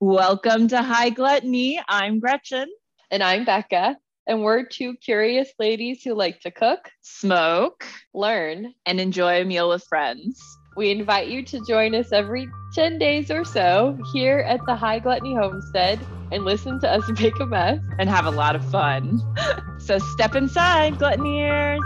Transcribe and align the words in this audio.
Welcome 0.00 0.68
to 0.68 0.82
High 0.82 1.08
Gluttony. 1.10 1.80
I'm 1.88 2.20
Gretchen. 2.20 2.68
And 3.10 3.22
I'm 3.22 3.44
Becca. 3.46 3.96
And 4.26 4.42
we're 4.42 4.64
two 4.66 4.94
curious 4.96 5.48
ladies 5.58 6.02
who 6.02 6.12
like 6.14 6.40
to 6.40 6.50
cook, 6.50 6.90
Smoke 7.00 7.86
learn. 8.12 8.74
and 8.84 9.00
enjoy 9.00 9.40
a 9.40 9.44
meal 9.44 9.68
with 9.70 9.84
friends. 9.88 10.38
We 10.76 10.90
invite 10.90 11.28
you 11.28 11.42
to 11.44 11.64
join 11.66 11.94
us 11.94 12.12
every 12.12 12.46
10 12.74 12.98
days 12.98 13.30
or 13.30 13.44
so 13.44 13.96
here 14.12 14.40
at 14.40 14.60
the 14.66 14.76
High 14.76 14.98
Gluttony 14.98 15.34
Homestead 15.34 15.98
and 16.30 16.44
listen 16.44 16.78
to 16.80 16.90
us 16.90 17.08
make 17.20 17.38
a 17.40 17.46
mess. 17.46 17.78
and 17.98 18.10
have 18.10 18.26
a 18.26 18.30
lot 18.30 18.54
of 18.54 18.68
fun. 18.70 19.18
so 19.78 19.96
step 19.98 20.34
inside, 20.34 20.94
gluttoniers. 20.96 21.80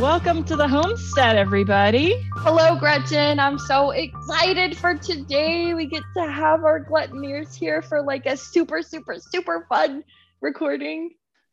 Welcome 0.00 0.44
to 0.44 0.56
the 0.56 0.66
homestead, 0.66 1.36
everybody. 1.36 2.26
Hello, 2.36 2.74
Gretchen. 2.74 3.38
I'm 3.38 3.58
so 3.58 3.90
excited 3.90 4.74
for 4.74 4.94
today. 4.94 5.74
We 5.74 5.84
get 5.84 6.02
to 6.16 6.22
have 6.22 6.64
our 6.64 6.82
gluttoniers 6.82 7.54
here 7.54 7.82
for 7.82 8.00
like 8.00 8.24
a 8.24 8.34
super, 8.34 8.80
super, 8.80 9.16
super 9.18 9.66
fun 9.68 10.02
recording. 10.40 11.10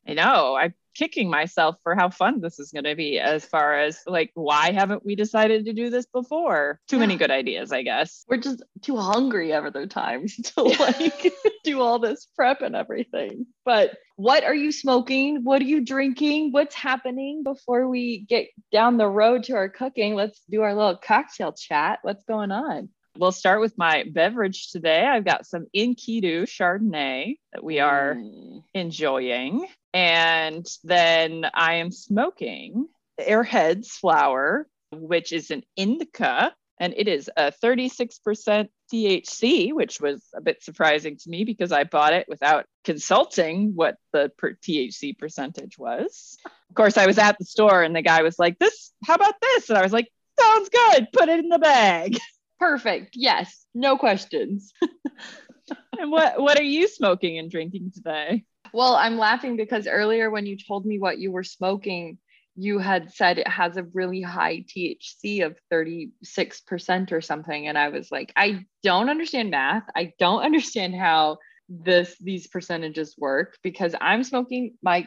I 0.07 0.13
know 0.13 0.55
I'm 0.55 0.73
kicking 0.95 1.29
myself 1.29 1.75
for 1.83 1.93
how 1.93 2.09
fun 2.09 2.39
this 2.39 2.57
is 2.57 2.71
going 2.71 2.85
to 2.85 2.95
be, 2.95 3.19
as 3.19 3.43
far 3.43 3.79
as 3.79 3.99
like, 4.07 4.31
why 4.33 4.71
haven't 4.71 5.05
we 5.05 5.15
decided 5.17 5.65
to 5.65 5.73
do 5.73 5.89
this 5.89 6.05
before? 6.05 6.79
Too 6.87 6.99
many 6.99 7.17
good 7.17 7.31
ideas, 7.31 7.73
I 7.73 7.81
guess. 7.81 8.23
We're 8.29 8.37
just 8.37 8.63
too 8.81 8.95
hungry 8.95 9.51
other 9.51 9.87
times 9.87 10.37
to 10.55 10.61
like 10.79 11.33
do 11.65 11.81
all 11.81 11.99
this 11.99 12.25
prep 12.33 12.61
and 12.61 12.77
everything. 12.77 13.45
But 13.65 13.97
what 14.17 14.43
are 14.43 14.55
you 14.55 14.71
smoking? 14.71 15.43
What 15.43 15.61
are 15.61 15.65
you 15.65 15.85
drinking? 15.85 16.51
What's 16.51 16.73
happening 16.73 17.43
before 17.43 17.87
we 17.87 18.25
get 18.27 18.47
down 18.71 18.97
the 18.97 19.07
road 19.07 19.43
to 19.43 19.53
our 19.53 19.69
cooking? 19.69 20.15
Let's 20.15 20.41
do 20.49 20.63
our 20.63 20.73
little 20.73 20.97
cocktail 20.97 21.53
chat. 21.53 21.99
What's 22.01 22.23
going 22.23 22.51
on? 22.51 22.89
We'll 23.15 23.31
start 23.31 23.61
with 23.61 23.77
my 23.77 24.05
beverage 24.11 24.71
today. 24.71 25.05
I've 25.05 25.23
got 25.23 25.45
some 25.45 25.67
Enkidu 25.75 26.43
Chardonnay 26.43 27.35
that 27.53 27.63
we 27.63 27.79
are 27.79 28.15
Mm. 28.15 28.63
enjoying. 28.73 29.67
And 29.93 30.65
then 30.83 31.45
I 31.53 31.75
am 31.75 31.91
smoking 31.91 32.87
Airheads 33.19 33.87
flower, 33.87 34.67
which 34.91 35.31
is 35.31 35.51
an 35.51 35.63
indica, 35.75 36.55
and 36.79 36.93
it 36.95 37.07
is 37.07 37.29
a 37.35 37.51
36% 37.51 38.69
THC, 38.93 39.73
which 39.73 39.99
was 39.99 40.23
a 40.35 40.41
bit 40.41 40.63
surprising 40.63 41.17
to 41.17 41.29
me 41.29 41.43
because 41.43 41.71
I 41.71 41.83
bought 41.83 42.13
it 42.13 42.27
without 42.29 42.65
consulting 42.83 43.73
what 43.75 43.95
the 44.13 44.31
per 44.37 44.53
THC 44.53 45.17
percentage 45.17 45.77
was. 45.77 46.37
Of 46.69 46.75
course, 46.75 46.97
I 46.97 47.07
was 47.07 47.17
at 47.17 47.37
the 47.37 47.45
store 47.45 47.83
and 47.83 47.95
the 47.95 48.01
guy 48.01 48.21
was 48.21 48.37
like, 48.39 48.59
This, 48.59 48.93
how 49.03 49.15
about 49.15 49.35
this? 49.41 49.69
And 49.69 49.77
I 49.77 49.81
was 49.81 49.93
like, 49.93 50.07
Sounds 50.39 50.69
good, 50.69 51.07
put 51.11 51.29
it 51.29 51.39
in 51.39 51.49
the 51.49 51.59
bag. 51.59 52.17
Perfect. 52.59 53.15
Yes. 53.15 53.65
No 53.73 53.97
questions. 53.97 54.73
and 55.99 56.11
what, 56.11 56.41
what 56.41 56.59
are 56.59 56.63
you 56.63 56.87
smoking 56.87 57.37
and 57.37 57.51
drinking 57.51 57.91
today? 57.93 58.45
Well, 58.73 58.95
I'm 58.95 59.17
laughing 59.17 59.57
because 59.57 59.87
earlier 59.87 60.29
when 60.29 60.45
you 60.45 60.57
told 60.57 60.85
me 60.85 60.99
what 60.99 61.19
you 61.19 61.31
were 61.31 61.43
smoking, 61.43 62.17
you 62.57 62.79
had 62.79 63.13
said 63.13 63.37
it 63.37 63.47
has 63.47 63.77
a 63.77 63.83
really 63.83 64.21
high 64.21 64.65
THC 64.67 65.45
of 65.45 65.57
36% 65.71 67.11
or 67.11 67.21
something. 67.21 67.67
And 67.67 67.77
I 67.77 67.89
was 67.89 68.11
like, 68.11 68.33
I 68.35 68.65
don't 68.81 69.09
understand 69.09 69.51
math. 69.51 69.83
I 69.95 70.13
don't 70.19 70.41
understand 70.43 70.95
how 70.95 71.37
this 71.69 72.15
these 72.19 72.47
percentages 72.47 73.15
work 73.17 73.57
because 73.61 73.93
I'm 73.99 74.23
smoking 74.23 74.75
my 74.81 75.05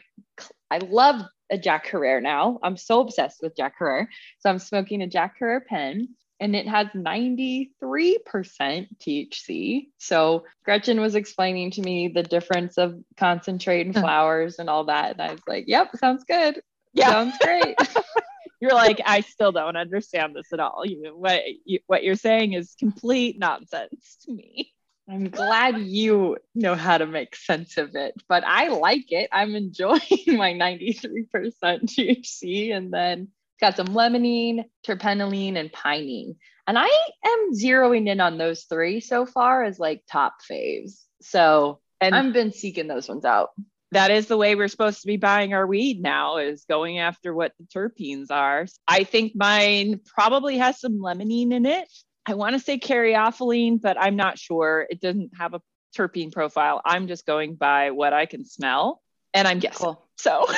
I 0.70 0.78
love 0.78 1.22
a 1.50 1.58
Jack 1.58 1.86
Herer 1.86 2.20
now. 2.20 2.58
I'm 2.62 2.76
so 2.76 3.00
obsessed 3.00 3.40
with 3.42 3.56
Jack 3.56 3.74
Herer. 3.78 4.08
So 4.38 4.50
I'm 4.50 4.58
smoking 4.58 5.02
a 5.02 5.06
Jack 5.06 5.36
Herer 5.38 5.64
pen 5.66 6.08
and 6.38 6.54
it 6.54 6.68
has 6.68 6.86
93% 6.94 7.70
THC. 7.82 9.88
So 9.98 10.44
Gretchen 10.64 11.00
was 11.00 11.14
explaining 11.14 11.72
to 11.72 11.82
me 11.82 12.08
the 12.08 12.22
difference 12.22 12.78
of 12.78 12.94
concentrate 13.16 13.86
and 13.86 13.94
flowers 13.94 14.58
and 14.58 14.70
all 14.70 14.84
that. 14.84 15.12
And 15.12 15.22
I 15.22 15.32
was 15.32 15.42
like, 15.46 15.64
yep, 15.66 15.90
sounds 15.96 16.24
good. 16.24 16.60
Yeah. 16.92 17.10
Sounds 17.10 17.38
great. 17.40 17.76
you're 18.60 18.74
like 18.74 19.00
i 19.06 19.22
still 19.22 19.52
don't 19.52 19.76
understand 19.76 20.36
this 20.36 20.52
at 20.52 20.60
all 20.60 20.84
you 20.84 21.14
what 21.16 21.40
you, 21.64 21.78
what 21.86 22.04
you're 22.04 22.14
saying 22.14 22.52
is 22.52 22.74
complete 22.78 23.38
nonsense 23.38 24.18
to 24.22 24.32
me 24.34 24.70
I'm 25.10 25.28
glad 25.28 25.78
you 25.78 26.36
know 26.54 26.76
how 26.76 26.96
to 26.96 27.06
make 27.06 27.34
sense 27.34 27.78
of 27.78 27.96
it, 27.96 28.14
but 28.28 28.44
I 28.46 28.68
like 28.68 29.10
it. 29.10 29.28
I'm 29.32 29.56
enjoying 29.56 29.98
my 30.28 30.52
93% 30.52 31.26
THC 31.34 32.72
and 32.72 32.92
then 32.92 33.22
it's 33.22 33.60
got 33.60 33.76
some 33.76 33.88
limonene, 33.88 34.66
terpinolene, 34.86 35.58
and 35.58 35.72
pinene. 35.72 36.36
And 36.68 36.78
I 36.78 36.86
am 37.24 37.52
zeroing 37.54 38.08
in 38.08 38.20
on 38.20 38.38
those 38.38 38.62
three 38.64 39.00
so 39.00 39.26
far 39.26 39.64
as 39.64 39.80
like 39.80 40.04
top 40.08 40.36
faves. 40.48 41.02
So 41.20 41.80
and 42.00 42.14
I've 42.14 42.32
been 42.32 42.52
seeking 42.52 42.86
those 42.86 43.08
ones 43.08 43.24
out. 43.24 43.50
That 43.92 44.10
is 44.10 44.26
the 44.28 44.36
way 44.36 44.54
we're 44.54 44.68
supposed 44.68 45.00
to 45.00 45.06
be 45.06 45.16
buying 45.16 45.52
our 45.52 45.66
weed 45.66 46.00
now 46.00 46.36
is 46.36 46.64
going 46.68 46.98
after 46.98 47.34
what 47.34 47.52
the 47.58 47.66
terpenes 47.66 48.30
are 48.30 48.66
i 48.86 49.04
think 49.04 49.32
mine 49.34 50.00
probably 50.04 50.58
has 50.58 50.80
some 50.80 50.98
limonene 50.98 51.52
in 51.52 51.66
it 51.66 51.88
i 52.26 52.34
want 52.34 52.54
to 52.54 52.60
say 52.60 52.78
caryophyllene 52.78 53.80
but 53.80 53.96
i'm 54.00 54.16
not 54.16 54.38
sure 54.38 54.86
it 54.90 55.00
doesn't 55.00 55.30
have 55.36 55.54
a 55.54 55.60
terpene 55.96 56.32
profile 56.32 56.80
i'm 56.84 57.08
just 57.08 57.26
going 57.26 57.54
by 57.56 57.90
what 57.90 58.12
i 58.12 58.26
can 58.26 58.44
smell 58.44 59.02
and 59.34 59.48
i'm 59.48 59.58
guessing 59.58 59.86
Cool. 59.86 60.08
so 60.16 60.46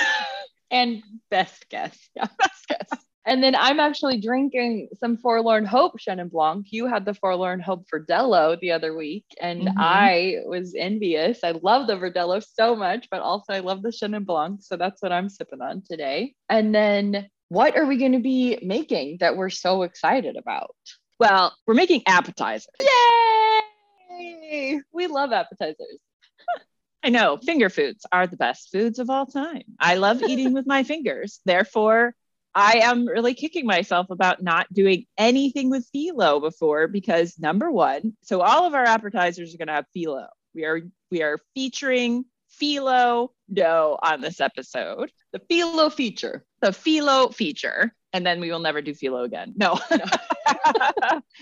And 0.72 1.03
best 1.31 1.69
guess. 1.69 1.97
Yeah, 2.16 2.26
best 2.38 2.66
guess. 2.66 2.88
And 3.25 3.43
then 3.43 3.55
I'm 3.55 3.78
actually 3.78 4.21
drinking 4.21 4.88
some 4.99 5.16
Forlorn 5.16 5.65
Hope 5.65 5.93
Chenin 6.00 6.28
Blanc. 6.31 6.66
You 6.71 6.87
had 6.88 7.05
the 7.05 7.15
Forlorn 7.15 7.60
Hope 7.60 7.87
Verdelho 7.88 8.59
the 8.60 8.72
other 8.72 8.97
week, 8.97 9.25
and 9.41 9.69
Mhm. 9.69 9.75
I 9.78 10.38
was 10.44 10.75
envious. 10.77 11.38
I 11.44 11.53
love 11.53 11.87
the 11.87 11.94
Verdelho 11.97 12.43
so 12.44 12.75
much, 12.75 13.09
but 13.10 13.21
also 13.21 13.53
I 13.53 13.60
love 13.60 13.83
the 13.83 13.91
Chenin 13.91 14.25
Blanc. 14.27 14.60
So 14.62 14.77
that's 14.77 15.00
what 15.03 15.12
I'm 15.12 15.28
sipping 15.28 15.60
on 15.62 15.83
today. 15.88 16.34
And 16.49 16.75
then 16.75 17.28
what 17.49 17.77
are 17.77 17.87
we 17.87 17.97
going 17.99 18.12
to 18.12 18.19
be 18.19 18.59
making 18.62 19.19
that 19.21 19.37
we're 19.37 19.50
so 19.50 19.83
excited 19.83 20.37
about? 20.37 20.75
well 21.21 21.54
we're 21.66 21.75
making 21.75 22.03
appetizers 22.09 22.66
Yay! 24.10 24.81
We 24.93 25.06
love 25.06 25.33
appetizers. 25.33 25.99
I 27.04 27.10
know 27.10 27.37
finger 27.37 27.69
foods 27.71 28.04
are 28.12 28.27
the 28.27 28.37
best 28.37 28.71
foods 28.72 28.99
of 28.99 29.10
all 29.10 29.27
time. 29.27 29.62
I 29.78 29.97
love 29.97 30.22
eating 30.22 30.53
with 30.53 30.66
my 30.66 30.83
fingers. 30.93 31.41
Therefore, 31.44 32.15
I 32.54 32.80
am 32.82 33.06
really 33.06 33.34
kicking 33.34 33.66
myself 33.66 34.10
about 34.10 34.42
not 34.42 34.72
doing 34.72 35.06
anything 35.16 35.70
with 35.70 35.88
phyllo 35.94 36.40
before 36.40 36.86
because 36.88 37.38
number 37.38 37.70
one, 37.70 38.14
so 38.22 38.40
all 38.42 38.66
of 38.66 38.74
our 38.74 38.84
appetizers 38.84 39.54
are 39.54 39.58
going 39.58 39.68
to 39.68 39.74
have 39.74 39.86
phyllo. 39.96 40.26
We 40.54 40.64
are 40.64 40.80
we 41.10 41.22
are 41.22 41.38
featuring 41.54 42.24
phyllo 42.60 43.28
dough 43.52 43.98
on 44.02 44.20
this 44.20 44.41
episode, 44.41 45.10
The 45.32 45.41
phyllo 45.41 45.91
feature. 45.92 46.44
the 46.60 46.68
phyllo 46.68 47.34
feature, 47.34 47.94
and 48.12 48.24
then 48.26 48.41
we 48.41 48.50
will 48.50 48.60
never 48.60 48.82
do 48.82 48.92
phyllo 48.92 49.24
again. 49.24 49.54
No. 49.56 49.78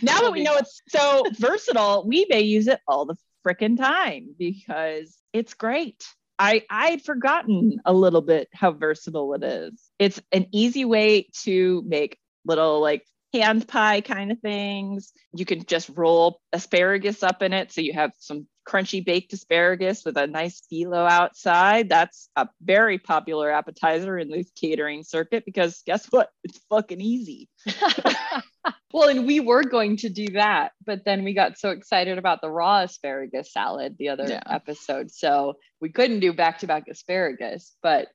now 0.02 0.20
that 0.20 0.30
we 0.32 0.42
know 0.42 0.56
it's 0.56 0.80
so 0.88 1.24
versatile, 1.38 2.04
we 2.06 2.26
may 2.30 2.42
use 2.42 2.68
it 2.68 2.80
all 2.86 3.04
the 3.06 3.16
frickin' 3.46 3.76
time 3.76 4.34
because 4.38 5.18
it's 5.32 5.54
great. 5.54 6.04
I 6.40 6.62
I'd 6.70 7.02
forgotten 7.02 7.80
a 7.84 7.92
little 7.92 8.22
bit 8.22 8.48
how 8.54 8.72
versatile 8.72 9.34
it 9.34 9.44
is. 9.44 9.90
It's 9.98 10.20
an 10.32 10.46
easy 10.52 10.86
way 10.86 11.28
to 11.42 11.84
make 11.86 12.18
little 12.46 12.80
like 12.80 13.04
hand 13.34 13.68
pie 13.68 14.00
kind 14.00 14.32
of 14.32 14.40
things. 14.40 15.12
You 15.34 15.44
can 15.44 15.66
just 15.66 15.90
roll 15.90 16.40
asparagus 16.54 17.22
up 17.22 17.42
in 17.42 17.52
it 17.52 17.72
so 17.72 17.82
you 17.82 17.92
have 17.92 18.12
some 18.16 18.46
crunchy 18.70 19.04
baked 19.04 19.32
asparagus 19.32 20.04
with 20.04 20.16
a 20.16 20.26
nice 20.26 20.62
phyllo 20.72 21.08
outside. 21.10 21.88
That's 21.88 22.28
a 22.36 22.48
very 22.62 22.98
popular 22.98 23.50
appetizer 23.50 24.18
in 24.18 24.28
the 24.28 24.44
catering 24.60 25.02
circuit 25.02 25.44
because 25.44 25.82
guess 25.84 26.06
what? 26.10 26.30
It's 26.44 26.60
fucking 26.70 27.00
easy. 27.00 27.48
well, 28.92 29.08
and 29.08 29.26
we 29.26 29.40
were 29.40 29.64
going 29.64 29.96
to 29.98 30.08
do 30.08 30.26
that, 30.34 30.72
but 30.86 31.04
then 31.04 31.24
we 31.24 31.34
got 31.34 31.58
so 31.58 31.70
excited 31.70 32.18
about 32.18 32.40
the 32.40 32.50
raw 32.50 32.82
asparagus 32.82 33.52
salad 33.52 33.96
the 33.98 34.10
other 34.10 34.26
Yeah. 34.28 34.42
episode. 34.48 35.10
So 35.10 35.54
we 35.80 35.90
couldn't 35.90 36.20
do 36.20 36.32
back 36.32 36.58
to 36.58 36.66
back 36.66 36.84
asparagus, 36.88 37.74
but 37.82 38.08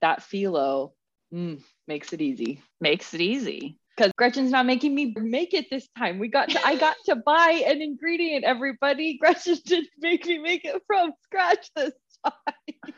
that 0.00 0.20
phyllo 0.20 0.92
mm, 1.34 1.60
makes 1.86 2.12
it 2.12 2.22
easy. 2.22 2.62
Makes 2.80 3.12
it 3.12 3.20
easy. 3.20 3.78
Because 3.98 4.12
Gretchen's 4.16 4.52
not 4.52 4.64
making 4.64 4.94
me 4.94 5.12
make 5.16 5.54
it 5.54 5.70
this 5.70 5.88
time. 5.98 6.20
We 6.20 6.28
got 6.28 6.50
to, 6.50 6.64
I 6.64 6.76
got 6.76 6.94
to 7.06 7.16
buy 7.26 7.64
an 7.66 7.82
ingredient, 7.82 8.44
everybody. 8.44 9.18
Gretchen 9.18 9.56
didn't 9.66 9.88
make 9.98 10.24
me 10.24 10.38
make 10.38 10.64
it 10.64 10.80
from 10.86 11.12
scratch 11.24 11.68
this 11.74 11.92
time. 12.24 12.92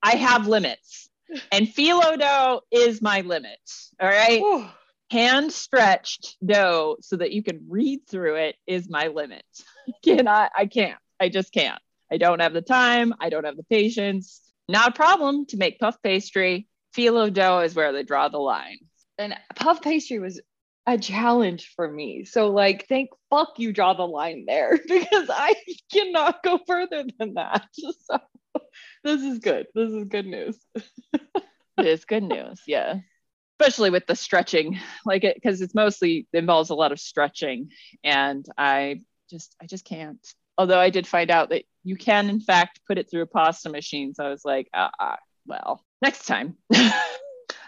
I 0.00 0.14
have 0.14 0.46
limits. 0.46 1.10
And 1.50 1.66
phyllo 1.66 2.16
dough 2.16 2.60
is 2.70 3.02
my 3.02 3.22
limit. 3.22 3.58
All 4.00 4.08
right. 4.08 4.40
Whew. 4.40 4.66
Hand 5.10 5.52
stretched 5.52 6.36
dough 6.44 6.96
so 7.00 7.16
that 7.16 7.32
you 7.32 7.42
can 7.42 7.66
read 7.68 8.00
through 8.08 8.36
it 8.36 8.54
is 8.66 8.88
my 8.88 9.08
limit. 9.08 9.44
Cannot, 10.04 10.52
I 10.56 10.66
can't. 10.66 10.98
I 11.18 11.30
just 11.30 11.52
can't. 11.52 11.80
I 12.12 12.16
don't 12.18 12.40
have 12.40 12.52
the 12.52 12.62
time. 12.62 13.12
I 13.20 13.28
don't 13.28 13.44
have 13.44 13.56
the 13.56 13.64
patience. 13.64 14.40
Not 14.68 14.90
a 14.90 14.92
problem 14.92 15.46
to 15.46 15.56
make 15.56 15.80
puff 15.80 15.96
pastry. 16.00 16.68
Phyllo 16.96 17.32
dough 17.32 17.60
is 17.60 17.74
where 17.74 17.92
they 17.92 18.04
draw 18.04 18.28
the 18.28 18.38
line. 18.38 18.78
And 19.18 19.34
puff 19.54 19.82
pastry 19.82 20.18
was 20.18 20.40
a 20.86 20.98
challenge 20.98 21.72
for 21.76 21.90
me. 21.90 22.24
So 22.24 22.50
like 22.50 22.86
thank 22.88 23.10
fuck 23.30 23.54
you 23.58 23.72
draw 23.72 23.94
the 23.94 24.06
line 24.06 24.44
there 24.46 24.78
because 24.88 25.30
I 25.30 25.54
cannot 25.92 26.42
go 26.42 26.58
further 26.66 27.04
than 27.18 27.34
that. 27.34 27.66
So 28.06 28.18
this 29.02 29.22
is 29.22 29.40
good. 29.40 29.66
This 29.74 29.90
is 29.90 30.04
good 30.04 30.26
news. 30.26 30.58
it 31.14 31.86
is 31.86 32.04
good 32.04 32.22
news. 32.22 32.60
Yeah. 32.66 33.00
Especially 33.58 33.90
with 33.90 34.06
the 34.06 34.14
stretching, 34.14 34.78
like 35.04 35.24
it 35.24 35.34
because 35.34 35.60
it's 35.60 35.74
mostly 35.74 36.28
involves 36.32 36.70
a 36.70 36.74
lot 36.74 36.92
of 36.92 37.00
stretching. 37.00 37.70
And 38.04 38.46
I 38.56 39.02
just 39.30 39.56
I 39.60 39.66
just 39.66 39.84
can't. 39.84 40.24
Although 40.56 40.78
I 40.78 40.90
did 40.90 41.06
find 41.06 41.30
out 41.30 41.50
that 41.50 41.64
you 41.82 41.96
can 41.96 42.28
in 42.28 42.40
fact 42.40 42.80
put 42.86 42.98
it 42.98 43.10
through 43.10 43.22
a 43.22 43.26
pasta 43.26 43.70
machine. 43.70 44.14
So 44.14 44.24
I 44.24 44.30
was 44.30 44.44
like, 44.44 44.68
uh, 44.72 44.90
uh 45.00 45.16
well, 45.46 45.84
next 46.00 46.26
time. 46.26 46.56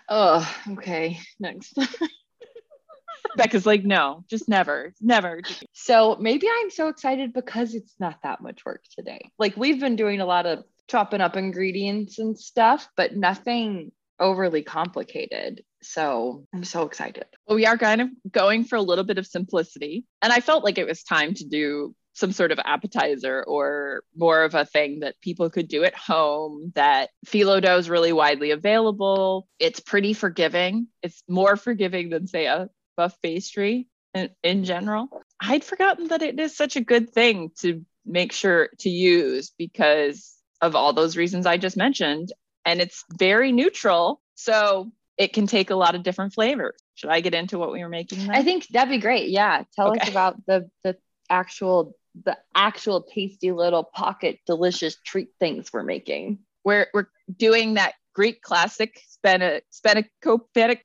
Oh, 0.08 0.56
okay. 0.72 1.18
Next. 1.38 1.78
Becca's 3.36 3.66
like, 3.66 3.84
no, 3.84 4.24
just 4.30 4.48
never, 4.48 4.94
never. 5.00 5.42
So 5.72 6.16
maybe 6.18 6.46
I'm 6.50 6.70
so 6.70 6.88
excited 6.88 7.32
because 7.32 7.74
it's 7.74 7.94
not 7.98 8.22
that 8.22 8.40
much 8.40 8.64
work 8.64 8.82
today. 8.96 9.30
Like 9.38 9.56
we've 9.56 9.80
been 9.80 9.96
doing 9.96 10.20
a 10.20 10.26
lot 10.26 10.46
of 10.46 10.64
chopping 10.88 11.20
up 11.20 11.36
ingredients 11.36 12.18
and 12.18 12.38
stuff, 12.38 12.88
but 12.96 13.16
nothing 13.16 13.92
overly 14.18 14.62
complicated. 14.62 15.62
So 15.82 16.46
I'm 16.54 16.64
so 16.64 16.82
excited. 16.84 17.26
Well, 17.46 17.56
we 17.56 17.66
are 17.66 17.76
kind 17.76 18.00
of 18.00 18.08
going 18.30 18.64
for 18.64 18.76
a 18.76 18.82
little 18.82 19.04
bit 19.04 19.18
of 19.18 19.26
simplicity. 19.26 20.04
And 20.22 20.32
I 20.32 20.40
felt 20.40 20.64
like 20.64 20.78
it 20.78 20.86
was 20.86 21.02
time 21.02 21.34
to 21.34 21.44
do 21.44 21.94
some 22.16 22.32
sort 22.32 22.50
of 22.50 22.58
appetizer 22.64 23.44
or 23.46 24.02
more 24.16 24.42
of 24.42 24.54
a 24.54 24.64
thing 24.64 25.00
that 25.00 25.20
people 25.20 25.50
could 25.50 25.68
do 25.68 25.84
at 25.84 25.94
home 25.94 26.72
that 26.74 27.10
phyllo 27.26 27.60
dough 27.60 27.78
is 27.78 27.90
really 27.90 28.12
widely 28.12 28.50
available 28.50 29.46
it's 29.58 29.80
pretty 29.80 30.12
forgiving 30.12 30.88
it's 31.02 31.22
more 31.28 31.56
forgiving 31.56 32.10
than 32.10 32.26
say 32.26 32.46
a 32.46 32.68
puff 32.96 33.20
pastry 33.22 33.86
in, 34.16 34.30
in 34.42 34.64
general. 34.64 35.08
I'd 35.40 35.64
forgotten 35.64 36.08
that 36.08 36.22
it 36.22 36.40
is 36.40 36.56
such 36.56 36.76
a 36.76 36.80
good 36.80 37.10
thing 37.10 37.50
to 37.60 37.84
make 38.04 38.32
sure 38.32 38.70
to 38.80 38.88
use 38.88 39.52
because 39.56 40.34
of 40.60 40.74
all 40.74 40.92
those 40.92 41.16
reasons 41.16 41.46
I 41.46 41.58
just 41.58 41.76
mentioned. 41.76 42.32
And 42.64 42.80
it's 42.80 43.04
very 43.18 43.52
neutral. 43.52 44.20
So 44.34 44.90
it 45.18 45.32
can 45.32 45.46
take 45.46 45.70
a 45.70 45.76
lot 45.76 45.94
of 45.94 46.02
different 46.02 46.34
flavors. 46.34 46.80
Should 46.94 47.10
I 47.10 47.20
get 47.20 47.34
into 47.34 47.58
what 47.58 47.72
we 47.72 47.82
were 47.82 47.88
making? 47.88 48.20
Then? 48.20 48.30
I 48.30 48.42
think 48.42 48.66
that'd 48.68 48.90
be 48.90 48.98
great. 48.98 49.30
Yeah. 49.30 49.64
Tell 49.74 49.90
okay. 49.90 50.00
us 50.00 50.08
about 50.08 50.44
the 50.46 50.70
the 50.82 50.96
actual 51.28 51.94
the 52.24 52.36
actual 52.54 53.02
tasty 53.02 53.52
little 53.52 53.84
pocket 53.84 54.38
delicious 54.46 54.96
treat 55.04 55.28
things 55.38 55.72
we're 55.72 55.82
making. 55.82 56.38
We're 56.64 56.86
we're 56.94 57.06
doing 57.34 57.74
that 57.74 57.94
Greek 58.14 58.42
classic 58.42 59.00
spena. 59.08 59.60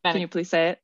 Can 0.04 0.22
you 0.22 0.28
please 0.28 0.50
say 0.50 0.70
it? 0.70 0.80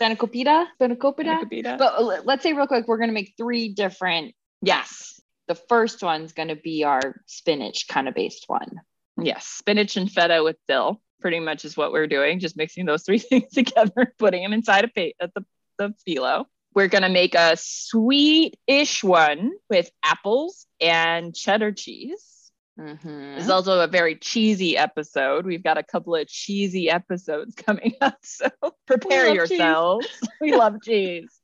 Spanakopita, 0.00 0.66
spanakopita. 0.80 1.78
But 1.78 1.94
uh, 1.98 2.20
let's 2.24 2.42
say 2.42 2.52
real 2.52 2.66
quick, 2.66 2.86
we're 2.86 2.98
going 2.98 3.08
to 3.08 3.14
make 3.14 3.34
three 3.36 3.72
different. 3.72 4.34
Yes. 4.62 5.20
The 5.48 5.54
first 5.54 6.02
one's 6.02 6.32
going 6.32 6.48
to 6.48 6.56
be 6.56 6.84
our 6.84 7.20
spinach 7.26 7.86
kind 7.88 8.08
of 8.08 8.14
based 8.14 8.44
one. 8.48 8.80
Yes, 9.18 9.46
spinach 9.46 9.96
and 9.96 10.10
feta 10.10 10.42
with 10.42 10.56
dill. 10.68 11.00
Pretty 11.20 11.40
much 11.40 11.64
is 11.64 11.76
what 11.76 11.92
we're 11.92 12.06
doing. 12.08 12.40
Just 12.40 12.56
mixing 12.56 12.84
those 12.84 13.04
three 13.04 13.18
things 13.20 13.50
together, 13.52 14.12
putting 14.18 14.42
them 14.42 14.52
inside 14.52 14.84
a 14.84 14.88
pa- 14.88 15.24
at 15.24 15.32
the 15.34 15.44
the 15.78 15.94
phyllo. 16.06 16.46
We're 16.76 16.86
gonna 16.86 17.08
make 17.08 17.34
a 17.34 17.56
sweet-ish 17.56 19.02
one 19.02 19.50
with 19.68 19.90
apples 20.04 20.66
and 20.80 21.34
cheddar 21.34 21.72
cheese 21.72 22.36
Mm-hmm. 22.78 23.38
It's 23.38 23.48
also 23.48 23.80
a 23.80 23.86
very 23.86 24.16
cheesy 24.16 24.76
episode. 24.76 25.46
We've 25.46 25.62
got 25.62 25.78
a 25.78 25.82
couple 25.82 26.14
of 26.14 26.28
cheesy 26.28 26.90
episodes 26.90 27.54
coming 27.66 27.94
up. 28.00 28.18
So 28.22 28.48
prepare 28.86 29.30
we 29.30 29.36
yourselves. 29.36 30.06
we 30.40 30.54
love 30.54 30.82
cheese. 30.82 31.30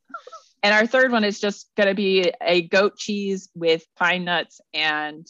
And 0.65 0.73
our 0.73 0.87
third 0.87 1.11
one 1.11 1.25
is 1.25 1.41
just 1.41 1.69
going 1.77 1.89
to 1.89 1.95
be 1.95 2.33
a 2.41 2.63
goat 2.63 2.97
cheese 2.97 3.49
with 3.53 3.85
pine 3.97 4.25
nuts 4.25 4.61
and 4.73 5.27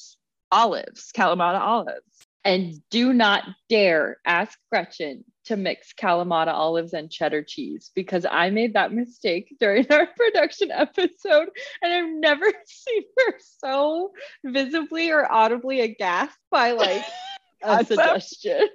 olives, 0.51 1.11
Kalamata 1.17 1.59
olives. 1.59 2.03
And 2.45 2.83
do 2.91 3.13
not 3.13 3.45
dare 3.69 4.19
ask 4.27 4.59
Gretchen 4.71 5.25
to 5.45 5.57
mix 5.57 5.93
Kalamata 5.93 6.53
olives 6.53 6.93
and 6.93 7.11
cheddar 7.11 7.43
cheese 7.43 7.91
because 7.95 8.25
I 8.29 8.51
made 8.51 8.75
that 8.75 8.93
mistake 8.93 9.57
during 9.61 9.87
our 9.91 10.07
production 10.17 10.71
episode 10.71 11.49
and 11.83 11.93
I've 11.93 12.11
never 12.11 12.47
seen 12.67 13.03
her 13.19 13.35
so 13.59 14.13
visibly 14.45 15.11
or 15.11 15.31
audibly 15.31 15.81
aghast 15.81 16.37
by 16.51 16.73
like 16.73 17.05
a 17.63 17.85
suggestion. 17.85 18.69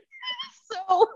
so 0.71 1.09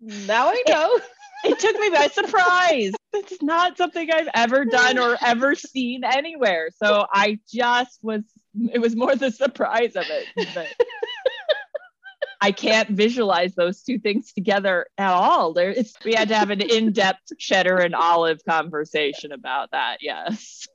now 0.00 0.48
I 0.48 0.62
know. 0.68 1.00
It, 1.44 1.52
it 1.52 1.58
took 1.58 1.78
me 1.78 1.90
by 1.90 2.08
surprise. 2.08 2.92
It's 3.12 3.42
not 3.42 3.76
something 3.76 4.08
I've 4.10 4.28
ever 4.34 4.64
done 4.64 4.98
or 4.98 5.16
ever 5.20 5.54
seen 5.54 6.02
anywhere. 6.04 6.70
So 6.76 7.06
I 7.12 7.38
just 7.52 7.98
was, 8.02 8.22
it 8.72 8.80
was 8.80 8.94
more 8.96 9.14
the 9.16 9.30
surprise 9.30 9.96
of 9.96 10.04
it. 10.08 10.26
But 10.54 10.68
I 12.42 12.50
can't 12.50 12.90
visualize 12.90 13.54
those 13.54 13.82
two 13.82 13.98
things 13.98 14.32
together 14.32 14.86
at 14.98 15.12
all. 15.12 15.52
There, 15.52 15.70
it's 15.70 15.94
we 16.04 16.14
had 16.14 16.28
to 16.28 16.34
have 16.34 16.50
an 16.50 16.60
in-depth 16.60 17.38
cheddar 17.38 17.76
and 17.76 17.94
olive 17.94 18.40
conversation 18.44 19.30
about 19.30 19.70
that. 19.70 19.98
Yes. 20.00 20.66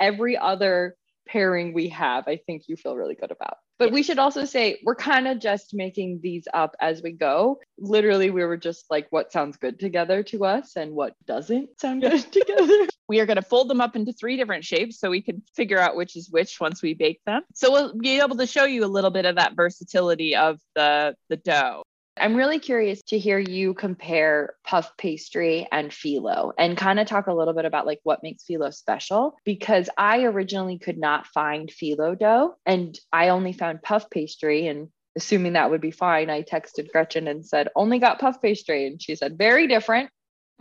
Every 0.00 0.36
other 0.36 0.96
pairing 1.26 1.72
we 1.72 1.88
have, 1.90 2.24
I 2.26 2.36
think 2.36 2.64
you 2.66 2.76
feel 2.76 2.96
really 2.96 3.14
good 3.14 3.30
about. 3.30 3.58
But 3.78 3.92
we 3.92 4.02
should 4.02 4.18
also 4.18 4.44
say 4.44 4.80
we're 4.84 4.94
kind 4.94 5.26
of 5.26 5.40
just 5.40 5.72
making 5.72 6.20
these 6.22 6.46
up 6.52 6.76
as 6.80 7.02
we 7.02 7.12
go. 7.12 7.60
Literally, 7.78 8.30
we 8.30 8.44
were 8.44 8.56
just 8.56 8.84
like, 8.90 9.06
what 9.10 9.32
sounds 9.32 9.56
good 9.56 9.80
together 9.80 10.22
to 10.24 10.44
us 10.44 10.76
and 10.76 10.92
what 10.92 11.14
doesn't 11.26 11.80
sound 11.80 12.02
good 12.02 12.20
together. 12.32 12.86
We 13.08 13.20
are 13.20 13.26
going 13.26 13.36
to 13.36 13.42
fold 13.42 13.68
them 13.68 13.80
up 13.80 13.96
into 13.96 14.12
three 14.12 14.36
different 14.36 14.64
shapes 14.64 14.98
so 14.98 15.10
we 15.10 15.22
can 15.22 15.42
figure 15.54 15.78
out 15.78 15.96
which 15.96 16.16
is 16.16 16.30
which 16.30 16.60
once 16.60 16.82
we 16.82 16.94
bake 16.94 17.20
them. 17.26 17.42
So 17.54 17.70
we'll 17.70 17.98
be 17.98 18.20
able 18.20 18.36
to 18.36 18.46
show 18.46 18.64
you 18.64 18.84
a 18.84 18.86
little 18.86 19.10
bit 19.10 19.26
of 19.26 19.36
that 19.36 19.54
versatility 19.54 20.36
of 20.36 20.58
the, 20.74 21.14
the 21.28 21.36
dough. 21.36 21.82
I'm 22.16 22.36
really 22.36 22.60
curious 22.60 23.02
to 23.08 23.18
hear 23.18 23.38
you 23.38 23.74
compare 23.74 24.54
puff 24.64 24.96
pastry 24.96 25.66
and 25.72 25.90
phyllo 25.90 26.52
and 26.56 26.76
kind 26.76 27.00
of 27.00 27.08
talk 27.08 27.26
a 27.26 27.34
little 27.34 27.54
bit 27.54 27.64
about 27.64 27.86
like 27.86 28.00
what 28.04 28.22
makes 28.22 28.44
phyllo 28.44 28.72
special 28.72 29.36
because 29.44 29.90
I 29.98 30.22
originally 30.22 30.78
could 30.78 30.98
not 30.98 31.26
find 31.26 31.68
phyllo 31.68 32.16
dough 32.18 32.54
and 32.64 32.96
I 33.12 33.30
only 33.30 33.52
found 33.52 33.82
puff 33.82 34.10
pastry 34.10 34.68
and 34.68 34.90
assuming 35.16 35.54
that 35.54 35.70
would 35.70 35.80
be 35.80 35.90
fine 35.90 36.30
I 36.30 36.42
texted 36.42 36.92
Gretchen 36.92 37.26
and 37.26 37.44
said 37.44 37.68
only 37.74 37.98
got 37.98 38.20
puff 38.20 38.40
pastry 38.40 38.86
and 38.86 39.02
she 39.02 39.16
said 39.16 39.36
very 39.36 39.66
different 39.66 40.10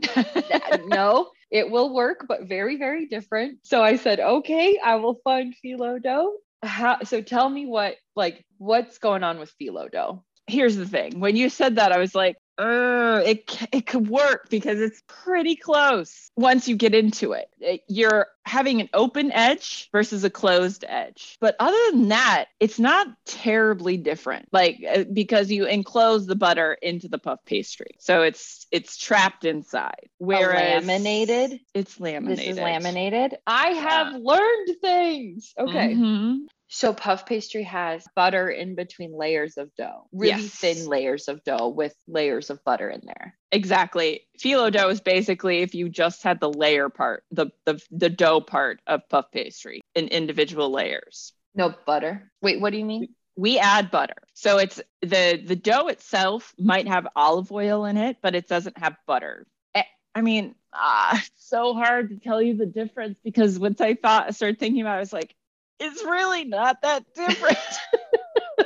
no 0.88 1.30
it 1.54 1.70
will 1.70 1.94
work 1.94 2.26
but 2.28 2.44
very 2.50 2.76
very 2.78 3.06
different. 3.06 3.60
So 3.64 3.82
I 3.82 3.96
said 3.96 4.20
okay 4.20 4.80
I 4.84 4.96
will 4.96 5.20
find 5.24 5.56
phyllo 5.64 6.02
dough. 6.02 6.34
How, 6.64 7.04
so 7.04 7.22
tell 7.22 7.48
me 7.48 7.66
what 7.66 7.96
like 8.16 8.44
what's 8.58 8.98
going 8.98 9.24
on 9.24 9.40
with 9.40 9.54
phyllo 9.62 9.90
dough? 9.90 10.26
Here's 10.48 10.76
the 10.76 10.88
thing. 10.88 11.20
When 11.20 11.38
you 11.38 11.50
said 11.50 11.78
that 11.78 11.94
i 11.94 12.00
was 12.00 12.14
like 12.14 12.36
it 12.58 13.68
it 13.72 13.86
could 13.86 14.08
work 14.08 14.50
because 14.50 14.80
it's 14.80 15.02
pretty 15.08 15.56
close 15.56 16.30
once 16.36 16.68
you 16.68 16.76
get 16.76 16.94
into 16.94 17.34
it. 17.34 17.50
it. 17.60 17.82
You're 17.88 18.28
having 18.46 18.82
an 18.82 18.90
open 18.94 19.32
edge 19.32 19.90
versus 19.92 20.24
a 20.24 20.30
closed 20.30 20.84
edge. 20.88 21.38
But 21.40 21.56
other 21.60 21.78
than 21.92 22.10
that, 22.10 22.46
it's 22.60 22.80
not 22.80 23.08
terribly 23.26 23.98
different. 23.98 24.50
Like 24.52 24.84
uh, 24.88 25.04
because 25.12 25.52
you 25.52 25.66
enclose 25.66 26.26
the 26.26 26.36
butter 26.36 26.74
into 26.82 27.08
the 27.08 27.18
puff 27.18 27.40
pastry. 27.46 27.96
So 28.00 28.22
it's 28.22 28.68
it's 28.72 28.98
trapped 28.98 29.46
inside. 29.46 30.10
Whereas 30.18 30.86
laminated, 30.86 31.60
it's 31.74 32.00
laminated. 32.00 32.40
This 32.40 32.58
is 32.58 32.58
laminated. 32.58 33.38
I 33.48 33.70
have 33.70 34.14
yeah. 34.14 34.20
learned 34.22 34.82
things. 34.82 35.54
Okay. 35.58 35.94
Mm-hmm. 35.94 36.46
So 36.76 36.92
puff 36.92 37.28
pastry 37.28 37.62
has 37.64 38.04
butter 38.16 38.50
in 38.50 38.74
between 38.74 39.16
layers 39.16 39.58
of 39.58 39.70
dough, 39.76 40.08
really 40.12 40.42
yes. 40.42 40.56
thin 40.56 40.88
layers 40.88 41.28
of 41.28 41.44
dough 41.44 41.68
with 41.68 41.94
layers 42.08 42.50
of 42.50 42.64
butter 42.64 42.90
in 42.90 43.02
there. 43.06 43.38
Exactly. 43.52 44.22
Phyllo 44.44 44.72
dough 44.72 44.90
is 44.90 45.00
basically 45.00 45.60
if 45.60 45.76
you 45.76 45.88
just 45.88 46.24
had 46.24 46.40
the 46.40 46.50
layer 46.50 46.90
part, 46.90 47.26
the 47.30 47.52
the, 47.66 47.80
the 47.92 48.10
dough 48.10 48.42
part 48.42 48.80
of 48.88 49.08
puff 49.08 49.26
pastry 49.32 49.82
in 49.94 50.08
individual 50.08 50.72
layers. 50.72 51.34
No 51.54 51.76
butter. 51.86 52.32
Wait, 52.42 52.60
what 52.60 52.72
do 52.72 52.80
you 52.80 52.86
mean? 52.86 53.10
We 53.36 53.60
add 53.60 53.92
butter. 53.92 54.24
So 54.34 54.58
it's 54.58 54.82
the 55.04 55.40
the 55.46 55.56
dough 55.56 55.90
itself 55.90 56.56
might 56.58 56.88
have 56.88 57.08
olive 57.16 57.52
oil 57.52 57.86
in 57.86 57.98
it, 57.98 58.18
but 58.24 58.34
it 58.34 58.48
doesn't 58.48 58.80
have 58.80 58.96
butter. 59.06 59.46
Eh, 59.76 59.84
I 60.16 60.22
mean, 60.22 60.56
ah, 60.74 61.24
so 61.36 61.76
hard 61.76 62.10
to 62.10 62.16
tell 62.18 62.42
you 62.42 62.58
the 62.58 62.66
difference 62.66 63.20
because 63.24 63.60
once 63.60 63.80
I 63.80 63.94
thought 63.94 64.26
I 64.30 64.32
started 64.32 64.58
thinking 64.58 64.82
about 64.82 64.96
it, 64.96 64.98
I 64.98 65.02
was 65.02 65.14
like, 65.14 65.36
it's 65.80 66.04
really 66.04 66.46
not 66.46 66.82
that 66.82 67.06
different. 67.16 67.58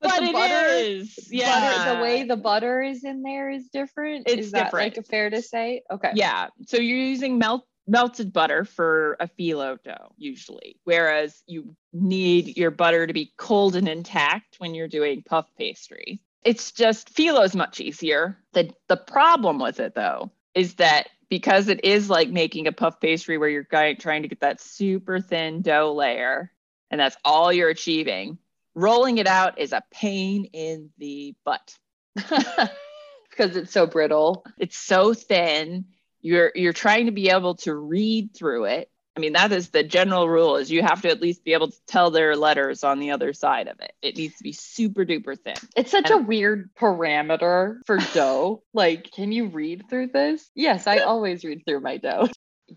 but 0.00 0.22
it 0.22 0.32
butter, 0.32 0.66
is. 0.68 1.28
Yeah. 1.30 1.60
Butter, 1.60 1.96
the 1.96 2.02
way 2.02 2.24
the 2.24 2.36
butter 2.36 2.82
is 2.82 3.04
in 3.04 3.22
there 3.22 3.50
is 3.50 3.68
different. 3.72 4.28
It's 4.28 4.46
is 4.46 4.52
different. 4.52 4.96
like 4.96 5.06
fair 5.06 5.30
to 5.30 5.40
say? 5.42 5.82
Okay. 5.90 6.10
Yeah. 6.14 6.48
So 6.66 6.76
you're 6.78 6.98
using 6.98 7.38
melt 7.38 7.64
melted 7.86 8.32
butter 8.32 8.64
for 8.64 9.16
a 9.18 9.28
phyllo 9.28 9.76
dough 9.82 10.12
usually, 10.16 10.76
whereas 10.84 11.42
you 11.46 11.74
need 11.92 12.56
your 12.56 12.70
butter 12.70 13.06
to 13.06 13.12
be 13.12 13.32
cold 13.36 13.76
and 13.76 13.88
intact 13.88 14.56
when 14.58 14.74
you're 14.74 14.88
doing 14.88 15.22
puff 15.22 15.46
pastry. 15.58 16.20
It's 16.44 16.72
just 16.72 17.14
phyllo 17.14 17.44
is 17.44 17.54
much 17.54 17.80
easier. 17.80 18.38
The 18.52 18.72
the 18.88 18.96
problem 18.96 19.58
with 19.58 19.80
it 19.80 19.94
though 19.94 20.30
is 20.54 20.74
that 20.74 21.08
because 21.32 21.68
it 21.68 21.82
is 21.82 22.10
like 22.10 22.28
making 22.28 22.66
a 22.66 22.72
puff 22.72 23.00
pastry 23.00 23.38
where 23.38 23.48
you're 23.48 23.64
trying 23.64 24.20
to 24.20 24.28
get 24.28 24.40
that 24.40 24.60
super 24.60 25.18
thin 25.18 25.62
dough 25.62 25.94
layer 25.94 26.52
and 26.90 27.00
that's 27.00 27.16
all 27.24 27.50
you're 27.50 27.70
achieving. 27.70 28.36
Rolling 28.74 29.16
it 29.16 29.26
out 29.26 29.58
is 29.58 29.72
a 29.72 29.82
pain 29.90 30.44
in 30.52 30.90
the 30.98 31.34
butt. 31.42 31.74
because 32.14 33.56
it's 33.56 33.72
so 33.72 33.86
brittle. 33.86 34.44
It's 34.58 34.76
so 34.76 35.14
thin. 35.14 35.86
You're 36.20 36.52
you're 36.54 36.74
trying 36.74 37.06
to 37.06 37.12
be 37.12 37.30
able 37.30 37.54
to 37.54 37.74
read 37.74 38.34
through 38.34 38.66
it. 38.66 38.90
I 39.16 39.20
mean, 39.20 39.34
that 39.34 39.52
is 39.52 39.68
the 39.68 39.82
general 39.82 40.28
rule 40.28 40.56
is 40.56 40.70
you 40.70 40.82
have 40.82 41.02
to 41.02 41.10
at 41.10 41.20
least 41.20 41.44
be 41.44 41.52
able 41.52 41.70
to 41.70 41.76
tell 41.86 42.10
their 42.10 42.34
letters 42.34 42.82
on 42.82 42.98
the 42.98 43.10
other 43.10 43.32
side 43.34 43.68
of 43.68 43.78
it. 43.80 43.92
It 44.00 44.16
needs 44.16 44.36
to 44.36 44.42
be 44.42 44.52
super 44.52 45.04
duper 45.04 45.38
thin. 45.38 45.54
It's 45.76 45.90
such 45.90 46.10
and- 46.10 46.20
a 46.20 46.26
weird 46.26 46.70
parameter 46.74 47.80
for 47.86 47.98
dough. 48.14 48.62
like, 48.72 49.10
can 49.10 49.30
you 49.30 49.48
read 49.48 49.84
through 49.90 50.08
this? 50.08 50.50
Yes, 50.54 50.86
I 50.86 50.98
always 50.98 51.44
read 51.44 51.62
through 51.66 51.80
my 51.80 51.98
dough. 51.98 52.28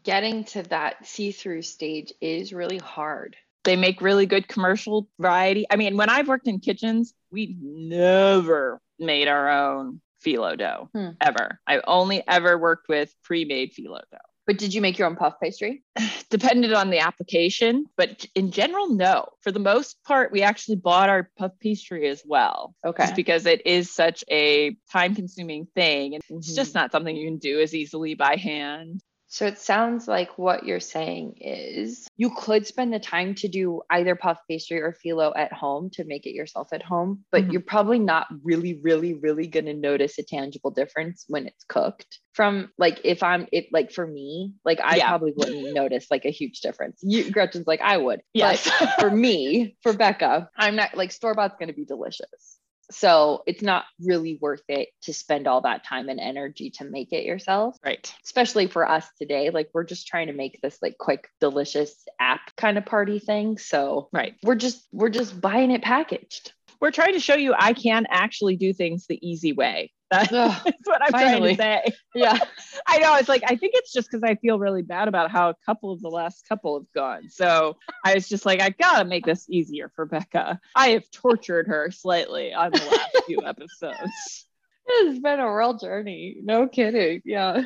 Getting 0.03 0.43
to 0.45 0.63
that 0.63 1.05
see-through 1.05 1.61
stage 1.61 2.11
is 2.19 2.51
really 2.51 2.79
hard. 2.79 3.37
They 3.63 3.77
make 3.77 4.01
really 4.01 4.25
good 4.25 4.47
commercial 4.47 5.07
variety. 5.17 5.65
I 5.71 5.77
mean, 5.77 5.95
when 5.95 6.09
I've 6.09 6.27
worked 6.27 6.47
in 6.47 6.59
kitchens, 6.59 7.13
we 7.31 7.55
never 7.61 8.81
made 8.99 9.27
our 9.27 9.49
own 9.49 10.01
phyllo 10.23 10.57
dough 10.57 10.89
hmm. 10.93 11.09
ever. 11.21 11.59
I've 11.65 11.81
only 11.87 12.23
ever 12.27 12.57
worked 12.57 12.89
with 12.89 13.13
pre-made 13.23 13.73
phyllo 13.73 14.01
dough. 14.11 14.17
But 14.47 14.57
did 14.57 14.73
you 14.73 14.81
make 14.81 14.97
your 14.99 15.07
own 15.07 15.15
puff 15.15 15.35
pastry? 15.41 15.83
Depended 16.29 16.73
on 16.73 16.89
the 16.89 16.99
application, 16.99 17.85
but 17.97 18.25
in 18.35 18.51
general, 18.51 18.89
no. 18.89 19.29
For 19.41 19.51
the 19.51 19.59
most 19.59 20.03
part, 20.03 20.31
we 20.31 20.43
actually 20.43 20.77
bought 20.77 21.09
our 21.09 21.29
puff 21.37 21.51
pastry 21.59 22.07
as 22.07 22.21
well. 22.25 22.75
Okay. 22.85 23.03
Just 23.03 23.15
because 23.15 23.45
it 23.45 23.65
is 23.65 23.91
such 23.91 24.23
a 24.29 24.77
time 24.91 25.15
consuming 25.15 25.67
thing. 25.75 26.13
And 26.13 26.23
mm-hmm. 26.23 26.37
it's 26.37 26.53
just 26.53 26.71
mm-hmm. 26.71 26.79
not 26.79 26.91
something 26.91 27.15
you 27.15 27.27
can 27.27 27.37
do 27.37 27.59
as 27.59 27.73
easily 27.73 28.13
by 28.13 28.35
hand. 28.35 29.01
So 29.35 29.45
it 29.45 29.59
sounds 29.59 30.07
like 30.07 30.37
what 30.37 30.65
you're 30.65 30.79
saying 30.79 31.39
is 31.41 32.07
you 32.15 32.29
could 32.29 32.65
spend 32.65 32.93
the 32.93 32.99
time 32.99 33.35
to 33.35 33.49
do 33.49 33.81
either 33.89 34.15
puff 34.15 34.39
pastry 34.49 34.79
or 34.81 34.95
phyllo 35.05 35.33
at 35.35 35.51
home 35.51 35.89
to 35.95 36.05
make 36.05 36.25
it 36.25 36.33
yourself 36.33 36.69
at 36.71 36.81
home, 36.81 37.25
but 37.33 37.41
mm-hmm. 37.41 37.51
you're 37.51 37.61
probably 37.61 37.99
not 37.99 38.27
really, 38.45 38.79
really, 38.81 39.13
really 39.15 39.47
going 39.47 39.65
to 39.65 39.73
notice 39.73 40.17
a 40.19 40.23
tangible 40.23 40.71
difference 40.71 41.25
when 41.27 41.47
it's 41.47 41.65
cooked. 41.65 42.19
From 42.31 42.71
like, 42.77 43.01
if 43.03 43.23
I'm, 43.23 43.47
if 43.51 43.65
like 43.73 43.91
for 43.91 44.07
me, 44.07 44.53
like 44.63 44.79
I 44.81 44.95
yeah. 44.95 45.09
probably 45.09 45.33
wouldn't 45.35 45.73
notice 45.73 46.07
like 46.09 46.23
a 46.23 46.31
huge 46.31 46.61
difference. 46.61 47.01
You, 47.03 47.29
Gretchen's 47.29 47.67
like, 47.67 47.81
I 47.81 47.97
would. 47.97 48.21
Yes. 48.33 48.71
But 48.79 49.01
for 49.01 49.11
me, 49.11 49.75
for 49.83 49.91
Becca, 49.91 50.49
I'm 50.57 50.77
not 50.77 50.95
like 50.95 51.11
store 51.11 51.33
bought's 51.33 51.57
going 51.59 51.67
to 51.67 51.75
be 51.75 51.83
delicious. 51.83 52.54
So 52.91 53.43
it's 53.47 53.61
not 53.61 53.85
really 53.99 54.37
worth 54.41 54.63
it 54.67 54.89
to 55.03 55.13
spend 55.13 55.47
all 55.47 55.61
that 55.61 55.85
time 55.85 56.09
and 56.09 56.19
energy 56.19 56.71
to 56.71 56.85
make 56.85 57.11
it 57.11 57.25
yourself. 57.25 57.77
Right. 57.83 58.13
Especially 58.23 58.67
for 58.67 58.87
us 58.87 59.07
today. 59.17 59.49
Like 59.49 59.69
we're 59.73 59.83
just 59.83 60.07
trying 60.07 60.27
to 60.27 60.33
make 60.33 60.59
this 60.61 60.77
like 60.81 60.97
quick, 60.97 61.27
delicious 61.39 62.05
app 62.19 62.55
kind 62.57 62.77
of 62.77 62.85
party 62.85 63.19
thing. 63.19 63.57
So 63.57 64.09
right. 64.11 64.35
We're 64.43 64.55
just 64.55 64.87
we're 64.91 65.09
just 65.09 65.39
buying 65.39 65.71
it 65.71 65.81
packaged. 65.81 66.53
We're 66.81 66.91
trying 66.91 67.13
to 67.13 67.19
show 67.19 67.35
you 67.35 67.55
I 67.57 67.73
can 67.73 68.05
actually 68.09 68.57
do 68.57 68.73
things 68.73 69.07
the 69.07 69.19
easy 69.27 69.53
way. 69.53 69.91
That's 70.11 70.31
what 70.83 71.01
I'm 71.01 71.11
finally. 71.11 71.55
trying 71.55 71.83
to 71.83 71.91
say. 71.91 71.95
Yeah. 72.15 72.37
I 72.87 72.99
know. 72.99 73.15
It's 73.15 73.27
like, 73.27 73.43
I 73.45 73.57
think 73.57 73.73
it's 73.75 73.91
just 73.91 74.09
because 74.09 74.23
I 74.23 74.35
feel 74.35 74.57
really 74.57 74.83
bad 74.83 75.09
about 75.09 75.31
how 75.31 75.49
a 75.49 75.55
couple 75.65 75.91
of 75.91 76.01
the 76.01 76.07
last 76.09 76.47
couple 76.47 76.79
have 76.79 76.91
gone. 76.93 77.29
So 77.29 77.75
I 78.05 78.13
was 78.13 78.29
just 78.29 78.45
like, 78.45 78.61
I 78.61 78.69
got 78.69 78.99
to 78.99 79.05
make 79.05 79.25
this 79.25 79.49
easier 79.49 79.91
for 79.95 80.05
Becca. 80.05 80.59
I 80.75 80.89
have 80.89 81.09
tortured 81.11 81.67
her 81.67 81.91
slightly 81.91 82.53
on 82.53 82.71
the 82.71 82.77
last 82.77 83.25
few 83.25 83.41
episodes. 83.45 84.47
It's 84.87 85.19
been 85.19 85.39
a 85.39 85.53
real 85.53 85.77
journey. 85.77 86.37
No 86.41 86.67
kidding. 86.67 87.21
Yeah. 87.25 87.63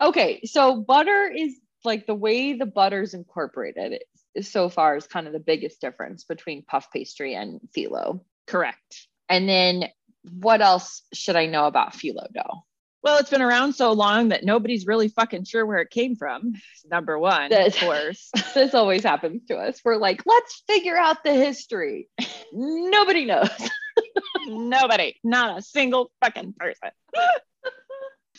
Okay. 0.00 0.40
So 0.44 0.76
butter 0.80 1.30
is 1.34 1.56
like 1.84 2.06
the 2.06 2.14
way 2.14 2.54
the 2.54 2.66
butter's 2.66 3.12
incorporated 3.12 4.02
is, 4.34 4.50
so 4.50 4.68
far 4.70 4.96
is 4.96 5.06
kind 5.06 5.26
of 5.26 5.32
the 5.34 5.40
biggest 5.40 5.80
difference 5.80 6.24
between 6.24 6.62
puff 6.62 6.90
pastry 6.90 7.34
and 7.34 7.60
phyllo. 7.76 8.20
Correct. 8.46 9.08
And 9.28 9.48
then 9.48 9.84
what 10.24 10.60
else 10.60 11.02
should 11.12 11.36
I 11.36 11.46
know 11.46 11.66
about 11.66 11.92
phyllo 11.92 12.26
dough? 12.32 12.64
Well, 13.02 13.18
it's 13.18 13.30
been 13.30 13.40
around 13.40 13.72
so 13.72 13.92
long 13.92 14.28
that 14.28 14.44
nobody's 14.44 14.86
really 14.86 15.08
fucking 15.08 15.44
sure 15.44 15.64
where 15.64 15.78
it 15.78 15.88
came 15.88 16.16
from. 16.16 16.52
Number 16.90 17.18
one, 17.18 17.48
this, 17.48 17.74
of 17.74 17.80
course. 17.80 18.30
this 18.54 18.74
always 18.74 19.02
happens 19.02 19.42
to 19.48 19.56
us. 19.56 19.80
We're 19.82 19.96
like, 19.96 20.22
let's 20.26 20.62
figure 20.66 20.98
out 20.98 21.24
the 21.24 21.32
history. 21.32 22.08
Nobody 22.52 23.24
knows. 23.24 23.48
Nobody, 24.46 25.18
not 25.24 25.58
a 25.58 25.62
single 25.62 26.10
fucking 26.22 26.54
person. 26.58 26.90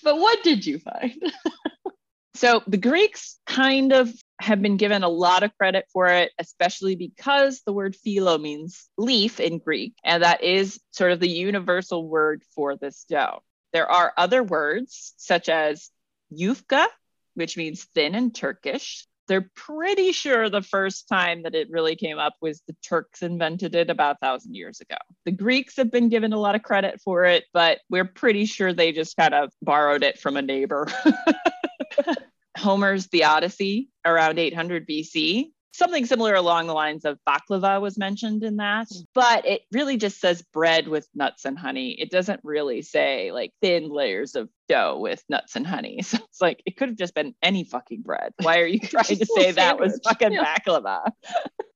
but 0.04 0.18
what 0.18 0.44
did 0.44 0.66
you 0.66 0.78
find? 0.78 1.14
so 2.34 2.64
the 2.66 2.78
Greeks 2.78 3.40
kind 3.46 3.92
of 3.92 4.10
have 4.40 4.62
been 4.62 4.78
given 4.78 5.04
a 5.04 5.10
lot 5.10 5.44
of 5.44 5.56
credit 5.58 5.86
for 5.92 6.08
it, 6.08 6.32
especially 6.40 6.96
because 6.96 7.62
the 7.66 7.74
word 7.74 7.96
phyllo 7.96 8.42
means 8.42 8.90
leaf 8.98 9.40
in 9.40 9.60
Greek, 9.60 9.94
and 10.04 10.24
that 10.24 10.44
is 10.44 10.80
sort 10.92 11.12
of 11.12 11.20
the 11.20 11.30
universal 11.30 12.08
word 12.08 12.42
for 12.56 12.76
this 12.76 13.06
dough. 13.10 13.44
There 13.74 13.90
are 13.90 14.14
other 14.18 14.44
words 14.44 15.14
such 15.18 15.50
as 15.50 15.90
yufka, 16.34 16.88
which 17.36 17.58
means 17.58 17.84
thin 17.84 18.16
in 18.16 18.32
Turkish. 18.32 19.06
They're 19.28 19.50
pretty 19.56 20.12
sure 20.12 20.50
the 20.50 20.62
first 20.62 21.08
time 21.08 21.44
that 21.44 21.56
it 21.56 21.70
really 21.70 21.96
came 21.96 22.18
up 22.18 22.34
was 22.42 22.62
the 22.68 22.76
Turks 22.84 23.22
invented 23.22 23.76
it 23.76 23.90
about 23.90 24.16
a 24.16 24.26
thousand 24.26 24.56
years 24.56 24.82
ago. 24.82 24.98
The 25.26 25.32
Greeks 25.32 25.78
have 25.78 25.92
been 25.92 26.10
given 26.10 26.34
a 26.34 26.40
lot 26.40 26.56
of 26.56 26.64
credit 26.64 27.00
for 27.02 27.24
it, 27.26 27.46
but 27.54 27.80
we're 27.90 28.06
pretty 28.06 28.46
sure 28.46 28.74
they 28.74 28.92
just 28.92 29.16
kind 29.16 29.34
of 29.34 29.54
borrowed 29.62 30.04
it 30.04 30.20
from 30.20 30.36
a 30.36 30.42
neighbor. 30.42 30.88
Homer's 32.58 33.08
The 33.08 33.24
Odyssey 33.24 33.90
around 34.06 34.40
800 34.40 34.88
BC. 34.88 35.52
Something 35.74 36.06
similar 36.06 36.36
along 36.36 36.68
the 36.68 36.74
lines 36.74 37.06
of 37.06 37.18
baklava 37.28 37.80
was 37.80 37.98
mentioned 37.98 38.44
in 38.44 38.58
that, 38.58 38.88
but 39.16 39.46
it 39.46 39.62
really 39.72 39.96
just 39.96 40.20
says 40.20 40.42
bread 40.42 40.90
with 40.90 41.08
nuts 41.16 41.46
and 41.46 41.58
honey. 41.58 41.92
It 41.92 42.12
doesn't 42.12 42.42
really 42.44 42.82
say 42.82 43.32
like 43.32 43.54
thin 43.62 43.90
layers 43.90 44.36
of 44.36 44.50
dough 44.68 44.98
with 45.00 45.24
nuts 45.30 45.56
and 45.56 45.66
honey. 45.66 46.02
So 46.12 46.18
it's 46.18 46.42
like 46.42 46.62
it 46.66 46.76
could 46.76 46.90
have 46.90 46.98
just 46.98 47.16
been 47.16 47.34
any 47.42 47.64
fucking 47.64 48.02
bread. 48.02 48.34
Why 48.42 48.60
are 48.60 48.66
you 48.66 48.80
trying 48.84 49.18
to 49.18 49.26
say 49.26 49.52
that 49.52 49.80
was 49.80 49.98
fucking 50.04 50.34
yeah. 50.34 50.58
baklava? 50.58 51.10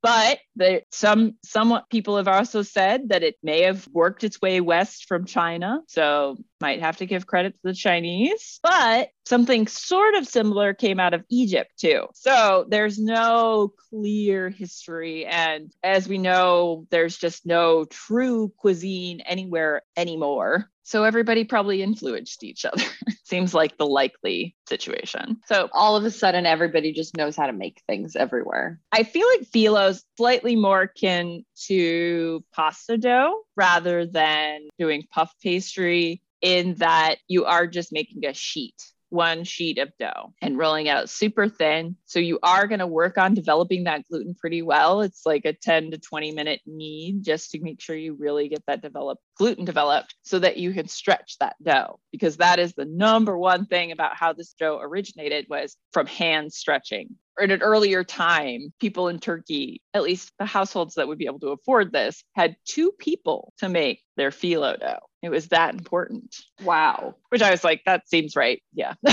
But 0.06 0.38
the, 0.56 0.84
some 0.92 1.36
somewhat 1.44 1.90
people 1.90 2.18
have 2.18 2.28
also 2.28 2.62
said 2.62 3.10
that 3.10 3.24
it 3.24 3.38
may 3.42 3.64
have 3.64 3.88
worked 3.88 4.24
its 4.24 4.40
way 4.40 4.62
west 4.62 5.08
from 5.08 5.26
China. 5.26 5.82
So 5.88 6.38
might 6.62 6.80
have 6.82 6.98
to 6.98 7.08
give 7.08 7.26
credit 7.26 7.54
to 7.54 7.60
the 7.64 7.74
Chinese, 7.74 8.60
but 8.62 9.10
something 9.26 9.66
sort 9.66 10.14
of 10.14 10.28
similar 10.28 10.76
came 10.76 11.00
out 11.00 11.16
of 11.16 11.24
Egypt 11.32 11.72
too. 11.80 12.06
So 12.14 12.68
there's 12.70 13.00
no 13.00 13.74
clear 13.90 14.50
history. 14.52 15.26
And 15.26 15.72
as 15.84 16.08
we 16.08 16.20
know, 16.20 16.86
there's 16.92 17.18
just 17.18 17.48
no 17.48 17.86
true 17.86 18.54
cuisine 18.58 19.22
anywhere 19.22 19.82
anymore. 19.98 20.70
So 20.86 21.04
everybody 21.04 21.44
probably 21.44 21.82
influenced 21.82 22.44
each 22.44 22.63
other. 22.63 22.84
Seems 23.24 23.56
like 23.56 23.75
the 23.77 23.88
likely 23.88 24.56
situation. 24.70 25.38
So 25.48 25.68
all 25.74 25.96
of 25.96 26.06
a 26.06 26.12
sudden, 26.12 26.46
everybody 26.46 26.94
just 26.94 27.18
knows 27.18 27.36
how 27.36 27.48
to 27.48 27.54
make 27.54 27.82
things 27.88 28.15
everywhere. 28.15 28.80
I 28.92 29.01
feel 29.01 29.27
like 29.27 29.48
phyllo's 29.48 30.04
slightly 30.15 30.56
more 30.56 30.84
akin 30.84 31.44
to 31.65 32.44
pasta 32.54 32.98
dough 33.00 33.42
rather 33.58 34.06
than 34.06 34.68
doing 34.77 35.08
puff 35.12 35.34
pastry 35.42 36.22
in 36.42 36.75
that 36.75 37.15
you 37.27 37.46
are 37.46 37.65
just 37.65 37.92
making 37.92 38.24
a 38.25 38.34
sheet 38.34 38.75
one 39.16 39.44
sheet 39.44 39.78
of 39.80 39.92
dough 39.98 40.34
and 40.42 40.58
rolling 40.58 40.90
out 40.90 41.10
super 41.10 41.48
thin. 41.48 41.96
So 42.06 42.20
you 42.20 42.40
are 42.44 42.68
going 42.68 42.80
to 42.80 42.88
work 42.88 43.18
on 43.18 43.34
developing 43.34 43.86
that 43.86 44.06
gluten 44.08 44.36
pretty 44.36 44.62
well. 44.62 45.02
It's 45.02 45.26
like 45.26 45.46
a 45.46 45.54
10 45.54 45.92
to 45.92 45.98
20 45.98 46.32
minute 46.32 46.62
knead 46.66 47.24
just 47.24 47.52
to 47.52 47.62
make 47.62 47.82
sure 47.82 47.96
you 47.96 48.16
really 48.20 48.50
get 48.50 48.64
that 48.68 48.82
developed 48.82 49.22
gluten 49.38 49.66
developed 49.66 50.16
so 50.24 50.40
that 50.40 50.58
you 50.58 50.74
can 50.74 50.88
stretch 50.88 51.38
that 51.40 51.56
dough 51.64 52.00
because 52.12 52.38
that 52.38 52.60
is 52.60 52.74
the 52.74 52.86
number 52.86 53.38
one 53.38 53.66
thing 53.66 53.92
about 53.92 54.16
how 54.16 54.34
this 54.34 54.54
dough 54.54 54.80
originated 54.82 55.46
was 55.50 55.76
from 55.92 56.06
hand 56.06 56.54
stretching 56.54 57.16
at 57.40 57.52
an 57.52 57.62
earlier 57.62 58.04
time, 58.04 58.74
people 58.80 59.08
in 59.08 59.20
Turkey, 59.20 59.82
at 59.94 60.04
least 60.04 60.32
the 60.40 60.46
households 60.46 60.96
that 60.96 61.08
would 61.08 61.18
be 61.18 61.26
able 61.26 61.40
to 61.40 61.50
afford 61.50 61.92
this, 61.92 62.24
had 62.34 62.56
two 62.66 62.92
people 62.98 63.54
to 63.60 63.70
make 63.70 64.02
their 64.16 64.32
phyllo 64.32 64.80
dough. 64.80 65.00
It 65.25 65.32
was 65.32 65.48
that 65.48 65.74
important. 65.74 66.36
Wow. 66.63 67.15
Which 67.29 67.41
I 67.41 67.51
was 67.51 67.63
like, 67.63 67.82
that 67.86 68.08
seems 68.08 68.36
right. 68.36 68.62
Yeah. 68.74 68.94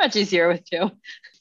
Much 0.00 0.16
easier 0.16 0.48
with 0.48 0.64
two. 0.68 0.90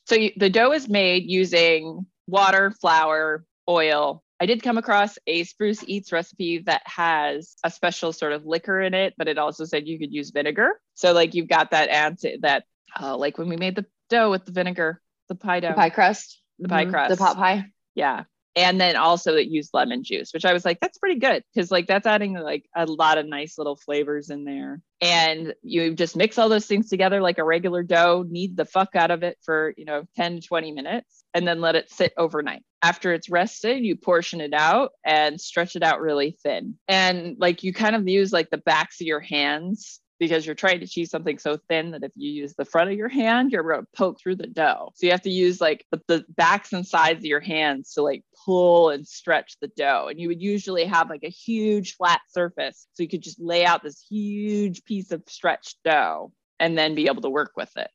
So 0.07 0.15
you, 0.15 0.31
the 0.35 0.49
dough 0.49 0.71
is 0.73 0.89
made 0.89 1.29
using 1.29 2.05
water, 2.27 2.71
flour, 2.71 3.45
oil. 3.69 4.23
I 4.39 4.47
did 4.47 4.63
come 4.63 4.79
across 4.79 5.19
a 5.27 5.43
Spruce 5.43 5.83
Eats 5.85 6.11
recipe 6.11 6.63
that 6.65 6.81
has 6.85 7.55
a 7.63 7.69
special 7.69 8.11
sort 8.11 8.33
of 8.33 8.45
liquor 8.45 8.81
in 8.81 8.95
it, 8.95 9.13
but 9.17 9.27
it 9.27 9.37
also 9.37 9.65
said 9.65 9.87
you 9.87 9.99
could 9.99 10.11
use 10.11 10.31
vinegar. 10.31 10.79
So 10.95 11.13
like 11.13 11.35
you've 11.35 11.47
got 11.47 11.71
that 11.71 11.89
anti 11.89 12.37
that 12.41 12.63
uh, 12.99 13.15
like 13.15 13.37
when 13.37 13.49
we 13.49 13.57
made 13.57 13.75
the 13.75 13.85
dough 14.09 14.31
with 14.31 14.45
the 14.45 14.51
vinegar, 14.51 14.99
the 15.29 15.35
pie 15.35 15.59
dough, 15.59 15.69
the 15.69 15.75
pie 15.75 15.91
crust, 15.91 16.41
the 16.57 16.67
pie 16.67 16.83
mm-hmm. 16.83 16.91
crust, 16.91 17.11
the 17.11 17.17
pot 17.17 17.35
pie. 17.35 17.65
Yeah. 17.93 18.23
And 18.55 18.79
then 18.79 18.95
also 18.95 19.35
it 19.35 19.47
used 19.47 19.71
lemon 19.73 20.03
juice 20.03 20.33
which 20.33 20.45
i 20.45 20.53
was 20.53 20.65
like 20.65 20.79
that's 20.79 20.97
pretty 20.97 21.19
good 21.19 21.43
because 21.53 21.71
like 21.71 21.87
that's 21.87 22.07
adding 22.07 22.33
like 22.33 22.65
a 22.75 22.85
lot 22.85 23.17
of 23.17 23.25
nice 23.25 23.57
little 23.57 23.75
flavors 23.75 24.29
in 24.29 24.43
there. 24.43 24.81
And 25.03 25.55
you 25.63 25.95
just 25.95 26.15
mix 26.15 26.37
all 26.37 26.49
those 26.49 26.67
things 26.67 26.89
together 26.89 27.21
like 27.21 27.39
a 27.39 27.43
regular 27.43 27.81
dough 27.81 28.23
knead 28.27 28.55
the 28.55 28.65
fuck 28.65 28.95
out 28.95 29.11
of 29.11 29.23
it 29.23 29.37
for 29.43 29.73
you 29.77 29.85
know 29.85 30.03
10 30.15 30.41
20 30.41 30.71
minutes 30.71 31.23
and 31.33 31.47
then 31.47 31.61
let 31.61 31.75
it 31.75 31.89
sit 31.89 32.13
overnight. 32.17 32.63
After 32.83 33.13
it's 33.13 33.29
rested 33.29 33.83
you 33.83 33.95
portion 33.95 34.41
it 34.41 34.53
out 34.53 34.91
and 35.05 35.39
stretch 35.39 35.75
it 35.75 35.83
out 35.83 36.01
really 36.01 36.37
thin. 36.43 36.77
And 36.87 37.35
like 37.39 37.63
you 37.63 37.73
kind 37.73 37.95
of 37.95 38.07
use 38.07 38.31
like 38.31 38.49
the 38.49 38.57
backs 38.57 39.01
of 39.01 39.07
your 39.07 39.21
hands 39.21 39.99
because 40.21 40.45
you're 40.45 40.53
trying 40.53 40.79
to 40.79 40.85
cheese 40.85 41.09
something 41.09 41.39
so 41.39 41.57
thin 41.67 41.89
that 41.89 42.03
if 42.03 42.11
you 42.15 42.29
use 42.29 42.53
the 42.53 42.63
front 42.63 42.91
of 42.91 42.95
your 42.95 43.09
hand, 43.09 43.51
you're 43.51 43.63
going 43.63 43.81
to 43.81 43.87
poke 43.95 44.19
through 44.19 44.35
the 44.35 44.45
dough. 44.45 44.91
So 44.93 45.07
you 45.07 45.11
have 45.11 45.23
to 45.23 45.31
use 45.31 45.59
like 45.59 45.83
the, 45.89 45.99
the, 46.07 46.23
backs 46.37 46.73
and 46.73 46.85
sides 46.85 47.21
of 47.21 47.25
your 47.25 47.39
hands 47.39 47.93
to 47.93 48.03
like 48.03 48.23
pull 48.45 48.91
and 48.91 49.07
stretch 49.07 49.55
the 49.61 49.67
dough. 49.69 50.09
And 50.11 50.19
you 50.19 50.27
would 50.27 50.39
usually 50.39 50.85
have 50.85 51.09
like 51.09 51.23
a 51.23 51.29
huge 51.29 51.95
flat 51.95 52.21
surface. 52.29 52.85
So 52.93 53.01
you 53.01 53.09
could 53.09 53.23
just 53.23 53.41
lay 53.41 53.65
out 53.65 53.81
this 53.81 54.05
huge 54.07 54.83
piece 54.83 55.11
of 55.11 55.23
stretched 55.27 55.77
dough 55.83 56.31
and 56.59 56.77
then 56.77 56.93
be 56.93 57.07
able 57.07 57.23
to 57.23 57.29
work 57.31 57.53
with 57.57 57.75
it. 57.75 57.89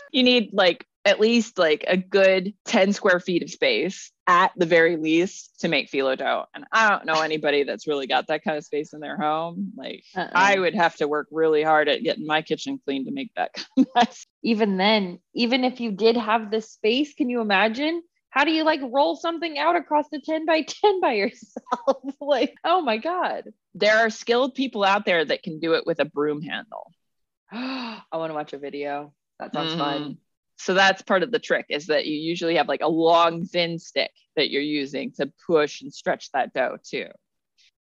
you 0.12 0.22
need 0.22 0.50
like 0.52 0.86
at 1.04 1.20
least 1.20 1.58
like 1.58 1.84
a 1.86 1.96
good 1.96 2.54
10 2.64 2.92
square 2.92 3.20
feet 3.20 3.42
of 3.42 3.50
space 3.50 4.10
at 4.26 4.52
the 4.56 4.64
very 4.64 4.96
least 4.96 5.60
to 5.60 5.68
make 5.68 5.90
phyllo 5.90 6.16
dough. 6.16 6.46
And 6.54 6.64
I 6.72 6.88
don't 6.88 7.04
know 7.04 7.20
anybody 7.20 7.62
that's 7.64 7.86
really 7.86 8.06
got 8.06 8.28
that 8.28 8.42
kind 8.42 8.56
of 8.56 8.64
space 8.64 8.94
in 8.94 9.00
their 9.00 9.18
home. 9.18 9.72
Like 9.76 10.04
uh-uh. 10.16 10.30
I 10.34 10.58
would 10.58 10.74
have 10.74 10.96
to 10.96 11.08
work 11.08 11.28
really 11.30 11.62
hard 11.62 11.88
at 11.88 12.02
getting 12.02 12.26
my 12.26 12.40
kitchen 12.40 12.80
clean 12.84 13.04
to 13.04 13.12
make 13.12 13.32
that 13.36 13.50
mess. 13.94 14.26
Even 14.42 14.78
then, 14.78 15.18
even 15.34 15.64
if 15.64 15.80
you 15.80 15.90
did 15.92 16.16
have 16.16 16.50
the 16.50 16.62
space, 16.62 17.14
can 17.14 17.28
you 17.28 17.40
imagine? 17.42 18.02
How 18.30 18.44
do 18.44 18.50
you 18.50 18.64
like 18.64 18.80
roll 18.82 19.14
something 19.14 19.58
out 19.58 19.76
across 19.76 20.08
the 20.10 20.20
10 20.20 20.46
by 20.46 20.62
10 20.66 21.00
by 21.00 21.12
yourself? 21.12 22.02
like, 22.20 22.54
oh 22.64 22.80
my 22.80 22.96
God. 22.96 23.44
There 23.74 23.98
are 23.98 24.10
skilled 24.10 24.54
people 24.54 24.84
out 24.84 25.04
there 25.04 25.24
that 25.24 25.42
can 25.42 25.60
do 25.60 25.74
it 25.74 25.86
with 25.86 26.00
a 26.00 26.06
broom 26.06 26.40
handle. 26.40 26.90
I 27.52 28.00
want 28.14 28.30
to 28.30 28.34
watch 28.34 28.54
a 28.54 28.58
video. 28.58 29.12
That 29.38 29.52
sounds 29.52 29.74
mm. 29.74 29.78
fun 29.78 30.18
so 30.64 30.72
that's 30.72 31.02
part 31.02 31.22
of 31.22 31.30
the 31.30 31.38
trick 31.38 31.66
is 31.68 31.88
that 31.88 32.06
you 32.06 32.16
usually 32.16 32.56
have 32.56 32.68
like 32.68 32.80
a 32.80 32.88
long 32.88 33.44
thin 33.44 33.78
stick 33.78 34.10
that 34.34 34.50
you're 34.50 34.62
using 34.62 35.12
to 35.12 35.30
push 35.46 35.82
and 35.82 35.92
stretch 35.92 36.30
that 36.32 36.54
dough 36.54 36.78
too. 36.82 37.08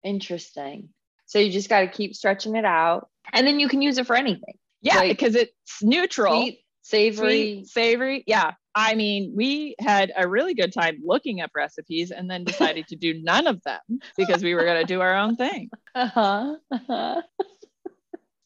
Interesting. 0.02 0.88
So 1.26 1.40
you 1.40 1.52
just 1.52 1.68
got 1.68 1.82
to 1.82 1.90
keep 1.90 2.16
stretching 2.16 2.56
it 2.56 2.64
out 2.64 3.10
and 3.34 3.46
then 3.46 3.60
you 3.60 3.68
can 3.68 3.82
use 3.82 3.98
it 3.98 4.08
for 4.08 4.16
anything. 4.16 4.54
Yeah 4.82 4.96
like 4.96 5.10
because 5.12 5.36
it's 5.36 5.52
neutral. 5.82 6.32
sweet, 6.42 6.62
savory. 6.84 7.28
Sweet, 7.28 7.68
savory 7.68 8.24
yeah. 8.26 8.54
I 8.74 8.96
mean 8.96 9.34
we 9.36 9.76
had 9.78 10.14
a 10.16 10.26
really 10.26 10.54
good 10.54 10.72
time 10.72 11.02
looking 11.04 11.42
up 11.42 11.52
recipes 11.54 12.12
and 12.12 12.32
then 12.32 12.46
decided 12.46 12.88
to 12.88 12.96
do 12.96 13.22
none 13.22 13.46
of 13.46 13.62
them 13.64 13.82
because 14.16 14.42
we 14.42 14.56
were 14.56 14.64
going 14.64 14.80
to 14.80 14.88
do 14.88 15.02
our 15.02 15.16
own 15.16 15.36
thing. 15.36 15.70
Uh-huh, 15.96 16.56
uh-huh 16.72 17.22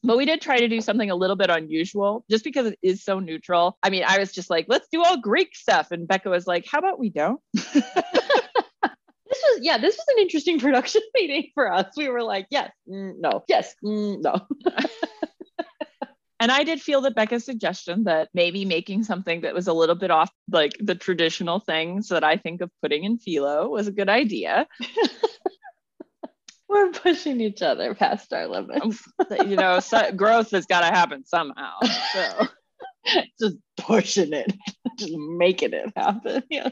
but 0.04 0.18
we 0.18 0.26
did 0.26 0.40
try 0.40 0.58
to 0.58 0.68
do 0.68 0.80
something 0.80 1.10
a 1.10 1.16
little 1.16 1.34
bit 1.34 1.50
unusual 1.50 2.24
just 2.30 2.44
because 2.44 2.66
it 2.66 2.78
is 2.82 3.02
so 3.02 3.18
neutral. 3.18 3.78
I 3.82 3.90
mean, 3.90 4.04
I 4.06 4.18
was 4.18 4.32
just 4.32 4.50
like, 4.50 4.66
let's 4.68 4.86
do 4.92 5.02
all 5.02 5.16
Greek 5.16 5.56
stuff. 5.56 5.90
And 5.90 6.06
Becca 6.06 6.28
was 6.28 6.46
like, 6.46 6.66
how 6.66 6.78
about 6.78 6.98
we 6.98 7.08
don't? 7.08 7.40
this 7.54 7.82
was, 9.32 9.60
yeah, 9.62 9.78
this 9.78 9.96
was 9.96 10.06
an 10.14 10.22
interesting 10.22 10.60
production 10.60 11.00
meeting 11.14 11.50
for 11.54 11.72
us. 11.72 11.86
We 11.96 12.08
were 12.08 12.22
like, 12.22 12.46
yes, 12.50 12.70
mm, 12.88 13.14
no, 13.18 13.44
yes, 13.48 13.74
mm, 13.82 14.20
no. 14.20 14.46
and 16.38 16.52
I 16.52 16.64
did 16.64 16.82
feel 16.82 17.00
that 17.02 17.14
Becca's 17.14 17.46
suggestion 17.46 18.04
that 18.04 18.28
maybe 18.34 18.66
making 18.66 19.04
something 19.04 19.40
that 19.40 19.54
was 19.54 19.68
a 19.68 19.72
little 19.72 19.96
bit 19.96 20.10
off 20.10 20.30
like 20.50 20.72
the 20.80 20.94
traditional 20.94 21.60
things 21.60 22.08
that 22.08 22.24
I 22.24 22.36
think 22.36 22.60
of 22.60 22.70
putting 22.82 23.04
in 23.04 23.18
phyllo 23.18 23.70
was 23.70 23.88
a 23.88 23.92
good 23.92 24.10
idea. 24.10 24.68
We're 26.68 26.92
pushing 26.92 27.40
each 27.40 27.62
other 27.62 27.94
past 27.94 28.32
our 28.32 28.46
limits. 28.46 29.02
Um, 29.30 29.50
you 29.50 29.56
know, 29.56 29.80
so 29.80 30.12
growth 30.12 30.50
has 30.50 30.66
got 30.66 30.80
to 30.80 30.86
happen 30.86 31.24
somehow. 31.24 31.72
So 32.12 32.46
just 33.40 33.56
pushing 33.76 34.32
it, 34.32 34.52
just 34.98 35.14
making 35.14 35.72
it 35.72 35.92
happen. 35.96 36.42
Yeah. 36.50 36.70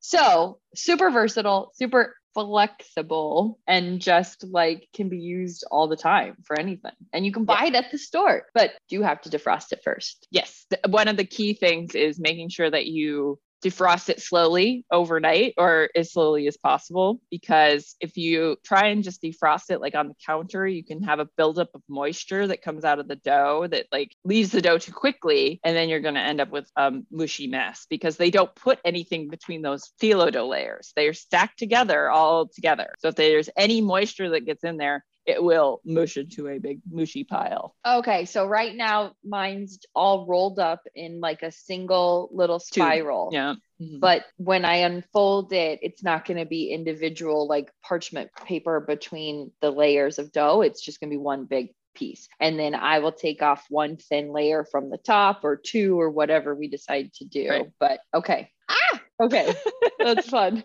so 0.00 0.58
super 0.74 1.10
versatile, 1.10 1.72
super 1.74 2.16
flexible, 2.34 3.58
and 3.66 4.00
just 4.00 4.44
like 4.44 4.88
can 4.94 5.08
be 5.08 5.18
used 5.18 5.64
all 5.70 5.88
the 5.88 5.96
time 5.96 6.36
for 6.44 6.58
anything. 6.58 6.92
And 7.12 7.26
you 7.26 7.32
can 7.32 7.44
buy 7.44 7.62
yeah. 7.62 7.68
it 7.68 7.74
at 7.74 7.90
the 7.90 7.98
store, 7.98 8.44
but 8.54 8.72
you 8.88 9.02
have 9.02 9.20
to 9.22 9.30
defrost 9.30 9.72
it 9.72 9.80
first. 9.84 10.26
Yes. 10.30 10.66
One 10.88 11.08
of 11.08 11.16
the 11.16 11.24
key 11.24 11.54
things 11.54 11.94
is 11.94 12.18
making 12.18 12.50
sure 12.50 12.70
that 12.70 12.86
you 12.86 13.38
defrost 13.66 14.08
it 14.08 14.22
slowly 14.22 14.84
overnight 14.92 15.54
or 15.58 15.90
as 15.96 16.12
slowly 16.12 16.46
as 16.46 16.56
possible 16.56 17.20
because 17.30 17.96
if 18.00 18.16
you 18.16 18.56
try 18.64 18.86
and 18.86 19.02
just 19.02 19.20
defrost 19.20 19.70
it 19.70 19.80
like 19.80 19.96
on 19.96 20.06
the 20.06 20.14
counter 20.24 20.66
you 20.66 20.84
can 20.84 21.02
have 21.02 21.18
a 21.18 21.28
buildup 21.36 21.68
of 21.74 21.82
moisture 21.88 22.46
that 22.46 22.62
comes 22.62 22.84
out 22.84 23.00
of 23.00 23.08
the 23.08 23.16
dough 23.16 23.66
that 23.68 23.86
like 23.90 24.14
leaves 24.24 24.50
the 24.52 24.62
dough 24.62 24.78
too 24.78 24.92
quickly 24.92 25.60
and 25.64 25.76
then 25.76 25.88
you're 25.88 26.00
going 26.00 26.14
to 26.14 26.20
end 26.20 26.40
up 26.40 26.50
with 26.50 26.70
a 26.76 26.82
um, 26.82 27.06
mushy 27.10 27.48
mess 27.48 27.86
because 27.90 28.16
they 28.16 28.30
don't 28.30 28.54
put 28.54 28.78
anything 28.84 29.28
between 29.28 29.62
those 29.62 29.90
phyllo 30.00 30.30
dough 30.30 30.46
layers. 30.46 30.92
They 30.94 31.08
are 31.08 31.14
stacked 31.14 31.58
together 31.58 32.08
all 32.08 32.46
together. 32.48 32.94
So 33.00 33.08
if 33.08 33.16
there's 33.16 33.50
any 33.56 33.80
moisture 33.80 34.30
that 34.30 34.46
gets 34.46 34.62
in 34.62 34.76
there 34.76 35.04
it 35.26 35.42
will 35.42 35.80
mush 35.84 36.16
into 36.16 36.48
a 36.48 36.58
big 36.58 36.80
mushy 36.90 37.24
pile. 37.24 37.74
Okay, 37.86 38.24
so 38.24 38.46
right 38.46 38.74
now 38.74 39.12
mine's 39.24 39.78
all 39.94 40.26
rolled 40.26 40.58
up 40.58 40.82
in 40.94 41.20
like 41.20 41.42
a 41.42 41.50
single 41.50 42.30
little 42.32 42.58
spiral. 42.58 43.30
Tube. 43.30 43.34
Yeah. 43.34 43.54
Mm-hmm. 43.80 43.98
But 43.98 44.24
when 44.36 44.64
I 44.64 44.76
unfold 44.76 45.52
it, 45.52 45.80
it's 45.82 46.02
not 46.02 46.24
going 46.24 46.38
to 46.38 46.46
be 46.46 46.72
individual 46.72 47.46
like 47.46 47.70
parchment 47.82 48.30
paper 48.46 48.80
between 48.80 49.50
the 49.60 49.70
layers 49.70 50.18
of 50.18 50.32
dough. 50.32 50.62
It's 50.62 50.82
just 50.82 51.00
going 51.00 51.10
to 51.10 51.14
be 51.14 51.22
one 51.22 51.44
big 51.44 51.74
piece. 51.94 52.28
And 52.40 52.58
then 52.58 52.74
I 52.74 53.00
will 53.00 53.12
take 53.12 53.42
off 53.42 53.64
one 53.68 53.96
thin 53.96 54.32
layer 54.32 54.64
from 54.64 54.90
the 54.90 54.98
top 54.98 55.40
or 55.44 55.56
two 55.56 56.00
or 56.00 56.10
whatever 56.10 56.54
we 56.54 56.68
decide 56.68 57.12
to 57.14 57.24
do. 57.24 57.48
Right. 57.48 57.70
But 57.80 58.00
okay. 58.14 58.50
Ah, 58.68 59.02
okay. 59.20 59.54
That's 59.98 60.28
fun. 60.30 60.64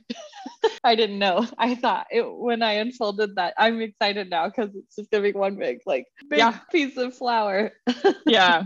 I 0.84 0.96
didn't 0.96 1.20
know. 1.20 1.48
I 1.58 1.76
thought 1.76 2.08
it 2.12 2.24
when 2.24 2.62
I 2.62 2.74
unfolded 2.74 3.36
that. 3.36 3.54
I'm 3.58 3.82
excited 3.82 4.30
now 4.30 4.48
because 4.48 4.70
it's 4.76 4.96
just 4.96 5.12
gonna 5.12 5.24
be 5.24 5.32
one 5.32 5.56
big, 5.56 5.80
like 5.86 6.06
big 6.30 6.40
yeah. 6.40 6.60
piece 6.72 6.98
of 6.98 7.16
flour. 7.16 7.72
yeah. 8.26 8.64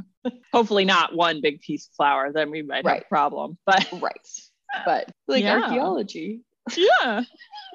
Hopefully 0.53 0.85
not 0.85 1.15
one 1.15 1.41
big 1.41 1.61
piece 1.61 1.87
of 1.87 1.93
flour. 1.95 2.31
Then 2.33 2.51
we 2.51 2.61
might 2.61 2.83
right. 2.83 2.95
have 2.95 3.03
a 3.03 3.09
problem. 3.09 3.57
But 3.65 3.87
right. 3.93 4.27
But 4.85 5.11
like 5.27 5.43
yeah. 5.43 5.61
archaeology. 5.61 6.41
Yeah. 6.75 7.23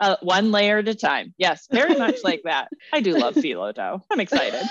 Uh, 0.01 0.17
one 0.23 0.51
layer 0.51 0.79
at 0.79 0.89
a 0.89 0.95
time. 0.95 1.35
Yes, 1.39 1.69
very 1.71 1.95
much 1.97 2.17
like 2.25 2.43
that. 2.45 2.69
I 2.93 3.01
do 3.01 3.17
love 3.17 3.35
phyllo 3.35 3.73
dough. 3.73 4.03
I'm 4.11 4.21
excited. 4.21 4.67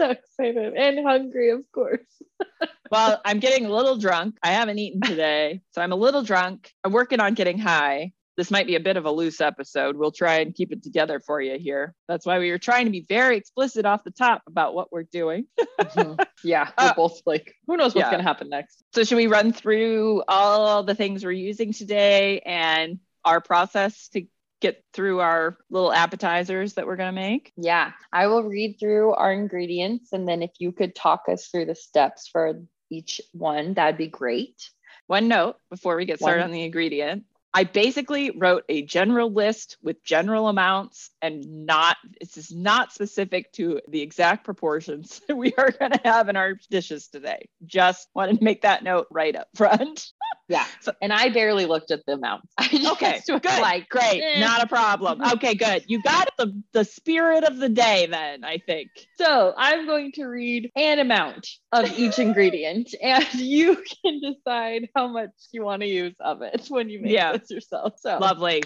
So 0.00 0.10
excited 0.10 0.74
and 0.74 1.06
hungry, 1.06 1.50
of 1.50 1.70
course. 1.72 2.00
well, 2.90 3.20
I'm 3.24 3.38
getting 3.38 3.66
a 3.66 3.70
little 3.70 3.96
drunk. 3.96 4.36
I 4.42 4.52
haven't 4.52 4.78
eaten 4.78 5.02
today, 5.02 5.60
so 5.72 5.82
I'm 5.82 5.92
a 5.92 5.96
little 5.96 6.22
drunk. 6.22 6.72
I'm 6.84 6.92
working 6.92 7.20
on 7.20 7.34
getting 7.34 7.58
high. 7.58 8.12
This 8.36 8.50
might 8.50 8.66
be 8.66 8.76
a 8.76 8.80
bit 8.80 8.96
of 8.96 9.04
a 9.04 9.10
loose 9.10 9.42
episode. 9.42 9.96
We'll 9.96 10.12
try 10.12 10.36
and 10.36 10.54
keep 10.54 10.72
it 10.72 10.82
together 10.82 11.20
for 11.20 11.42
you 11.42 11.58
here. 11.58 11.94
That's 12.08 12.24
why 12.24 12.38
we 12.38 12.50
were 12.50 12.58
trying 12.58 12.86
to 12.86 12.90
be 12.90 13.04
very 13.06 13.36
explicit 13.36 13.84
off 13.84 14.04
the 14.04 14.10
top 14.10 14.42
about 14.46 14.74
what 14.74 14.90
we're 14.90 15.02
doing. 15.02 15.46
mm-hmm. 15.80 16.14
Yeah, 16.42 16.70
we're 16.78 16.86
uh, 16.86 16.94
both 16.94 17.20
like, 17.26 17.54
who 17.66 17.76
knows 17.76 17.94
what's 17.94 18.06
yeah. 18.06 18.10
going 18.10 18.22
to 18.22 18.28
happen 18.28 18.48
next? 18.48 18.82
So, 18.94 19.04
should 19.04 19.16
we 19.16 19.26
run 19.26 19.52
through 19.52 20.22
all 20.26 20.82
the 20.84 20.94
things 20.94 21.22
we're 21.22 21.32
using 21.32 21.74
today 21.74 22.40
and 22.40 23.00
our 23.26 23.42
process 23.42 24.08
to 24.14 24.24
get 24.60 24.84
through 24.92 25.20
our 25.20 25.58
little 25.70 25.92
appetizers 25.92 26.74
that 26.74 26.86
we're 26.86 26.96
going 26.96 27.14
to 27.14 27.20
make? 27.20 27.52
Yeah, 27.56 27.92
I 28.12 28.26
will 28.26 28.44
read 28.44 28.76
through 28.78 29.14
our 29.14 29.32
ingredients 29.32 30.12
and 30.12 30.28
then 30.28 30.42
if 30.42 30.50
you 30.58 30.72
could 30.72 30.94
talk 30.94 31.24
us 31.28 31.48
through 31.48 31.66
the 31.66 31.74
steps 31.74 32.28
for 32.28 32.62
each 32.90 33.20
one, 33.32 33.74
that'd 33.74 33.98
be 33.98 34.08
great. 34.08 34.70
One 35.06 35.28
note 35.28 35.56
before 35.70 35.96
we 35.96 36.04
get 36.04 36.18
started 36.18 36.40
one. 36.40 36.50
on 36.50 36.52
the 36.52 36.64
ingredient 36.64 37.24
I 37.52 37.64
basically 37.64 38.30
wrote 38.30 38.64
a 38.68 38.82
general 38.82 39.32
list 39.32 39.76
with 39.82 40.04
general 40.04 40.48
amounts 40.48 41.10
and 41.20 41.66
not, 41.66 41.96
this 42.20 42.36
is 42.36 42.52
not 42.52 42.92
specific 42.92 43.52
to 43.54 43.80
the 43.88 44.02
exact 44.02 44.44
proportions 44.44 45.20
we 45.28 45.52
are 45.54 45.72
going 45.72 45.90
to 45.90 46.00
have 46.04 46.28
in 46.28 46.36
our 46.36 46.54
dishes 46.70 47.08
today. 47.08 47.48
Just 47.64 48.08
wanted 48.14 48.38
to 48.38 48.44
make 48.44 48.62
that 48.62 48.84
note 48.84 49.08
right 49.10 49.34
up 49.34 49.48
front. 49.56 50.12
Yeah. 50.50 50.66
So, 50.80 50.92
and 51.00 51.12
I 51.12 51.28
barely 51.28 51.64
looked 51.66 51.92
at 51.92 52.04
the 52.06 52.14
amounts. 52.14 52.48
okay. 52.92 53.20
Good. 53.24 53.44
Like, 53.44 53.88
great. 53.88 54.20
Eh. 54.20 54.40
Not 54.40 54.62
a 54.62 54.66
problem. 54.66 55.22
Okay, 55.30 55.54
good. 55.54 55.84
You 55.86 56.02
got 56.02 56.28
the, 56.38 56.60
the 56.72 56.84
spirit 56.84 57.44
of 57.44 57.58
the 57.58 57.68
day 57.68 58.06
then, 58.10 58.42
I 58.42 58.58
think. 58.58 58.90
So 59.16 59.54
I'm 59.56 59.86
going 59.86 60.10
to 60.12 60.24
read 60.24 60.72
an 60.74 60.98
amount 60.98 61.46
of 61.70 61.88
each 61.96 62.18
ingredient 62.18 62.92
and 63.00 63.32
you 63.34 63.76
can 64.02 64.20
decide 64.20 64.88
how 64.96 65.06
much 65.06 65.30
you 65.52 65.62
want 65.62 65.82
to 65.82 65.88
use 65.88 66.16
of 66.18 66.42
it 66.42 66.66
when 66.68 66.88
you 66.88 67.00
make 67.00 67.12
yeah. 67.12 67.36
this 67.36 67.50
yourself. 67.50 67.94
So 68.00 68.18
lovely. 68.18 68.64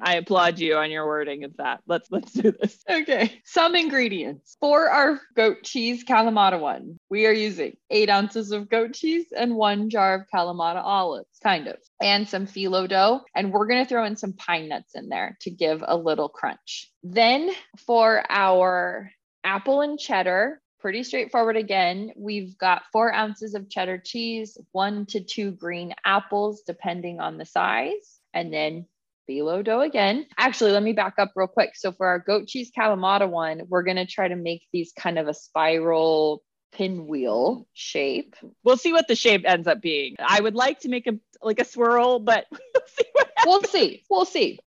I 0.00 0.16
applaud 0.16 0.58
you 0.58 0.76
on 0.76 0.90
your 0.90 1.06
wording 1.06 1.44
of 1.44 1.56
that. 1.58 1.80
Let's 1.86 2.10
let's 2.10 2.32
do 2.32 2.52
this. 2.52 2.82
Okay. 2.88 3.40
Some 3.44 3.74
ingredients 3.74 4.56
for 4.60 4.88
our 4.90 5.20
goat 5.36 5.62
cheese 5.64 6.04
Kalamata 6.04 6.60
one. 6.60 6.98
We 7.08 7.26
are 7.26 7.32
using 7.32 7.76
eight 7.90 8.10
ounces 8.10 8.52
of 8.52 8.68
goat 8.68 8.94
cheese 8.94 9.26
and 9.36 9.54
one 9.54 9.90
jar 9.90 10.14
of 10.14 10.26
Kalamata 10.32 10.82
olives, 10.82 11.38
kind 11.42 11.68
of, 11.68 11.76
and 12.00 12.28
some 12.28 12.46
phyllo 12.46 12.88
dough. 12.88 13.22
And 13.34 13.52
we're 13.52 13.66
gonna 13.66 13.86
throw 13.86 14.04
in 14.04 14.16
some 14.16 14.32
pine 14.32 14.68
nuts 14.68 14.94
in 14.94 15.08
there 15.08 15.36
to 15.42 15.50
give 15.50 15.82
a 15.86 15.96
little 15.96 16.28
crunch. 16.28 16.90
Then 17.02 17.50
for 17.86 18.22
our 18.28 19.10
apple 19.44 19.80
and 19.80 19.98
cheddar, 19.98 20.60
pretty 20.80 21.02
straightforward 21.02 21.56
again. 21.56 22.12
We've 22.16 22.56
got 22.56 22.82
four 22.92 23.12
ounces 23.12 23.54
of 23.54 23.68
cheddar 23.68 23.98
cheese, 23.98 24.56
one 24.72 25.06
to 25.06 25.20
two 25.20 25.50
green 25.50 25.94
apples, 26.04 26.62
depending 26.66 27.20
on 27.20 27.38
the 27.38 27.44
size, 27.44 28.20
and 28.32 28.52
then 28.52 28.86
phyllo 29.28 29.64
dough 29.64 29.80
again. 29.80 30.26
Actually, 30.36 30.72
let 30.72 30.82
me 30.82 30.92
back 30.92 31.14
up 31.18 31.32
real 31.36 31.48
quick. 31.48 31.70
So 31.74 31.92
for 31.92 32.06
our 32.06 32.18
goat 32.18 32.46
cheese 32.48 32.70
Kalamata 32.76 33.28
one, 33.28 33.62
we're 33.68 33.82
going 33.82 33.96
to 33.96 34.06
try 34.06 34.28
to 34.28 34.36
make 34.36 34.62
these 34.72 34.92
kind 34.98 35.18
of 35.18 35.28
a 35.28 35.34
spiral 35.34 36.42
pinwheel 36.72 37.66
shape. 37.72 38.36
We'll 38.64 38.76
see 38.76 38.92
what 38.92 39.08
the 39.08 39.16
shape 39.16 39.42
ends 39.44 39.66
up 39.66 39.80
being. 39.80 40.16
I 40.18 40.40
would 40.40 40.54
like 40.54 40.80
to 40.80 40.88
make 40.88 41.06
a 41.06 41.18
like 41.42 41.60
a 41.60 41.64
swirl, 41.64 42.18
but 42.18 42.46
we'll 42.50 42.82
see 42.86 43.04
We'll 43.46 43.62
see. 43.62 44.04
We'll 44.10 44.24
see. 44.24 44.58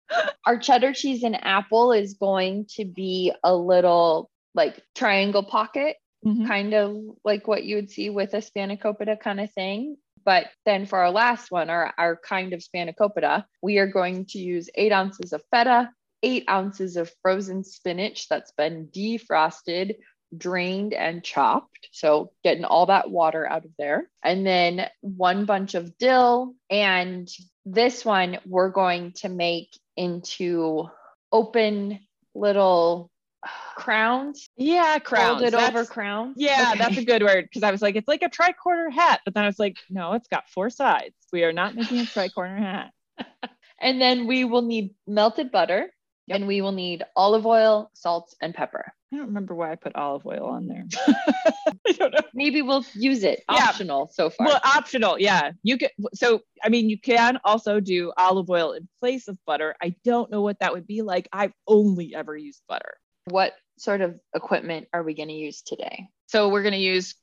Our 0.45 0.57
cheddar 0.57 0.93
cheese 0.93 1.23
and 1.23 1.43
apple 1.43 1.91
is 1.91 2.15
going 2.15 2.65
to 2.75 2.85
be 2.85 3.31
a 3.43 3.55
little 3.55 4.29
like 4.53 4.81
triangle 4.95 5.43
pocket, 5.43 5.97
mm-hmm. 6.25 6.47
kind 6.47 6.73
of 6.73 6.97
like 7.23 7.47
what 7.47 7.63
you 7.63 7.75
would 7.75 7.89
see 7.89 8.09
with 8.09 8.33
a 8.33 8.37
spanakopita 8.37 9.19
kind 9.19 9.39
of 9.39 9.51
thing. 9.53 9.97
But 10.23 10.47
then 10.65 10.85
for 10.85 10.99
our 10.99 11.11
last 11.11 11.51
one, 11.51 11.69
our, 11.69 11.93
our 11.97 12.15
kind 12.15 12.53
of 12.53 12.61
spanakopita, 12.61 13.45
we 13.61 13.77
are 13.77 13.87
going 13.87 14.25
to 14.27 14.39
use 14.39 14.69
eight 14.75 14.91
ounces 14.91 15.33
of 15.33 15.41
feta, 15.51 15.89
eight 16.23 16.45
ounces 16.49 16.97
of 16.97 17.11
frozen 17.21 17.63
spinach 17.63 18.27
that's 18.29 18.51
been 18.51 18.87
defrosted, 18.87 19.95
drained, 20.35 20.93
and 20.93 21.23
chopped. 21.23 21.89
So 21.91 22.31
getting 22.43 22.65
all 22.65 22.85
that 22.87 23.09
water 23.09 23.47
out 23.47 23.65
of 23.65 23.71
there. 23.77 24.09
And 24.23 24.45
then 24.45 24.87
one 25.01 25.45
bunch 25.45 25.75
of 25.75 25.97
dill. 25.97 26.53
And 26.69 27.27
this 27.65 28.05
one 28.05 28.37
we're 28.45 28.69
going 28.69 29.13
to 29.17 29.29
make 29.29 29.77
into 29.97 30.89
open 31.31 31.99
little 32.33 33.11
crowns. 33.75 34.49
Yeah, 34.57 34.99
crowns. 34.99 35.41
Folded 35.41 35.55
over 35.55 35.85
crowns. 35.85 36.35
Yeah, 36.37 36.69
okay. 36.71 36.79
that's 36.79 36.97
a 36.97 37.05
good 37.05 37.23
word 37.23 37.45
because 37.45 37.63
I 37.63 37.71
was 37.71 37.81
like, 37.81 37.95
it's 37.95 38.07
like 38.07 38.23
a 38.23 38.29
tricorner 38.29 38.91
hat, 38.91 39.21
but 39.25 39.33
then 39.33 39.43
I 39.43 39.47
was 39.47 39.59
like, 39.59 39.77
no, 39.89 40.13
it's 40.13 40.27
got 40.27 40.49
four 40.49 40.69
sides. 40.69 41.15
We 41.31 41.43
are 41.43 41.53
not 41.53 41.75
making 41.75 41.99
a 41.99 42.03
tricorner 42.03 42.59
hat. 42.59 42.91
and 43.81 44.01
then 44.01 44.27
we 44.27 44.43
will 44.43 44.61
need 44.61 44.95
melted 45.07 45.51
butter, 45.51 45.91
yep. 46.27 46.35
and 46.35 46.47
we 46.47 46.61
will 46.61 46.71
need 46.71 47.03
olive 47.15 47.45
oil, 47.45 47.89
salt, 47.93 48.33
and 48.41 48.53
pepper. 48.53 48.93
I 49.13 49.17
don't 49.17 49.27
remember 49.27 49.53
why 49.53 49.73
I 49.73 49.75
put 49.75 49.95
olive 49.95 50.25
oil 50.25 50.45
on 50.45 50.67
there. 50.67 50.85
I 51.87 51.91
don't 51.91 52.13
know. 52.13 52.21
Maybe 52.33 52.61
we'll 52.61 52.85
use 52.93 53.23
it. 53.23 53.43
Yeah. 53.51 53.65
Optional 53.65 54.09
so 54.13 54.29
far. 54.29 54.47
Well, 54.47 54.61
optional. 54.63 55.19
Yeah. 55.19 55.51
You 55.63 55.77
can. 55.77 55.89
So, 56.13 56.41
I 56.63 56.69
mean, 56.69 56.89
you 56.89 56.97
can 56.97 57.37
also 57.43 57.81
do 57.81 58.13
olive 58.15 58.49
oil 58.49 58.71
in 58.71 58.87
place 59.01 59.27
of 59.27 59.37
butter. 59.45 59.75
I 59.83 59.95
don't 60.05 60.31
know 60.31 60.41
what 60.41 60.59
that 60.59 60.71
would 60.71 60.87
be 60.87 61.01
like. 61.01 61.27
I've 61.33 61.51
only 61.67 62.15
ever 62.15 62.37
used 62.37 62.61
butter. 62.69 62.93
What 63.25 63.53
sort 63.77 64.01
of 64.01 64.19
equipment 64.35 64.87
are 64.93 65.03
we 65.03 65.15
going 65.15 65.29
to 65.29 65.33
use 65.33 65.61
today? 65.61 66.07
So 66.27 66.47
we're 66.47 66.61
going 66.61 66.73
to 66.73 66.79
use 66.79 67.15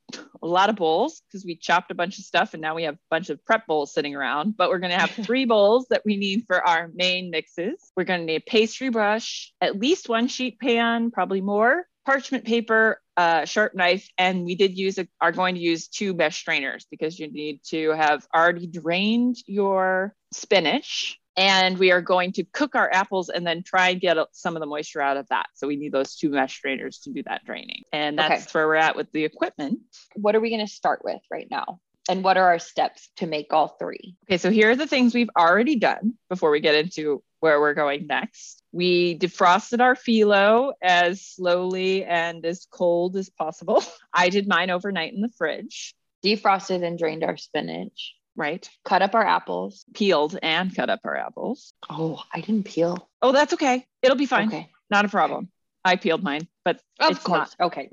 a 0.42 0.46
lot 0.46 0.68
of 0.68 0.76
bowls 0.76 1.22
because 1.26 1.44
we 1.44 1.56
chopped 1.56 1.90
a 1.90 1.94
bunch 1.94 2.18
of 2.18 2.24
stuff 2.24 2.52
and 2.52 2.60
now 2.60 2.74
we 2.74 2.82
have 2.82 2.96
a 2.96 3.08
bunch 3.10 3.30
of 3.30 3.42
prep 3.44 3.66
bowls 3.66 3.94
sitting 3.94 4.14
around. 4.14 4.56
But 4.56 4.68
we're 4.68 4.80
going 4.80 4.92
to 4.92 4.98
have 4.98 5.10
three 5.26 5.46
bowls 5.46 5.86
that 5.88 6.02
we 6.04 6.16
need 6.16 6.44
for 6.46 6.66
our 6.66 6.90
main 6.94 7.30
mixes. 7.30 7.90
We're 7.96 8.04
going 8.04 8.20
to 8.20 8.26
need 8.26 8.42
a 8.46 8.50
pastry 8.50 8.90
brush, 8.90 9.52
at 9.60 9.78
least 9.78 10.08
one 10.08 10.28
sheet 10.28 10.60
pan, 10.60 11.10
probably 11.10 11.40
more, 11.40 11.86
parchment 12.04 12.44
paper, 12.44 13.00
a 13.16 13.46
sharp 13.46 13.74
knife, 13.74 14.08
and 14.18 14.44
we 14.44 14.54
did 14.54 14.76
use 14.76 14.98
a, 14.98 15.08
are 15.20 15.32
going 15.32 15.54
to 15.54 15.60
use 15.60 15.88
two 15.88 16.14
mesh 16.14 16.38
strainers 16.38 16.86
because 16.90 17.18
you 17.18 17.30
need 17.32 17.60
to 17.68 17.90
have 17.90 18.26
already 18.34 18.66
drained 18.66 19.36
your 19.46 20.14
spinach 20.32 21.18
and 21.38 21.78
we 21.78 21.92
are 21.92 22.02
going 22.02 22.32
to 22.32 22.44
cook 22.52 22.74
our 22.74 22.90
apples 22.92 23.28
and 23.28 23.46
then 23.46 23.62
try 23.62 23.90
and 23.90 24.00
get 24.00 24.16
some 24.32 24.56
of 24.56 24.60
the 24.60 24.66
moisture 24.66 25.00
out 25.00 25.16
of 25.16 25.28
that. 25.28 25.46
So 25.54 25.68
we 25.68 25.76
need 25.76 25.92
those 25.92 26.16
two 26.16 26.30
mesh 26.30 26.56
strainers 26.56 26.98
to 27.04 27.12
do 27.12 27.22
that 27.22 27.44
draining. 27.44 27.84
And 27.92 28.18
that's 28.18 28.42
okay. 28.42 28.50
where 28.52 28.66
we're 28.66 28.74
at 28.74 28.96
with 28.96 29.12
the 29.12 29.24
equipment. 29.24 29.78
What 30.16 30.34
are 30.34 30.40
we 30.40 30.50
going 30.50 30.66
to 30.66 30.72
start 30.72 31.02
with 31.04 31.22
right 31.30 31.46
now? 31.48 31.78
And 32.10 32.24
what 32.24 32.38
are 32.38 32.46
our 32.46 32.58
steps 32.58 33.10
to 33.18 33.26
make 33.26 33.52
all 33.52 33.68
three? 33.68 34.16
Okay, 34.28 34.38
so 34.38 34.50
here 34.50 34.70
are 34.70 34.76
the 34.76 34.86
things 34.86 35.14
we've 35.14 35.30
already 35.38 35.76
done 35.76 36.14
before 36.28 36.50
we 36.50 36.58
get 36.58 36.74
into 36.74 37.22
where 37.38 37.60
we're 37.60 37.74
going 37.74 38.08
next. 38.08 38.64
We 38.72 39.16
defrosted 39.16 39.80
our 39.80 39.94
phyllo 39.94 40.72
as 40.82 41.22
slowly 41.22 42.04
and 42.04 42.44
as 42.44 42.66
cold 42.68 43.16
as 43.16 43.30
possible. 43.30 43.84
I 44.12 44.30
did 44.30 44.48
mine 44.48 44.70
overnight 44.70 45.12
in 45.12 45.20
the 45.20 45.30
fridge. 45.38 45.94
Defrosted 46.24 46.82
and 46.82 46.98
drained 46.98 47.22
our 47.22 47.36
spinach. 47.36 48.14
Right. 48.38 48.70
Cut 48.84 49.02
up 49.02 49.16
our 49.16 49.26
apples. 49.26 49.84
Peeled 49.94 50.38
and 50.40 50.74
cut 50.74 50.88
up 50.88 51.00
our 51.02 51.16
apples. 51.16 51.72
Oh, 51.90 52.22
I 52.32 52.40
didn't 52.40 52.66
peel. 52.66 53.10
Oh, 53.20 53.32
that's 53.32 53.52
okay. 53.54 53.84
It'll 54.00 54.16
be 54.16 54.26
fine. 54.26 54.46
Okay. 54.46 54.70
Not 54.90 55.04
a 55.04 55.08
problem. 55.08 55.50
I 55.84 55.96
peeled 55.96 56.22
mine, 56.22 56.46
but 56.64 56.80
of 57.00 57.22
course. 57.24 57.56
Not. 57.58 57.66
Okay. 57.66 57.90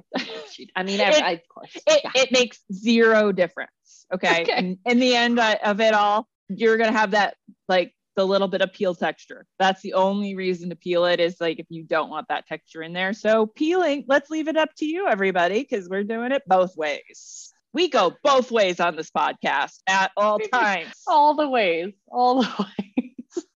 I 0.76 0.84
mean, 0.84 1.02
I, 1.02 1.10
it, 1.10 1.24
I, 1.24 1.32
of 1.32 1.50
course. 1.50 1.76
It, 1.76 2.02
yeah. 2.04 2.12
it 2.14 2.32
makes 2.32 2.60
zero 2.72 3.32
difference. 3.32 4.06
Okay. 4.14 4.42
okay. 4.44 4.52
And 4.52 4.78
in 4.86 5.00
the 5.00 5.16
end 5.16 5.40
uh, 5.40 5.58
of 5.64 5.82
it 5.82 5.96
all, 5.96 6.28
you're 6.48 6.78
going 6.78 6.92
to 6.94 6.98
have 6.98 7.12
that 7.12 7.38
like 7.68 7.96
the 8.16 8.26
little 8.26 8.48
bit 8.48 8.62
of 8.62 8.72
peel 8.72 8.94
texture. 8.94 9.48
That's 9.58 9.82
the 9.82 9.94
only 9.94 10.36
reason 10.36 10.70
to 10.70 10.76
peel 10.76 11.06
it 11.06 11.20
is 11.20 11.42
like 11.42 11.58
if 11.58 11.66
you 11.70 11.84
don't 11.84 12.12
want 12.12 12.28
that 12.28 12.46
texture 12.46 12.84
in 12.84 12.94
there. 12.94 13.14
So 13.14 13.48
peeling, 13.48 14.06
let's 14.08 14.30
leave 14.30 14.48
it 14.48 14.58
up 14.58 14.70
to 14.78 14.86
you, 14.86 15.08
everybody, 15.08 15.62
because 15.62 15.90
we're 15.90 16.04
doing 16.04 16.32
it 16.32 16.44
both 16.46 16.78
ways 16.78 17.52
we 17.76 17.90
go 17.90 18.16
both 18.24 18.52
ways 18.52 18.80
on 18.80 18.96
this 18.96 19.12
podcast 19.12 19.80
at 19.86 20.12
all 20.16 20.40
times. 20.40 20.94
all 21.08 21.36
the 21.36 21.48
ways, 21.48 21.94
all 22.08 22.42
the 22.42 22.48
ways. 22.88 23.12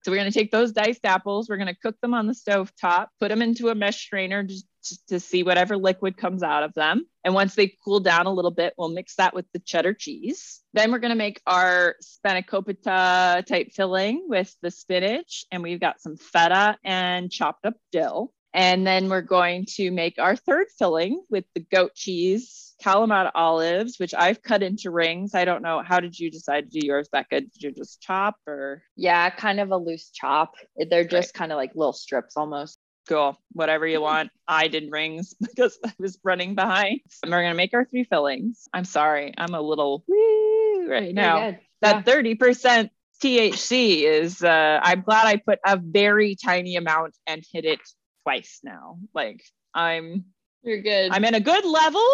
So 0.02 0.10
we're 0.12 0.16
going 0.16 0.30
to 0.30 0.38
take 0.38 0.50
those 0.50 0.72
diced 0.72 1.04
apples, 1.04 1.48
we're 1.48 1.58
going 1.58 1.66
to 1.66 1.74
cook 1.74 1.96
them 2.00 2.14
on 2.14 2.26
the 2.26 2.34
stove 2.34 2.72
top, 2.80 3.10
put 3.20 3.28
them 3.28 3.42
into 3.42 3.68
a 3.68 3.74
mesh 3.74 4.00
strainer 4.00 4.42
just, 4.42 4.66
to 5.08 5.18
see 5.18 5.42
whatever 5.42 5.76
liquid 5.76 6.16
comes 6.16 6.44
out 6.44 6.62
of 6.62 6.72
them. 6.74 7.04
And 7.24 7.34
once 7.34 7.56
they 7.56 7.74
cool 7.84 7.98
down 7.98 8.26
a 8.26 8.32
little 8.32 8.52
bit, 8.52 8.72
we'll 8.78 8.88
mix 8.88 9.16
that 9.16 9.34
with 9.34 9.44
the 9.52 9.58
cheddar 9.58 9.92
cheese. 9.92 10.60
Then 10.72 10.92
we're 10.92 11.00
going 11.00 11.10
to 11.10 11.16
make 11.16 11.42
our 11.44 11.96
spanakopita 12.02 13.44
type 13.44 13.72
filling 13.72 14.26
with 14.28 14.54
the 14.62 14.70
spinach, 14.70 15.44
and 15.50 15.62
we've 15.62 15.80
got 15.80 16.00
some 16.00 16.16
feta 16.16 16.78
and 16.84 17.30
chopped 17.30 17.66
up 17.66 17.74
dill. 17.90 18.32
And 18.56 18.86
then 18.86 19.10
we're 19.10 19.20
going 19.20 19.66
to 19.76 19.90
make 19.90 20.18
our 20.18 20.34
third 20.34 20.68
filling 20.78 21.22
with 21.28 21.44
the 21.54 21.60
goat 21.60 21.94
cheese, 21.94 22.74
Kalamata 22.82 23.30
olives, 23.34 23.98
which 23.98 24.14
I've 24.14 24.42
cut 24.42 24.62
into 24.62 24.90
rings. 24.90 25.34
I 25.34 25.44
don't 25.44 25.60
know. 25.60 25.82
How 25.82 26.00
did 26.00 26.18
you 26.18 26.30
decide 26.30 26.72
to 26.72 26.80
do 26.80 26.86
yours, 26.86 27.06
Becca? 27.12 27.42
Did 27.42 27.62
you 27.62 27.70
just 27.70 28.00
chop 28.00 28.36
or? 28.46 28.82
Yeah, 28.96 29.28
kind 29.28 29.60
of 29.60 29.72
a 29.72 29.76
loose 29.76 30.08
chop. 30.08 30.54
They're 30.74 31.04
just 31.04 31.34
right. 31.34 31.38
kind 31.38 31.52
of 31.52 31.56
like 31.56 31.72
little 31.74 31.92
strips 31.92 32.38
almost. 32.38 32.78
Cool. 33.06 33.38
Whatever 33.52 33.86
you 33.86 34.00
want. 34.00 34.30
I 34.48 34.68
did 34.68 34.90
rings 34.90 35.34
because 35.40 35.78
I 35.84 35.92
was 35.98 36.18
running 36.24 36.54
behind. 36.54 37.00
And 37.22 37.30
we're 37.30 37.42
going 37.42 37.52
to 37.52 37.58
make 37.58 37.74
our 37.74 37.84
three 37.84 38.04
fillings. 38.04 38.70
I'm 38.72 38.86
sorry. 38.86 39.34
I'm 39.36 39.54
a 39.54 39.60
little 39.60 40.02
woo 40.08 40.88
right 40.88 41.14
now. 41.14 41.58
That 41.82 42.06
30% 42.06 42.88
THC 43.22 44.04
is, 44.04 44.42
uh, 44.42 44.80
I'm 44.82 45.02
glad 45.02 45.26
I 45.26 45.36
put 45.36 45.58
a 45.62 45.76
very 45.76 46.36
tiny 46.42 46.76
amount 46.76 47.14
and 47.26 47.44
hit 47.52 47.66
it 47.66 47.80
twice 48.26 48.60
now. 48.64 48.98
Like 49.14 49.42
I'm 49.74 50.24
you're 50.62 50.82
good. 50.82 51.12
I'm 51.12 51.24
in 51.24 51.34
a 51.34 51.40
good 51.40 51.64
level, 51.64 52.04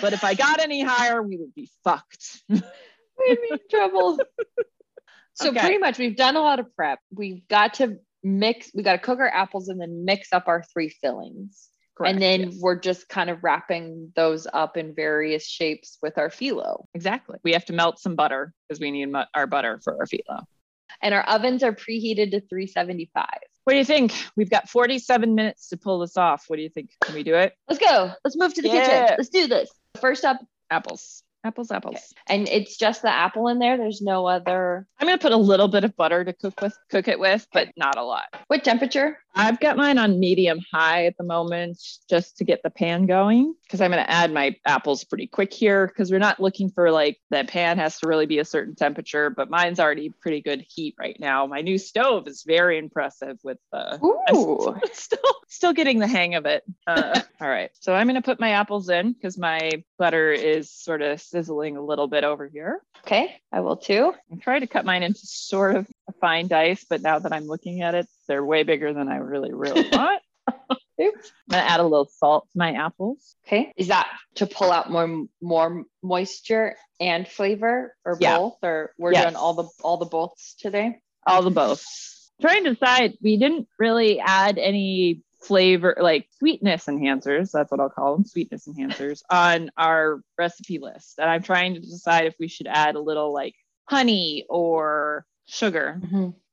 but 0.00 0.12
if 0.12 0.22
I 0.22 0.34
got 0.34 0.60
any 0.60 0.82
higher, 0.82 1.22
we 1.22 1.36
would 1.36 1.54
be 1.54 1.68
fucked. 1.82 2.42
We'd 2.48 2.62
be 3.18 3.48
in 3.50 3.58
trouble. 3.70 4.18
so 5.34 5.48
okay. 5.50 5.60
pretty 5.60 5.78
much 5.78 5.98
we've 5.98 6.16
done 6.16 6.36
a 6.36 6.40
lot 6.40 6.60
of 6.60 6.74
prep. 6.76 6.98
We've 7.12 7.46
got 7.48 7.74
to 7.74 7.98
mix, 8.22 8.70
we 8.74 8.82
got 8.82 8.92
to 8.92 8.98
cook 8.98 9.18
our 9.18 9.28
apples 9.28 9.68
and 9.68 9.80
then 9.80 10.04
mix 10.04 10.32
up 10.32 10.48
our 10.48 10.62
three 10.72 10.90
fillings. 10.90 11.68
Correct, 11.96 12.12
and 12.12 12.22
then 12.22 12.50
yes. 12.50 12.58
we're 12.60 12.78
just 12.78 13.08
kind 13.08 13.30
of 13.30 13.42
wrapping 13.42 14.12
those 14.14 14.46
up 14.52 14.76
in 14.76 14.94
various 14.94 15.46
shapes 15.46 15.96
with 16.02 16.18
our 16.18 16.28
phyllo. 16.28 16.84
Exactly. 16.92 17.38
We 17.42 17.54
have 17.54 17.64
to 17.66 17.72
melt 17.72 17.98
some 17.98 18.16
butter 18.16 18.52
because 18.68 18.80
we 18.80 18.90
need 18.90 19.08
our 19.34 19.46
butter 19.46 19.80
for 19.82 19.96
our 19.98 20.06
phyllo. 20.06 20.44
And 21.02 21.14
our 21.14 21.22
ovens 21.22 21.62
are 21.62 21.72
preheated 21.72 22.30
to 22.32 22.40
375. 22.40 23.26
What 23.64 23.72
do 23.72 23.78
you 23.78 23.84
think? 23.84 24.14
We've 24.36 24.50
got 24.50 24.68
47 24.68 25.34
minutes 25.34 25.68
to 25.70 25.76
pull 25.76 25.98
this 25.98 26.16
off. 26.16 26.44
What 26.46 26.56
do 26.56 26.62
you 26.62 26.68
think? 26.68 26.90
Can 27.02 27.14
we 27.14 27.22
do 27.22 27.34
it? 27.34 27.52
Let's 27.68 27.84
go. 27.84 28.12
Let's 28.24 28.36
move 28.36 28.54
to 28.54 28.62
the 28.62 28.68
yeah. 28.68 28.86
kitchen. 28.86 29.16
Let's 29.18 29.28
do 29.28 29.46
this. 29.48 29.70
First 30.00 30.24
up, 30.24 30.38
apples. 30.70 31.22
Apples, 31.44 31.70
apples. 31.70 31.94
Okay. 31.94 32.04
And 32.28 32.48
it's 32.48 32.76
just 32.76 33.02
the 33.02 33.12
apple 33.12 33.46
in 33.48 33.60
there. 33.60 33.76
There's 33.76 34.02
no 34.02 34.26
other. 34.26 34.86
I'm 34.98 35.06
gonna 35.06 35.18
put 35.18 35.32
a 35.32 35.36
little 35.36 35.68
bit 35.68 35.84
of 35.84 35.96
butter 35.96 36.24
to 36.24 36.32
cook 36.32 36.60
with, 36.60 36.76
cook 36.90 37.06
it 37.06 37.20
with, 37.20 37.46
but 37.52 37.68
not 37.76 37.96
a 37.96 38.02
lot. 38.02 38.24
What 38.48 38.64
temperature 38.64 39.18
I've 39.36 39.60
got 39.60 39.76
mine 39.76 39.98
on 39.98 40.18
medium 40.18 40.60
high 40.72 41.04
at 41.04 41.18
the 41.18 41.24
moment 41.24 41.78
just 42.08 42.38
to 42.38 42.44
get 42.44 42.62
the 42.62 42.70
pan 42.70 43.04
going 43.04 43.54
because 43.64 43.82
I'm 43.82 43.90
going 43.90 44.02
to 44.02 44.10
add 44.10 44.32
my 44.32 44.56
apples 44.64 45.04
pretty 45.04 45.26
quick 45.26 45.52
here 45.52 45.86
because 45.86 46.10
we're 46.10 46.18
not 46.18 46.40
looking 46.40 46.70
for 46.70 46.90
like 46.90 47.18
the 47.30 47.44
pan 47.44 47.76
has 47.76 47.98
to 47.98 48.08
really 48.08 48.24
be 48.24 48.38
a 48.38 48.46
certain 48.46 48.74
temperature, 48.74 49.28
but 49.28 49.50
mine's 49.50 49.78
already 49.78 50.08
pretty 50.08 50.40
good 50.40 50.64
heat 50.66 50.94
right 50.98 51.18
now. 51.20 51.46
My 51.46 51.60
new 51.60 51.76
stove 51.76 52.26
is 52.28 52.44
very 52.46 52.78
impressive 52.78 53.38
with 53.44 53.58
the 53.72 54.00
Ooh. 54.02 54.80
Still 54.92 55.36
still 55.48 55.72
getting 55.72 55.98
the 55.98 56.06
hang 56.06 56.34
of 56.34 56.46
it. 56.46 56.64
Uh, 56.86 57.20
all 57.40 57.48
right. 57.48 57.70
So 57.80 57.94
I'm 57.94 58.06
going 58.06 58.16
to 58.16 58.22
put 58.22 58.40
my 58.40 58.50
apples 58.50 58.88
in 58.88 59.12
because 59.12 59.36
my 59.36 59.70
butter 59.98 60.32
is 60.32 60.70
sort 60.70 61.02
of 61.02 61.20
sizzling 61.20 61.76
a 61.76 61.82
little 61.82 62.08
bit 62.08 62.24
over 62.24 62.48
here. 62.48 62.80
Okay, 63.04 63.36
I 63.52 63.60
will 63.60 63.76
too. 63.76 64.14
I'm 64.32 64.40
trying 64.40 64.62
to 64.62 64.66
cut 64.66 64.84
mine 64.84 65.02
into 65.02 65.20
sort 65.20 65.76
of 65.76 65.86
fine 66.20 66.48
dice, 66.48 66.84
but 66.88 67.02
now 67.02 67.18
that 67.18 67.32
I'm 67.32 67.46
looking 67.46 67.82
at 67.82 67.94
it, 67.94 68.06
they're 68.28 68.44
way 68.44 68.62
bigger 68.62 68.92
than 68.92 69.08
I 69.08 69.16
really, 69.16 69.52
really 69.52 69.88
want. 69.92 70.22
Oops. 71.00 71.32
I'm 71.50 71.50
gonna 71.50 71.62
add 71.62 71.80
a 71.80 71.84
little 71.84 72.06
salt 72.06 72.48
to 72.52 72.58
my 72.58 72.72
apples. 72.72 73.34
Okay. 73.46 73.72
Is 73.76 73.88
that 73.88 74.08
to 74.36 74.46
pull 74.46 74.72
out 74.72 74.90
more 74.90 75.26
more 75.42 75.84
moisture 76.02 76.76
and 77.00 77.28
flavor 77.28 77.94
or 78.04 78.16
Yeah. 78.20 78.38
both? 78.38 78.56
Or 78.62 78.92
we're 78.98 79.12
Yes. 79.12 79.24
doing 79.24 79.36
all 79.36 79.54
the 79.54 79.68
all 79.82 79.98
the 79.98 80.06
boths 80.06 80.54
today? 80.58 81.00
All 81.26 81.42
the 81.42 81.50
both. 81.50 81.84
Trying 82.40 82.64
to 82.64 82.74
decide, 82.74 83.14
we 83.22 83.36
didn't 83.36 83.68
really 83.78 84.20
add 84.20 84.58
any 84.58 85.22
flavor, 85.42 85.96
like 86.00 86.28
sweetness 86.38 86.86
enhancers, 86.86 87.50
that's 87.52 87.70
what 87.70 87.80
I'll 87.80 87.88
call 87.90 88.14
them, 88.16 88.24
sweetness 88.24 88.66
enhancers, 88.66 89.22
on 89.30 89.70
our 89.76 90.20
recipe 90.38 90.78
list. 90.78 91.18
And 91.18 91.28
I'm 91.30 91.42
trying 91.42 91.74
to 91.74 91.80
decide 91.80 92.26
if 92.26 92.34
we 92.40 92.48
should 92.48 92.66
add 92.66 92.94
a 92.94 93.00
little 93.00 93.32
like 93.32 93.54
honey 93.84 94.44
or 94.48 95.24
sugar. 95.46 96.00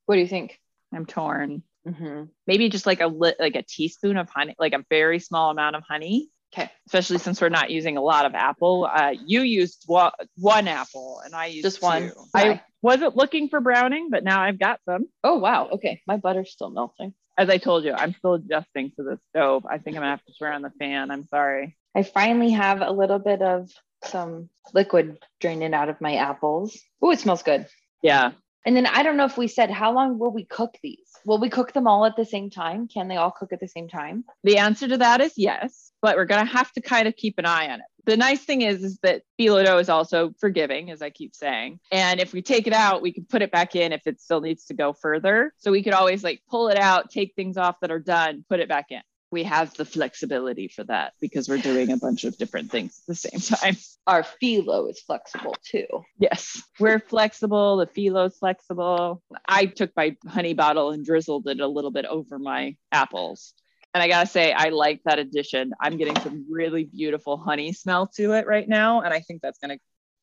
What 0.06 0.14
do 0.16 0.20
you 0.20 0.28
think? 0.28 0.58
I'm 0.94 1.06
torn. 1.06 1.62
Mm-hmm. 1.86 2.24
Maybe 2.46 2.68
just 2.68 2.86
like 2.86 3.00
a 3.00 3.06
lit, 3.06 3.36
like 3.38 3.56
a 3.56 3.62
teaspoon 3.62 4.16
of 4.16 4.28
honey, 4.28 4.54
like 4.58 4.72
a 4.72 4.84
very 4.88 5.18
small 5.18 5.50
amount 5.50 5.76
of 5.76 5.82
honey. 5.88 6.30
Okay. 6.56 6.70
especially 6.86 7.18
since 7.18 7.40
we're 7.40 7.48
not 7.48 7.70
using 7.70 7.96
a 7.96 8.00
lot 8.00 8.26
of 8.26 8.34
apple. 8.36 8.88
Uh, 8.88 9.12
you 9.26 9.40
used 9.42 9.82
one, 9.86 10.12
one 10.36 10.68
apple, 10.68 11.20
and 11.24 11.34
I 11.34 11.46
used 11.46 11.64
Just 11.64 11.82
one. 11.82 12.02
two. 12.10 12.24
I 12.32 12.62
wasn't 12.80 13.16
looking 13.16 13.48
for 13.48 13.60
browning, 13.60 14.08
but 14.08 14.22
now 14.22 14.40
I've 14.40 14.58
got 14.58 14.78
some. 14.84 15.06
Oh 15.24 15.38
wow. 15.38 15.68
Okay. 15.72 16.00
My 16.06 16.16
butter's 16.16 16.52
still 16.52 16.70
melting. 16.70 17.12
As 17.36 17.50
I 17.50 17.58
told 17.58 17.82
you, 17.82 17.92
I'm 17.92 18.14
still 18.14 18.34
adjusting 18.34 18.92
to 18.92 19.02
the 19.02 19.18
stove. 19.30 19.66
I 19.68 19.78
think 19.78 19.96
I'm 19.96 20.02
gonna 20.02 20.10
have 20.10 20.24
to 20.26 20.34
turn 20.38 20.54
on 20.54 20.62
the 20.62 20.70
fan. 20.78 21.10
I'm 21.10 21.24
sorry. 21.24 21.76
I 21.92 22.04
finally 22.04 22.52
have 22.52 22.82
a 22.82 22.92
little 22.92 23.18
bit 23.18 23.42
of 23.42 23.68
some 24.04 24.48
liquid 24.72 25.18
draining 25.40 25.74
out 25.74 25.88
of 25.88 26.00
my 26.00 26.14
apples. 26.16 26.78
Oh, 27.02 27.10
it 27.10 27.18
smells 27.18 27.42
good. 27.42 27.66
Yeah, 28.00 28.32
And 28.66 28.76
then 28.76 28.86
I 28.86 29.02
don't 29.02 29.16
know 29.16 29.24
if 29.24 29.36
we 29.36 29.48
said 29.48 29.70
how 29.70 29.92
long 29.92 30.18
will 30.18 30.32
we 30.32 30.44
cook 30.44 30.76
these? 30.82 31.10
Will 31.24 31.38
we 31.38 31.50
cook 31.50 31.72
them 31.72 31.86
all 31.86 32.04
at 32.04 32.16
the 32.16 32.24
same 32.24 32.50
time? 32.50 32.88
Can 32.88 33.08
they 33.08 33.16
all 33.16 33.30
cook 33.30 33.52
at 33.52 33.60
the 33.60 33.68
same 33.68 33.88
time? 33.88 34.24
the 34.42 34.58
answer 34.58 34.88
to 34.88 34.98
that 34.98 35.20
is 35.20 35.32
yes, 35.36 35.92
but 36.02 36.16
we're 36.16 36.24
gonna 36.24 36.44
have 36.44 36.72
to 36.72 36.80
kind 36.80 37.08
of 37.08 37.16
keep 37.16 37.38
an 37.38 37.46
eye 37.46 37.68
on 37.68 37.80
it. 37.80 37.86
The 38.06 38.16
nice 38.16 38.44
thing 38.44 38.60
is, 38.60 38.84
is 38.84 38.98
that 39.02 39.22
dough 39.38 39.78
is 39.78 39.88
also 39.88 40.34
forgiving, 40.38 40.90
as 40.90 41.00
I 41.00 41.08
keep 41.08 41.34
saying. 41.34 41.80
And 41.90 42.20
if 42.20 42.34
we 42.34 42.42
take 42.42 42.66
it 42.66 42.74
out, 42.74 43.00
we 43.00 43.12
can 43.12 43.24
put 43.24 43.40
it 43.40 43.50
back 43.50 43.74
in 43.74 43.92
if 43.92 44.06
it 44.06 44.20
still 44.20 44.42
needs 44.42 44.66
to 44.66 44.74
go 44.74 44.92
further. 44.92 45.54
So 45.56 45.70
we 45.70 45.82
could 45.82 45.94
always 45.94 46.22
like 46.22 46.42
pull 46.50 46.68
it 46.68 46.78
out, 46.78 47.10
take 47.10 47.34
things 47.34 47.56
off 47.56 47.80
that 47.80 47.90
are 47.90 47.98
done, 47.98 48.44
put 48.48 48.60
it 48.60 48.68
back 48.68 48.86
in. 48.90 49.00
We 49.34 49.42
have 49.42 49.74
the 49.74 49.84
flexibility 49.84 50.68
for 50.68 50.84
that 50.84 51.14
because 51.20 51.48
we're 51.48 51.58
doing 51.58 51.90
a 51.90 51.96
bunch 51.96 52.22
of 52.22 52.38
different 52.38 52.70
things 52.70 53.00
at 53.02 53.06
the 53.08 53.14
same 53.16 53.40
time. 53.40 53.76
Our 54.06 54.22
phyllo 54.22 54.88
is 54.88 55.00
flexible 55.00 55.56
too. 55.68 55.86
Yes, 56.20 56.62
we're 56.78 57.00
flexible. 57.00 57.78
The 57.78 57.86
phyllo's 57.88 58.36
flexible. 58.38 59.24
I 59.48 59.66
took 59.66 59.90
my 59.96 60.16
honey 60.28 60.54
bottle 60.54 60.92
and 60.92 61.04
drizzled 61.04 61.48
it 61.48 61.58
a 61.58 61.66
little 61.66 61.90
bit 61.90 62.04
over 62.04 62.38
my 62.38 62.76
apples. 62.92 63.54
And 63.92 64.00
I 64.00 64.06
gotta 64.06 64.28
say, 64.28 64.52
I 64.52 64.68
like 64.68 65.00
that 65.04 65.18
addition. 65.18 65.72
I'm 65.80 65.96
getting 65.96 66.14
some 66.20 66.46
really 66.48 66.84
beautiful 66.84 67.36
honey 67.36 67.72
smell 67.72 68.06
to 68.14 68.34
it 68.34 68.46
right 68.46 68.68
now. 68.68 69.00
And 69.00 69.12
I 69.12 69.18
think 69.18 69.42
that's 69.42 69.58
gonna 69.58 69.78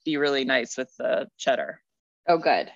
be 0.05 0.15
really 0.15 0.45
nice 0.45 0.77
with 0.77 0.95
the 0.97 1.27
cheddar. 1.37 1.81
Oh, 2.29 2.37
good. 2.37 2.71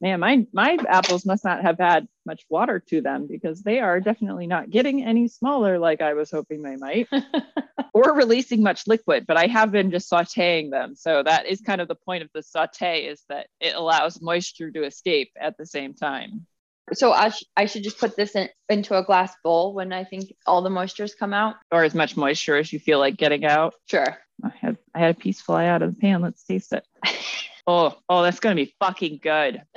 Man, 0.00 0.20
my 0.20 0.46
my 0.52 0.76
apples 0.88 1.24
must 1.24 1.42
not 1.44 1.62
have 1.62 1.78
had 1.78 2.06
much 2.26 2.44
water 2.50 2.82
to 2.88 3.00
them 3.00 3.26
because 3.26 3.62
they 3.62 3.80
are 3.80 3.98
definitely 3.98 4.46
not 4.46 4.68
getting 4.68 5.02
any 5.02 5.26
smaller 5.26 5.78
like 5.78 6.02
I 6.02 6.12
was 6.12 6.30
hoping 6.30 6.60
they 6.62 6.76
might, 6.76 7.08
or 7.94 8.14
releasing 8.14 8.62
much 8.62 8.86
liquid. 8.86 9.24
But 9.26 9.38
I 9.38 9.46
have 9.46 9.72
been 9.72 9.90
just 9.90 10.10
sautéing 10.10 10.70
them, 10.70 10.96
so 10.96 11.22
that 11.22 11.46
is 11.46 11.62
kind 11.62 11.80
of 11.80 11.88
the 11.88 11.94
point 11.94 12.22
of 12.22 12.28
the 12.34 12.40
sauté 12.40 13.10
is 13.10 13.22
that 13.30 13.46
it 13.58 13.74
allows 13.74 14.20
moisture 14.20 14.70
to 14.70 14.84
escape 14.84 15.30
at 15.40 15.56
the 15.56 15.64
same 15.64 15.94
time. 15.94 16.46
so 16.92 17.12
I, 17.12 17.30
sh- 17.30 17.44
I 17.56 17.64
should 17.64 17.82
just 17.82 17.98
put 17.98 18.16
this 18.16 18.36
in, 18.36 18.50
into 18.68 18.98
a 18.98 19.02
glass 19.02 19.34
bowl 19.42 19.72
when 19.72 19.94
I 19.94 20.04
think 20.04 20.34
all 20.46 20.60
the 20.60 20.68
moistures 20.68 21.12
come 21.18 21.32
out. 21.32 21.54
or 21.72 21.84
as 21.84 21.94
much 21.94 22.18
moisture 22.18 22.56
as 22.56 22.70
you 22.70 22.78
feel 22.78 22.98
like 22.98 23.16
getting 23.16 23.46
out. 23.46 23.72
Sure. 23.86 24.18
I 24.44 24.50
had 24.60 24.76
I 24.94 24.98
had 24.98 25.16
a 25.16 25.18
piece 25.18 25.40
fly 25.40 25.66
out 25.66 25.80
of 25.80 25.94
the 25.94 26.00
pan. 26.00 26.20
Let's 26.20 26.44
taste 26.44 26.74
it. 26.74 26.86
Oh, 27.66 27.96
oh, 28.08 28.22
that's 28.22 28.40
gonna 28.40 28.54
be 28.54 28.74
fucking 28.80 29.18
good 29.22 29.62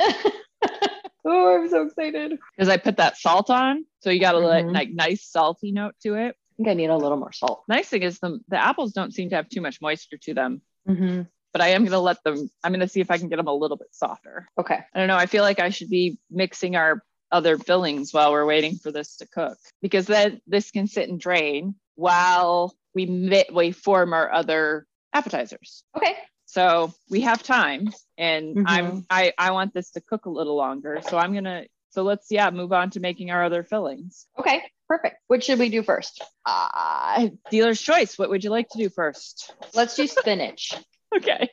oh, 1.25 1.56
I'm 1.62 1.69
so 1.69 1.84
excited. 1.84 2.38
Because 2.58 2.69
I 2.69 2.78
put 2.78 2.97
that 2.97 3.17
salt 3.17 3.49
on, 3.49 3.86
so 4.02 4.10
you 4.10 4.19
got 4.19 4.36
a 4.36 4.39
Mhm. 4.39 4.73
like 4.73 4.89
nice 4.91 5.25
salty 5.25 5.71
note 5.71 5.95
to 6.04 6.15
it. 6.15 6.36
I 6.36 6.54
think 6.58 6.69
I 6.69 6.73
need 6.73 6.89
a 6.89 6.97
little 6.97 7.17
more 7.17 7.32
salt. 7.32 7.63
Nice 7.67 7.88
thing 7.89 8.04
is 8.04 8.19
the 8.19 8.39
the 8.47 8.58
apples 8.63 8.93
don't 8.93 9.13
seem 9.13 9.30
to 9.30 9.36
have 9.36 9.49
too 9.49 9.62
much 9.62 9.82
moisture 9.82 10.17
to 10.23 10.34
them, 10.34 10.62
Mm-hmm. 10.88 11.23
but 11.54 11.62
I 11.62 11.69
am 11.69 11.84
gonna 11.86 11.99
let 11.99 12.23
them. 12.23 12.49
I'm 12.63 12.71
gonna 12.71 12.88
see 12.88 13.02
if 13.02 13.12
I 13.12 13.17
can 13.17 13.30
get 13.30 13.38
them 13.38 13.47
a 13.47 13.54
little 13.54 13.78
bit 13.78 13.88
softer. 13.91 14.47
Okay. 14.58 14.80
I 14.93 14.99
don't 14.99 15.08
know. 15.08 15.15
I 15.17 15.25
feel 15.25 15.43
like 15.43 15.60
I 15.60 15.69
should 15.69 15.89
be 15.89 16.17
mixing 16.30 16.75
our 16.75 17.04
other 17.32 17.58
fillings 17.58 18.13
while 18.13 18.32
we're 18.32 18.45
waiting 18.45 18.75
for 18.75 18.91
this 18.91 19.17
to 19.17 19.28
cook 19.28 19.58
because 19.82 20.08
then 20.08 20.41
this 20.47 20.71
can 20.71 20.88
sit 20.88 21.10
and 21.10 21.19
drain 21.19 21.75
while 21.95 22.75
we 22.95 23.43
we 23.54 23.71
form 23.71 24.13
our 24.13 24.32
other 24.32 24.88
appetizers. 25.13 25.84
Okay. 25.95 26.15
So 26.49 26.91
we 27.12 27.21
have 27.21 27.43
time 27.43 27.93
and 28.17 28.55
Mhm. 28.55 28.63
I'm 28.67 29.05
I, 29.07 29.33
I 29.38 29.51
want 29.51 29.71
this 29.71 29.91
to 29.91 30.01
cook 30.01 30.25
a 30.25 30.31
little 30.31 30.55
longer. 30.55 30.99
So 31.07 31.15
I'm 31.15 31.31
gonna 31.33 31.65
so 31.91 32.01
let's 32.01 32.31
yeah 32.31 32.49
move 32.49 32.73
on 32.73 32.89
to 32.91 32.99
making 32.99 33.29
our 33.29 33.43
other 33.43 33.63
fillings. 33.63 34.25
Okay. 34.38 34.63
Perfect. 34.88 35.17
What 35.27 35.43
should 35.43 35.59
we 35.59 35.69
do 35.69 35.83
first? 35.83 36.23
Uh, 36.47 37.29
dealer's 37.51 37.79
choice. 37.79 38.17
What 38.17 38.31
would 38.31 38.43
you 38.43 38.49
like 38.49 38.67
to 38.69 38.79
do 38.79 38.89
first? 38.89 39.53
Let's 39.75 39.95
do 39.95 40.07
spinach. 40.07 40.73
Okay. 41.15 41.49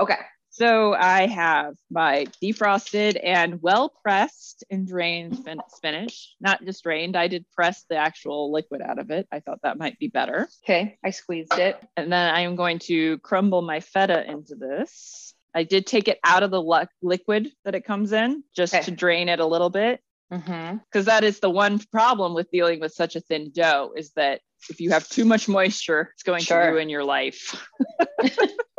Okay. 0.00 0.18
So 0.54 0.92
I 0.92 1.26
have 1.28 1.74
my 1.90 2.26
defrosted 2.42 3.18
and 3.22 3.60
well 3.62 3.88
pressed 4.02 4.64
and 4.70 4.86
drained 4.86 5.36
spin- 5.36 5.60
spinach. 5.68 6.34
Not 6.40 6.62
just 6.64 6.82
drained, 6.82 7.16
I 7.16 7.26
did 7.28 7.46
press 7.54 7.84
the 7.88 7.96
actual 7.96 8.52
liquid 8.52 8.82
out 8.82 8.98
of 8.98 9.10
it. 9.10 9.26
I 9.32 9.40
thought 9.40 9.60
that 9.62 9.78
might 9.78 9.98
be 9.98 10.08
better. 10.08 10.48
Okay. 10.64 10.98
I 11.02 11.08
squeezed 11.10 11.54
it. 11.54 11.78
And 11.96 12.12
then 12.12 12.34
I 12.34 12.42
am 12.42 12.56
going 12.56 12.80
to 12.80 13.16
crumble 13.20 13.62
my 13.62 13.80
feta 13.80 14.30
into 14.30 14.54
this. 14.54 15.34
I 15.54 15.64
did 15.64 15.86
take 15.86 16.08
it 16.08 16.18
out 16.22 16.42
of 16.42 16.50
the 16.50 16.86
liquid 17.02 17.50
that 17.64 17.74
it 17.74 17.84
comes 17.86 18.12
in 18.12 18.44
just 18.54 18.74
Okay. 18.74 18.84
to 18.84 18.90
drain 18.90 19.28
it 19.30 19.40
a 19.40 19.46
little 19.46 19.70
bit. 19.70 20.00
Mm-hmm. 20.32 20.76
Because 20.90 21.06
that 21.06 21.24
is 21.24 21.40
the 21.40 21.50
one 21.50 21.78
problem 21.78 22.34
with 22.34 22.50
dealing 22.50 22.78
with 22.80 22.92
such 22.92 23.16
a 23.16 23.20
thin 23.20 23.52
dough 23.54 23.92
is 23.96 24.12
that 24.16 24.40
if 24.70 24.80
you 24.80 24.90
have 24.90 25.08
too 25.08 25.24
much 25.24 25.48
moisture, 25.48 26.10
it's 26.14 26.22
going 26.22 26.42
Sure. 26.42 26.62
to 26.66 26.68
ruin 26.72 26.88
your 26.88 27.04
life. 27.04 27.54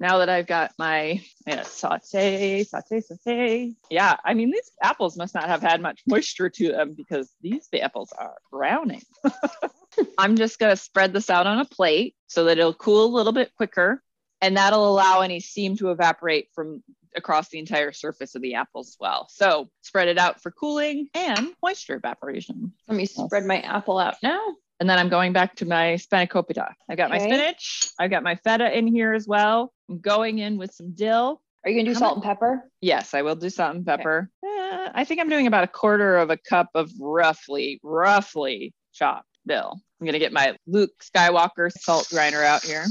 now 0.00 0.18
that 0.18 0.28
I've 0.28 0.46
got 0.46 0.72
my 0.78 1.22
yeah, 1.46 1.62
saute, 1.62 2.64
saute, 2.64 3.00
saute. 3.00 3.74
Yeah, 3.90 4.16
I 4.24 4.34
mean, 4.34 4.50
these 4.50 4.70
apples 4.82 5.16
must 5.16 5.34
not 5.34 5.48
have 5.48 5.62
had 5.62 5.80
much 5.80 6.02
moisture 6.06 6.48
to 6.50 6.68
them 6.72 6.94
because 6.94 7.32
these 7.40 7.68
apples 7.74 8.12
are 8.16 8.36
browning. 8.50 9.02
I'm 10.18 10.36
just 10.36 10.58
going 10.58 10.70
to 10.70 10.76
spread 10.76 11.12
this 11.12 11.30
out 11.30 11.46
on 11.46 11.58
a 11.58 11.64
plate 11.64 12.14
so 12.28 12.44
that 12.44 12.58
it'll 12.58 12.74
cool 12.74 13.04
a 13.04 13.14
little 13.14 13.32
bit 13.32 13.54
quicker. 13.56 14.02
And 14.40 14.56
that'll 14.56 14.88
allow 14.88 15.22
any 15.22 15.40
steam 15.40 15.76
to 15.78 15.90
evaporate 15.90 16.50
from 16.54 16.84
across 17.16 17.48
the 17.48 17.58
entire 17.58 17.90
surface 17.90 18.36
of 18.36 18.42
the 18.42 18.54
apple 18.54 18.82
as 18.82 18.96
well. 19.00 19.26
So 19.30 19.68
spread 19.82 20.06
it 20.06 20.18
out 20.18 20.40
for 20.40 20.52
cooling 20.52 21.08
and 21.14 21.48
moisture 21.62 21.96
evaporation. 21.96 22.72
Let 22.86 22.96
me 22.96 23.06
spread 23.06 23.44
my 23.44 23.60
apple 23.60 23.98
out 23.98 24.16
now. 24.22 24.40
And 24.80 24.88
then 24.88 24.98
I'm 24.98 25.08
going 25.08 25.32
back 25.32 25.56
to 25.56 25.66
my 25.66 25.94
spanakopita. 25.94 26.72
I've 26.88 26.96
got 26.96 27.10
my 27.10 27.18
spinach. 27.18 27.90
I've 27.98 28.10
got 28.10 28.22
my 28.22 28.36
feta 28.36 28.76
in 28.76 28.86
here 28.86 29.12
as 29.12 29.26
well. 29.26 29.72
I'm 29.88 30.00
going 30.00 30.38
in 30.38 30.56
with 30.56 30.72
some 30.72 30.92
dill. 30.92 31.42
Are 31.64 31.70
you 31.70 31.76
gonna 31.76 31.92
do 31.92 31.94
How 31.94 32.06
salt 32.06 32.14
and 32.16 32.24
pepper? 32.24 32.70
Yes, 32.80 33.12
I 33.12 33.22
will 33.22 33.34
do 33.34 33.50
salt 33.50 33.74
and 33.74 33.84
pepper. 33.84 34.30
Eh, 34.44 34.88
I 34.94 35.04
think 35.04 35.20
I'm 35.20 35.28
doing 35.28 35.48
about 35.48 35.64
a 35.64 35.68
quarter 35.68 36.16
of 36.16 36.30
a 36.30 36.36
cup 36.36 36.68
of 36.74 36.90
roughly, 37.00 37.80
roughly 37.82 38.72
chopped 38.92 39.26
dill. 39.46 39.80
I'm 40.00 40.06
gonna 40.06 40.20
get 40.20 40.32
my 40.32 40.56
Luke 40.66 40.92
Skywalker 41.02 41.72
salt 41.72 42.08
grinder 42.10 42.42
out 42.42 42.62
here. 42.62 42.84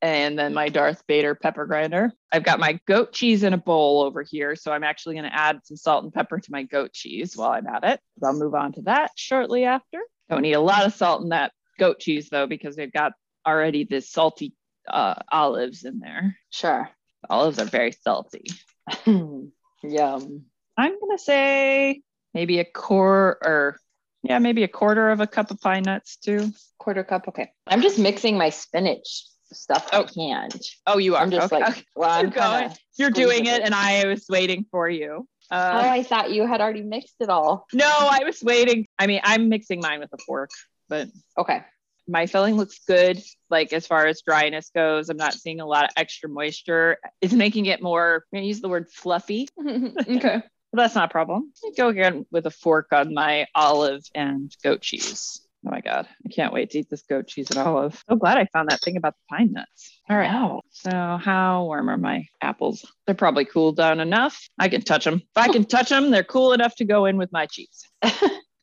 And 0.00 0.36
then 0.36 0.52
my 0.52 0.68
Darth 0.68 1.04
Vader 1.06 1.36
pepper 1.36 1.64
grinder. 1.64 2.12
I've 2.32 2.42
got 2.42 2.58
my 2.58 2.80
goat 2.88 3.12
cheese 3.12 3.44
in 3.44 3.52
a 3.52 3.58
bowl 3.58 4.02
over 4.02 4.24
here. 4.24 4.56
So 4.56 4.72
I'm 4.72 4.82
actually 4.82 5.14
going 5.14 5.30
to 5.30 5.34
add 5.34 5.60
some 5.62 5.76
salt 5.76 6.02
and 6.02 6.12
pepper 6.12 6.40
to 6.40 6.50
my 6.50 6.64
goat 6.64 6.92
cheese 6.92 7.36
while 7.36 7.52
I'm 7.52 7.68
at 7.68 7.84
it. 7.84 8.00
I'll 8.20 8.32
move 8.32 8.56
on 8.56 8.72
to 8.72 8.82
that 8.82 9.12
shortly 9.14 9.64
after. 9.64 10.00
Don't 10.32 10.40
need 10.42 10.54
a 10.54 10.60
lot 10.60 10.86
of 10.86 10.94
salt 10.94 11.22
in 11.22 11.28
that 11.28 11.52
goat 11.78 11.98
cheese 12.00 12.30
though, 12.30 12.46
because 12.46 12.74
they've 12.74 12.92
got 12.92 13.12
already 13.46 13.84
this 13.84 14.10
salty 14.10 14.54
uh, 14.88 15.14
olives 15.30 15.84
in 15.84 15.98
there. 15.98 16.38
Sure. 16.48 16.88
Olives 17.28 17.58
are 17.58 17.66
very 17.66 17.92
salty. 17.92 18.46
Yum. 19.06 19.50
I'm 19.84 21.00
gonna 21.00 21.18
say 21.18 22.00
maybe 22.32 22.60
a 22.60 22.64
core 22.64 23.36
or 23.44 23.76
Yeah, 24.22 24.38
maybe 24.38 24.62
a 24.62 24.68
quarter 24.68 25.10
of 25.10 25.20
a 25.20 25.26
cup 25.26 25.50
of 25.50 25.60
pine 25.60 25.82
nuts 25.82 26.16
too. 26.16 26.50
Quarter 26.78 27.04
cup. 27.04 27.28
Okay. 27.28 27.52
I'm 27.66 27.82
just 27.82 27.98
mixing 27.98 28.38
my 28.38 28.48
spinach 28.48 29.26
stuff 29.52 29.86
Oh. 29.92 30.04
by 30.04 30.12
hand. 30.16 30.58
Oh, 30.86 30.96
you 30.96 31.14
are. 31.14 31.22
I'm 31.22 31.30
just 31.30 31.52
Okay. 31.52 31.62
like, 31.62 31.84
well, 31.94 32.10
I'm 32.18 32.22
You're 32.26 32.30
going. 32.30 32.70
You're 32.96 33.10
doing 33.10 33.44
squeezing 33.44 33.54
it, 33.54 33.62
and 33.64 33.74
I 33.74 34.06
was 34.06 34.24
waiting 34.30 34.64
for 34.70 34.88
you. 34.88 35.28
Oh, 35.52 35.56
Uh, 35.56 35.82
I 35.90 36.02
thought 36.02 36.30
you 36.32 36.46
had 36.46 36.60
already 36.62 36.82
mixed 36.82 37.16
it 37.20 37.28
all. 37.28 37.66
no, 37.74 37.84
I 37.86 38.24
was 38.24 38.42
waiting. 38.42 38.86
I 38.98 39.06
mean, 39.06 39.20
I'm 39.22 39.48
mixing 39.50 39.80
mine 39.80 40.00
with 40.00 40.10
a 40.14 40.18
fork, 40.18 40.50
but 40.88 41.08
Okay. 41.38 41.60
my 42.08 42.26
filling 42.26 42.56
looks 42.56 42.78
good. 42.88 43.22
Like 43.50 43.72
as 43.74 43.86
far 43.86 44.06
as 44.06 44.22
dryness 44.22 44.70
goes, 44.74 45.10
I'm 45.10 45.18
not 45.18 45.34
seeing 45.34 45.60
a 45.60 45.66
lot 45.66 45.84
of 45.84 45.90
extra 45.96 46.28
moisture. 46.30 46.96
It's 47.20 47.34
making 47.34 47.66
it 47.66 47.82
more. 47.82 48.24
I'm 48.32 48.38
gonna 48.38 48.46
use 48.46 48.60
the 48.62 48.68
word 48.70 48.90
fluffy, 48.90 49.46
okay. 49.60 50.42
but 50.72 50.76
that's 50.82 50.94
not 50.94 51.10
a 51.10 51.12
problem. 51.12 51.52
Go 51.76 51.88
again 51.88 52.24
with 52.30 52.46
a 52.46 52.50
fork 52.50 52.88
on 52.92 53.12
my 53.12 53.46
olive 53.54 54.02
and 54.14 54.50
goat 54.64 54.80
cheese. 54.80 55.46
Oh 55.64 55.70
my 55.70 55.80
god, 55.80 56.08
I 56.26 56.28
can't 56.28 56.52
wait 56.52 56.70
to 56.70 56.80
eat 56.80 56.90
this 56.90 57.02
goat 57.02 57.28
cheese 57.28 57.48
and 57.50 57.58
olive. 57.58 58.02
So 58.08 58.16
glad 58.16 58.36
I 58.36 58.46
found 58.52 58.68
that 58.68 58.80
thing 58.80 58.96
about 58.96 59.14
the 59.14 59.36
pine 59.36 59.52
nuts. 59.52 60.00
All 60.10 60.16
right. 60.16 60.26
Wow. 60.32 60.62
So 60.70 60.90
how 60.90 61.64
warm 61.64 61.88
are 61.88 61.96
my 61.96 62.26
apples? 62.40 62.84
They're 63.06 63.14
probably 63.14 63.44
cooled 63.44 63.76
down 63.76 64.00
enough. 64.00 64.48
I 64.58 64.68
can 64.68 64.82
touch 64.82 65.04
them. 65.04 65.14
If 65.14 65.36
I 65.36 65.48
can 65.48 65.64
touch 65.64 65.88
them, 65.88 66.10
they're 66.10 66.24
cool 66.24 66.52
enough 66.52 66.74
to 66.76 66.84
go 66.84 67.04
in 67.06 67.16
with 67.16 67.30
my 67.32 67.46
cheese. 67.46 67.88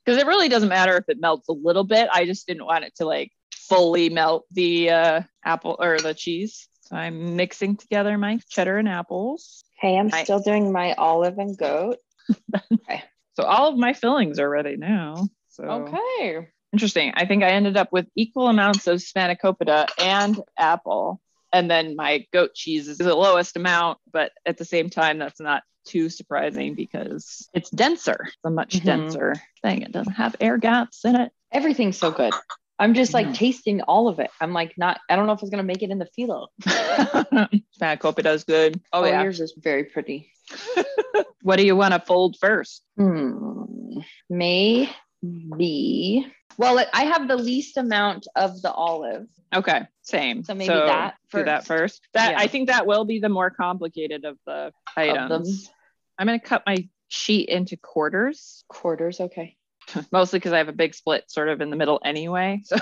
Because 0.06 0.24
it 0.24 0.26
really 0.26 0.50
doesn't 0.50 0.70
matter 0.70 0.98
if 0.98 1.04
it 1.08 1.20
melts 1.20 1.50
a 1.50 1.52
little 1.54 1.84
bit. 1.84 2.10
I 2.12 2.26
just 2.26 2.48
didn't 2.48 2.66
want 2.66 2.84
it 2.84 2.96
to 2.96 3.06
like 3.06 3.32
fully 3.54 4.10
melt 4.10 4.46
the 4.50 4.90
uh, 4.90 5.22
apple 5.46 5.76
or 5.78 6.00
the 6.00 6.16
cheese. 6.16 6.68
So 6.82 6.96
I'm 6.96 7.36
mixing 7.36 7.78
together 7.78 8.18
my 8.18 8.40
cheddar 8.50 8.80
and 8.80 8.90
apples. 8.90 9.64
Hey, 9.80 10.00
I'm 10.00 10.10
I- 10.12 10.24
still 10.24 10.40
doing 10.40 10.72
my 10.72 10.94
olive 10.94 11.38
and 11.38 11.56
goat. 11.56 11.98
Okay. 12.74 13.04
So 13.36 13.44
all 13.44 13.70
of 13.72 13.78
my 13.78 13.94
fillings 13.94 14.40
are 14.40 14.50
ready 14.50 14.78
now. 14.78 15.30
So 15.50 15.64
Okay. 15.66 16.48
Interesting. 16.74 17.12
I 17.16 17.26
think 17.26 17.44
I 17.44 17.50
ended 17.50 17.78
up 17.78 17.92
with 17.92 18.08
equal 18.16 18.48
amounts 18.48 18.88
of 18.88 19.00
spanakopita 19.00 19.88
and 20.00 20.40
apple. 20.58 21.22
And 21.52 21.70
then 21.70 21.96
my 21.96 22.26
goat 22.32 22.54
cheese 22.54 22.88
is 22.88 23.00
the 23.00 23.16
lowest 23.16 23.56
amount, 23.58 23.98
but 24.12 24.32
at 24.46 24.58
the 24.58 24.66
same 24.66 24.90
time, 24.90 25.18
that's 25.18 25.40
not 25.40 25.64
too 25.88 26.10
surprising 26.10 26.76
because 26.76 27.50
it's 27.54 27.72
denser. 27.72 28.26
It's 28.28 28.38
a 28.44 28.52
much 28.52 28.76
Mhm. 28.76 28.86
denser 28.86 29.36
thing. 29.64 29.82
It 29.82 29.92
doesn't 29.92 30.14
have 30.14 30.36
air 30.40 30.58
gaps 30.58 31.04
in 31.06 31.16
it. 31.16 31.32
Everything's 31.52 31.98
so 31.98 32.12
good. 32.12 32.34
I'm 32.78 32.94
just 32.94 33.14
like 33.16 33.28
Mhm. 33.30 33.34
tasting 33.36 33.82
all 33.82 34.08
of 34.08 34.20
it. 34.20 34.30
I'm 34.40 34.54
like 34.54 34.78
not. 34.78 35.00
I 35.10 35.16
don't 35.16 35.26
know 35.26 35.34
if 35.34 35.42
it's 35.42 35.50
gonna 35.50 35.64
make 35.64 35.82
it 35.82 35.90
in 35.90 35.98
the 35.98 36.08
phyllo. 36.18 36.48
Spanakopita 37.82 38.34
is 38.34 38.44
good. 38.44 38.80
Oh, 38.94 39.04
yeah. 39.04 39.24
yours 39.24 39.40
is 39.40 39.54
very 39.58 39.86
pretty. 39.86 40.32
What 41.42 41.56
do 41.56 41.66
you 41.66 41.76
want 41.76 41.94
to 41.94 42.02
fold 42.02 42.36
first? 42.40 42.84
Hmm. 42.98 44.02
Maybe. 44.30 46.28
Well, 46.58 46.84
I 46.94 47.04
have 47.06 47.28
the 47.28 47.38
least 47.38 47.78
amount 47.78 48.28
of 48.36 48.62
the 48.62 48.72
olive. 48.72 49.28
Okay, 49.56 49.82
same. 50.02 50.44
So 50.44 50.54
maybe 50.54 50.74
that 50.74 51.16
do 51.32 51.44
that 51.46 51.66
first. 51.66 51.68
first. 51.68 52.02
That 52.14 52.32
Yeah. 52.34 52.40
I 52.40 52.48
think 52.48 52.68
that 52.68 52.86
will 52.86 53.06
be 53.06 53.20
the 53.20 53.30
more 53.30 53.50
complicated 53.50 54.26
of 54.26 54.38
the 54.46 54.72
items. 54.96 55.70
I'm 56.18 56.28
going 56.28 56.40
to 56.40 56.46
cut 56.46 56.64
my 56.66 56.88
sheet 57.08 57.50
into 57.50 57.78
quarters, 57.78 58.64
Quarters. 58.68 59.20
Okay. 59.22 59.56
mostly 60.12 60.38
because 60.38 60.52
I 60.54 60.58
have 60.60 60.68
a 60.68 60.74
big 60.74 60.94
split 60.94 61.32
sort 61.32 61.50
of 61.50 61.62
in 61.62 61.70
the 61.72 61.76
middle 61.76 62.00
anyway. 62.04 62.62
So 62.66 62.76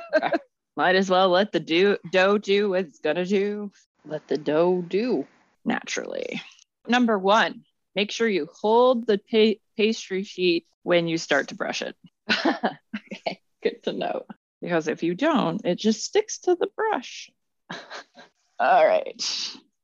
might 0.76 0.94
as 0.94 1.10
well 1.10 1.30
let 1.30 1.50
the 1.50 1.60
do- 1.60 1.98
dough 2.12 2.38
do 2.38 2.70
what 2.70 2.80
it's 2.86 3.00
gonna 3.00 3.24
do 3.24 3.72
Let 4.04 4.28
the 4.28 4.38
dough 4.38 4.84
do. 4.86 5.26
naturally. 5.64 6.40
Number 6.86 7.18
one, 7.18 7.64
make 7.96 8.12
sure 8.12 8.28
you 8.28 8.48
hold 8.60 9.06
the 9.06 9.18
pa- 9.18 9.58
pastry 9.76 10.22
sheet 10.22 10.66
when 10.84 11.08
you 11.08 11.18
start 11.18 11.48
to 11.48 11.56
brush 11.56 11.82
it. 11.82 11.96
okay. 12.46 13.40
Good 13.62 13.82
to 13.84 13.92
know. 13.92 14.22
Because 14.60 14.88
if 14.88 15.02
you 15.02 15.14
don't, 15.14 15.64
it 15.64 15.76
just 15.78 16.04
sticks 16.04 16.38
to 16.40 16.56
the 16.56 16.68
brush. 16.76 17.30
All 18.58 18.86
right. 18.86 19.22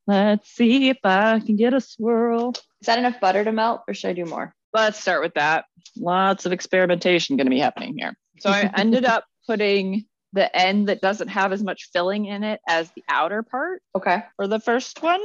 Let's 0.06 0.50
see 0.50 0.88
if 0.90 0.98
I 1.04 1.40
can 1.40 1.56
get 1.56 1.74
a 1.74 1.80
swirl. 1.80 2.50
Is 2.50 2.86
that 2.86 2.98
enough 2.98 3.20
butter 3.20 3.44
to 3.44 3.52
melt, 3.52 3.82
or 3.88 3.94
should 3.94 4.10
I 4.10 4.12
do 4.14 4.24
more? 4.24 4.54
Let's 4.72 4.98
start 5.00 5.22
with 5.22 5.34
that. 5.34 5.64
Lots 5.96 6.44
of 6.44 6.52
experimentation 6.52 7.36
going 7.36 7.46
to 7.46 7.50
be 7.50 7.60
happening 7.60 7.94
here. 7.96 8.14
So 8.40 8.50
I 8.50 8.70
ended 8.76 9.04
up 9.04 9.24
putting 9.46 10.04
the 10.32 10.54
end 10.54 10.88
that 10.88 11.00
doesn't 11.00 11.28
have 11.28 11.52
as 11.52 11.62
much 11.62 11.90
filling 11.92 12.26
in 12.26 12.42
it 12.42 12.60
as 12.68 12.90
the 12.90 13.04
outer 13.08 13.44
part 13.44 13.80
Okay. 13.96 14.24
for 14.36 14.48
the 14.48 14.58
first 14.58 15.00
one. 15.00 15.20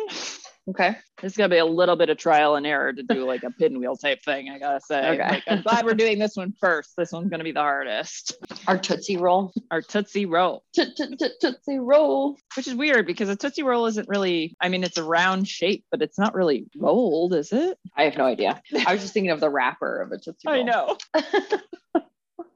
Okay. 0.67 0.95
It's 1.24 1.36
going 1.36 1.50
to 1.50 1.54
be 1.54 1.60
a 1.60 1.65
little 1.65 1.95
bit 1.95 2.10
of 2.10 2.17
trial 2.17 2.56
and 2.56 2.65
error 2.65 2.93
to 2.93 3.04
do 3.04 3.26
like 3.26 3.43
a 3.43 3.52
pinwheel 3.52 3.95
type 3.95 4.22
thing, 4.24 4.50
I 4.50 4.60
got 4.60 4.74
to 4.74 4.82
say. 4.82 5.10
Okay. 5.10 5.30
Like, 5.30 5.43
I'm 5.48 5.62
glad 5.62 5.86
we're 5.86 5.95
doing 5.95 6.19
this 6.19 6.36
one 6.36 6.54
first. 6.60 6.91
This 6.95 7.12
one's 7.12 7.30
going 7.30 7.39
to 7.39 7.43
be 7.43 7.52
the 7.52 7.62
hardest. 7.62 8.38
Our 8.67 8.78
Tootsie 8.78 9.17
Roll. 9.17 9.52
Our 9.72 9.82
Tootsie 9.82 10.26
Roll, 10.26 10.63
Tootsie 10.74 11.80
Roll. 11.80 12.38
which 12.56 12.67
is 12.67 12.76
weird 12.76 13.08
because 13.08 13.30
a 13.30 13.36
Tootsie 13.36 13.63
Roll 13.63 13.88
isn't 13.88 14.08
really, 14.08 14.56
I 14.62 14.69
mean, 14.69 14.84
it's 14.84 14.98
a 14.98 15.04
round 15.04 15.48
shape, 15.48 15.86
but 15.91 16.02
it's 16.02 16.19
not 16.19 16.36
really 16.36 16.67
rolled, 16.78 17.34
is 17.34 17.52
it? 17.52 17.78
I 17.95 18.04
have 18.04 18.17
no 18.17 18.26
idea. 18.26 18.62
I 18.86 18.93
was 18.93 19.02
just 19.02 19.13
thinking 19.13 19.32
of 19.32 19.39
the 19.39 19.50
wrapper 19.50 20.02
of 20.02 20.12
a 20.12 20.17
Tootsie 20.17 20.48
Roll. 20.48 20.56
I 20.56 20.63
know. 20.63 20.98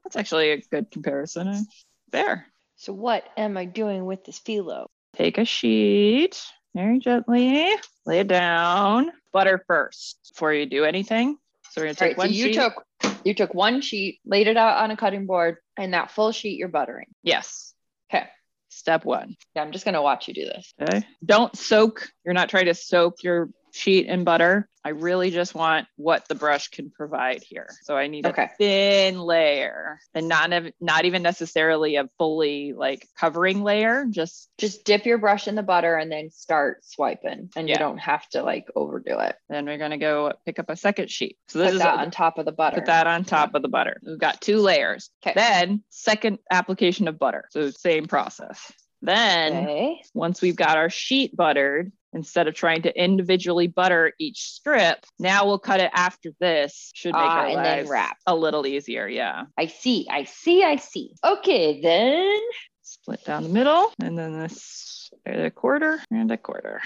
That's 0.04 0.16
actually 0.16 0.50
a 0.50 0.58
good 0.58 0.90
comparison. 0.90 1.66
There. 2.12 2.46
So 2.76 2.92
what 2.92 3.24
am 3.36 3.56
I 3.56 3.64
doing 3.64 4.04
with 4.04 4.24
this 4.24 4.38
phyllo? 4.38 4.86
Take 5.16 5.38
a 5.38 5.44
sheet 5.44 6.40
very 6.74 6.98
gently, 6.98 7.70
lay 8.06 8.20
it 8.20 8.28
down. 8.28 9.10
Butter 9.32 9.64
first 9.66 10.18
before 10.32 10.52
you 10.52 10.66
do 10.66 10.84
anything. 10.84 11.38
So 11.70 11.80
we're 11.80 11.86
gonna 11.86 11.94
take 11.94 12.18
right, 12.18 12.28
so 12.28 12.32
you 12.32 12.46
sheet. 12.46 12.54
took 12.54 12.84
you 13.24 13.34
took 13.34 13.54
one 13.54 13.80
sheet, 13.80 14.20
laid 14.24 14.46
it 14.46 14.56
out 14.56 14.78
on 14.82 14.90
a 14.90 14.96
cutting 14.96 15.26
board, 15.26 15.56
and 15.76 15.94
that 15.94 16.10
full 16.10 16.32
sheet 16.32 16.58
you're 16.58 16.68
buttering. 16.68 17.06
yes. 17.22 17.72
Okay. 18.12 18.26
Step 18.68 19.04
one. 19.04 19.36
Yeah, 19.54 19.62
I'm 19.62 19.72
just 19.72 19.84
gonna 19.84 20.02
watch 20.02 20.28
you 20.28 20.34
do 20.34 20.44
this. 20.44 20.72
Okay. 20.80 21.06
Don't 21.24 21.56
soak. 21.56 22.08
You're 22.24 22.34
not 22.34 22.48
trying 22.48 22.66
to 22.66 22.74
soak 22.74 23.22
your 23.22 23.48
sheet 23.74 24.06
and 24.08 24.24
butter. 24.24 24.68
I 24.86 24.90
really 24.90 25.30
just 25.30 25.54
want 25.54 25.86
what 25.96 26.28
the 26.28 26.34
brush 26.34 26.68
can 26.68 26.90
provide 26.90 27.42
here. 27.42 27.68
So 27.84 27.96
I 27.96 28.06
need 28.06 28.26
Okay. 28.26 28.44
a 28.44 28.50
thin 28.58 29.18
layer 29.18 29.98
and 30.12 30.28
not 30.28 30.50
not 30.78 31.06
even 31.06 31.22
necessarily 31.22 31.96
a 31.96 32.06
fully 32.18 32.74
like 32.74 33.08
covering 33.18 33.62
layer. 33.62 34.04
Just 34.10 34.50
Just 34.58 34.84
dip 34.84 35.06
your 35.06 35.16
brush 35.18 35.48
in 35.48 35.54
the 35.54 35.62
butter 35.62 35.96
and 35.96 36.12
then 36.12 36.30
start 36.30 36.84
swiping, 36.84 37.48
and 37.56 37.66
Yeah. 37.68 37.74
you 37.74 37.78
don't 37.78 37.98
have 37.98 38.28
to 38.30 38.42
like 38.42 38.66
overdo 38.76 39.18
it. 39.20 39.36
then 39.48 39.64
we're 39.64 39.78
gonna 39.78 39.96
go 39.98 40.32
pick 40.44 40.58
up 40.58 40.68
a 40.68 40.76
second 40.76 41.10
sheet. 41.10 41.38
So 41.48 41.58
this 41.60 41.68
Put 41.68 41.74
is 41.76 41.80
that 41.80 41.98
on 41.98 42.10
top 42.10 42.36
of 42.38 42.44
the 42.44 42.52
butter. 42.52 42.76
Put 42.76 42.86
that 42.86 43.06
on 43.06 43.24
top 43.24 43.54
of 43.54 43.62
the 43.62 43.68
butter. 43.68 43.98
We've 44.06 44.18
got 44.18 44.40
two 44.42 44.58
layers. 44.58 45.10
Okay. 45.26 45.32
Then 45.34 45.82
second 45.88 46.38
application 46.50 47.08
of 47.08 47.18
butter. 47.18 47.46
So 47.50 47.70
same 47.70 48.04
process. 48.06 48.70
Then 49.00 49.52
Okay. 49.64 50.00
once 50.14 50.40
we've 50.42 50.56
got 50.56 50.76
our 50.78 50.88
sheet 50.90 51.34
buttered, 51.36 51.92
instead 52.14 52.46
of 52.48 52.54
trying 52.54 52.82
to 52.82 53.02
individually 53.02 53.66
butter 53.66 54.12
each 54.18 54.40
strip, 54.42 55.04
now 55.18 55.44
we'll 55.46 55.58
cut 55.58 55.80
it 55.80 55.90
after 55.94 56.30
this. 56.40 56.90
Should 56.94 57.12
make 57.14 57.22
Ah, 57.22 57.40
our 57.40 57.46
and 57.48 57.64
then 57.64 57.88
wrap. 57.88 58.16
a 58.26 58.34
little 58.34 58.66
easier. 58.66 59.06
Yeah. 59.06 59.44
I 59.58 59.66
see. 59.66 60.06
I 60.10 60.24
see. 60.24 60.62
I 60.62 60.76
see. 60.76 61.14
Okay, 61.24 61.80
then. 61.80 62.40
Split 62.82 63.24
down 63.24 63.42
the 63.42 63.48
middle 63.48 63.92
and 64.00 64.16
then 64.18 64.38
this 64.38 65.10
a 65.26 65.50
quarter 65.50 66.00
and 66.10 66.30
a 66.30 66.36
quarter. 66.36 66.80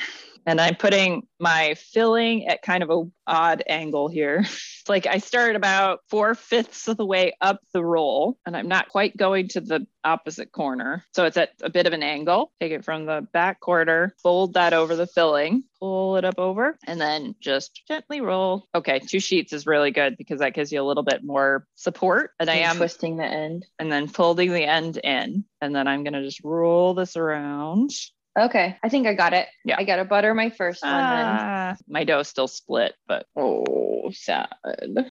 And 0.49 0.63
I'm 0.63 0.77
putting 0.77 1.27
my 1.39 1.75
filling 1.75 2.49
at 2.49 2.63
kind 2.63 2.83
of 2.83 2.89
a 2.89 3.05
odd 3.27 3.63
angle 3.69 4.09
here. 4.09 4.45
Like 4.89 5.07
I 5.07 5.19
start 5.19 5.55
about 5.55 6.01
four 6.09 6.35
fifths 6.35 6.89
of 6.89 6.97
the 6.97 7.05
way 7.05 7.35
up 7.43 7.61
the 7.75 7.85
roll, 7.85 8.39
and 8.47 8.57
I'm 8.57 8.69
not 8.69 8.89
quite 8.89 9.15
going 9.15 9.49
to 9.49 9.61
the 9.61 9.87
opposite 10.03 10.51
corner. 10.51 11.05
So 11.15 11.27
it's 11.27 11.37
at 11.37 11.51
a 11.63 11.69
bit 11.69 11.87
of 11.87 11.93
an 11.93 12.03
angle. 12.03 12.53
Take 12.59 12.73
it 12.73 12.87
from 12.87 13.05
the 13.05 13.29
back 13.35 13.61
quarter, 13.61 14.15
fold 14.23 14.55
that 14.55 14.73
over 14.73 14.97
the 14.97 15.07
filling, 15.07 15.65
pull 15.79 16.17
it 16.17 16.25
up 16.25 16.39
over, 16.39 16.79
and 16.87 16.99
then 16.99 17.35
just 17.39 17.83
gently 17.87 18.23
roll. 18.23 18.67
Okay, 18.75 18.99
two 18.99 19.21
sheets 19.21 19.53
is 19.53 19.67
really 19.67 19.91
good 19.91 20.17
because 20.17 20.39
that 20.39 20.55
gives 20.55 20.73
you 20.73 20.81
a 20.81 20.89
little 20.89 21.03
bit 21.03 21.23
more 21.23 21.67
support. 21.75 22.31
And 22.41 22.49
I 22.49 22.55
am 22.55 22.79
twisting 22.79 23.19
the 23.19 23.27
end. 23.27 23.67
and 23.79 23.93
then 23.93 24.07
folding 24.09 24.55
the 24.55 24.65
end 24.65 24.97
in. 24.97 25.45
And 25.61 25.77
then 25.77 25.87
I'm 25.87 26.03
gonna 26.03 26.23
just 26.23 26.43
roll 26.43 26.95
this 26.95 27.15
around. 27.15 27.91
Okay, 28.39 28.77
I 28.83 28.89
think 28.89 29.07
I 29.07 29.15
got 29.15 29.33
it. 29.33 29.49
Yeah. 29.65 29.77
I 29.79 29.85
gotta 29.85 30.05
butter 30.05 30.33
my 30.35 30.51
first 30.51 30.83
one. 30.83 30.93
Ah, 30.95 31.77
my 31.89 32.05
dough's 32.05 32.29
still 32.29 32.49
split, 32.49 32.95
but 33.07 33.27
Oh, 33.37 34.11
sad. 34.13 34.49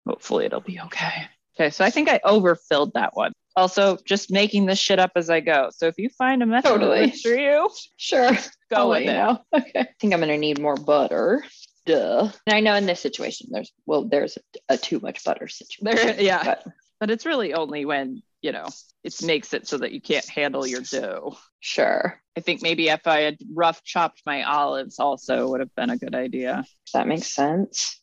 hopefully 0.08 0.46
it'll 0.46 0.62
be 0.62 0.80
okay. 0.82 1.28
Okay, 1.56 1.70
so 1.70 1.84
I 1.86 1.90
think 1.90 2.10
I 2.10 2.20
overfilled 2.24 2.94
that 2.94 3.16
one. 3.16 3.34
Also, 3.56 3.98
just 4.06 4.32
making 4.32 4.66
this 4.66 4.80
shit 4.80 4.98
up 5.00 5.12
as 5.16 5.30
I 5.30 5.42
go. 5.42 5.70
So 5.76 5.88
if 5.88 5.96
you 5.98 6.10
find 6.10 6.42
a 6.42 6.46
method 6.46 6.70
Totally. 6.70 7.08
that 7.08 7.18
for 7.20 7.36
you, 7.36 7.70
Sure. 7.98 8.32
go 8.70 8.78
I'll 8.78 8.90
with 8.90 9.02
it. 9.04 9.06
know. 9.08 9.40
Okay. 9.54 9.72
I 9.82 9.88
think 10.00 10.14
I'm 10.14 10.20
gonna 10.22 10.38
need 10.38 10.60
more 10.60 10.76
butter. 10.76 11.44
Duh. 11.86 12.30
And 12.48 12.56
I 12.56 12.60
know 12.62 12.76
in 12.76 12.86
this 12.86 13.00
situation, 13.02 13.50
there's 13.52 13.72
well, 13.86 14.06
there's 14.06 14.38
a, 14.38 14.74
a 14.76 14.78
too 14.78 15.00
much 15.00 15.24
butter 15.24 15.48
situation. 15.48 16.08
There, 16.08 16.22
yeah, 16.22 16.43
But 16.43 16.64
but 17.00 17.12
it's 17.12 17.26
really 17.26 17.54
only 17.54 17.86
when 17.86 18.22
you 18.42 18.52
know 18.52 18.68
it 19.04 19.22
makes 19.24 19.54
it 19.54 19.68
so 19.68 19.78
that 19.80 19.92
you 19.92 20.02
can't 20.02 20.28
handle 20.30 20.66
your 20.66 20.82
dough. 20.82 21.38
sure, 21.60 22.22
I 22.38 22.42
think 22.42 22.62
maybe 22.62 22.89
if 22.89 23.08
I 23.08 23.22
had 23.22 23.38
rough 23.54 23.84
chopped 23.84 24.22
my 24.26 24.44
olives, 24.44 25.00
also 25.00 25.50
would 25.50 25.60
have 25.60 25.76
been 25.76 25.89
a 25.89 25.98
good 25.98 26.16
idea. 26.16 26.66
that 26.94 27.08
makes 27.08 27.34
sense. 27.34 28.02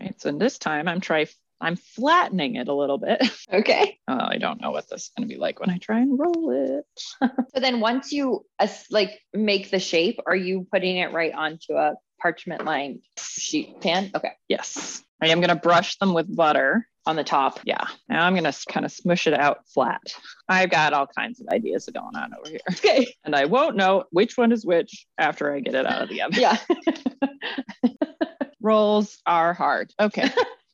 Right. 0.00 0.18
So 0.20 0.30
in 0.30 0.38
this 0.38 0.58
time 0.58 0.88
I'm 0.88 1.00
try 1.00 1.26
I'm 1.62 1.76
flattening 1.76 2.56
it 2.56 2.68
a 2.68 2.74
little 2.74 2.98
bit. 2.98 3.22
Okay. 3.52 3.98
Oh, 4.08 4.18
I 4.18 4.38
don't 4.38 4.62
know 4.62 4.70
what 4.70 4.88
this 4.88 5.02
is 5.02 5.10
going 5.16 5.28
to 5.28 5.32
be 5.32 5.38
like 5.38 5.60
when 5.60 5.68
I 5.68 5.76
try 5.76 6.00
and 6.00 6.18
roll 6.18 6.50
it. 6.50 6.84
So 7.54 7.60
then 7.60 7.80
once 7.80 8.12
you 8.12 8.46
uh, 8.58 8.66
like 8.90 9.20
make 9.34 9.70
the 9.70 9.78
shape, 9.78 10.18
are 10.26 10.34
you 10.34 10.66
putting 10.72 10.96
it 10.96 11.12
right 11.12 11.34
onto 11.34 11.74
a 11.74 11.96
parchment 12.18 12.64
lined 12.64 13.00
sheet 13.18 13.78
pan? 13.82 14.10
Okay. 14.14 14.32
Yes. 14.48 15.04
I 15.20 15.28
am 15.28 15.40
going 15.40 15.50
to 15.50 15.54
brush 15.54 15.98
them 15.98 16.14
with 16.14 16.34
butter. 16.34 16.88
On 17.04 17.16
the 17.16 17.24
top. 17.24 17.58
Yeah. 17.64 17.84
Now 18.08 18.24
I'm 18.24 18.34
going 18.34 18.50
to 18.50 18.66
kind 18.68 18.86
of 18.86 18.92
smush 18.92 19.26
it 19.26 19.34
out 19.34 19.66
flat. 19.66 20.02
I've 20.48 20.70
got 20.70 20.92
all 20.92 21.06
kinds 21.08 21.40
of 21.40 21.48
ideas 21.48 21.88
going 21.92 22.14
on 22.14 22.32
over 22.34 22.48
here. 22.48 22.60
Okay. 22.70 23.14
And 23.24 23.34
I 23.36 23.46
won't 23.46 23.76
know 23.76 24.04
which 24.10 24.36
one 24.36 24.52
is 24.52 24.64
which 24.64 25.06
after 25.18 25.52
I 25.52 25.60
get 25.60 25.74
it 25.74 25.86
out 25.86 26.02
of 26.02 26.08
the 26.08 26.22
oven. 26.22 26.40
Yeah. 26.40 26.56
Rolls 28.60 29.18
are 29.26 29.52
hard. 29.52 29.92
Okay. 29.98 30.30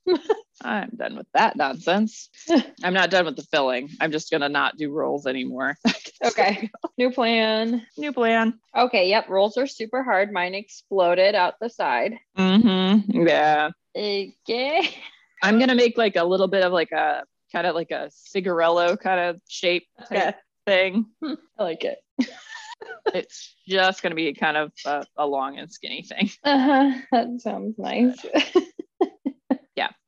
I'm 0.63 0.91
done 0.97 1.17
with 1.17 1.27
that 1.35 1.57
nonsense. 1.57 2.31
I'm 2.83 2.95
not 2.95 3.11
done 3.11 3.27
with 3.27 3.37
the 3.37 3.43
filling. 3.45 3.91
I'm 4.01 4.11
just 4.13 4.31
going 4.31 4.41
to 4.41 4.49
not 4.49 4.77
do 4.77 4.91
rolls 4.91 5.27
anymore. 5.27 5.77
okay. 6.25 6.71
New 6.97 7.11
plan. 7.11 7.87
New 7.97 8.13
plan. 8.13 8.59
Okay. 8.77 9.09
Yep. 9.09 9.29
Rolls 9.29 9.57
are 9.57 9.67
super 9.67 10.03
hard. 10.03 10.33
Mine 10.33 10.55
exploded 10.55 11.35
out 11.35 11.55
the 11.61 11.69
side. 11.71 12.19
Mm-hmm. 12.37 13.27
Yeah. 13.27 13.71
Okay. 13.97 14.95
I'm 15.43 15.59
going 15.59 15.69
to 15.69 15.75
make 15.75 15.97
like 15.97 16.17
a 16.17 16.25
little 16.25 16.49
bit 16.49 16.63
of 16.65 16.73
like 16.73 16.93
a 16.93 17.23
kind 17.53 17.67
of 17.67 17.75
like 17.75 17.91
a 17.91 18.11
cigarello 18.35 18.99
kind 18.99 19.21
of 19.21 19.41
shape 19.49 19.87
Okay. 20.11 20.33
thing. 20.67 21.07
I 21.23 21.37
like 21.63 21.85
it. 21.85 21.99
It's 23.13 23.55
just 23.67 24.03
going 24.03 24.11
to 24.11 24.17
be 24.17 24.33
kind 24.35 24.57
of 24.57 24.71
a, 24.87 25.05
a 25.17 25.27
long 25.27 25.59
and 25.59 25.73
skinny 25.73 26.03
thing. 26.03 26.31
Uh-huh. 26.45 26.93
That 27.11 27.41
sounds 27.41 27.77
nice. 27.79 28.17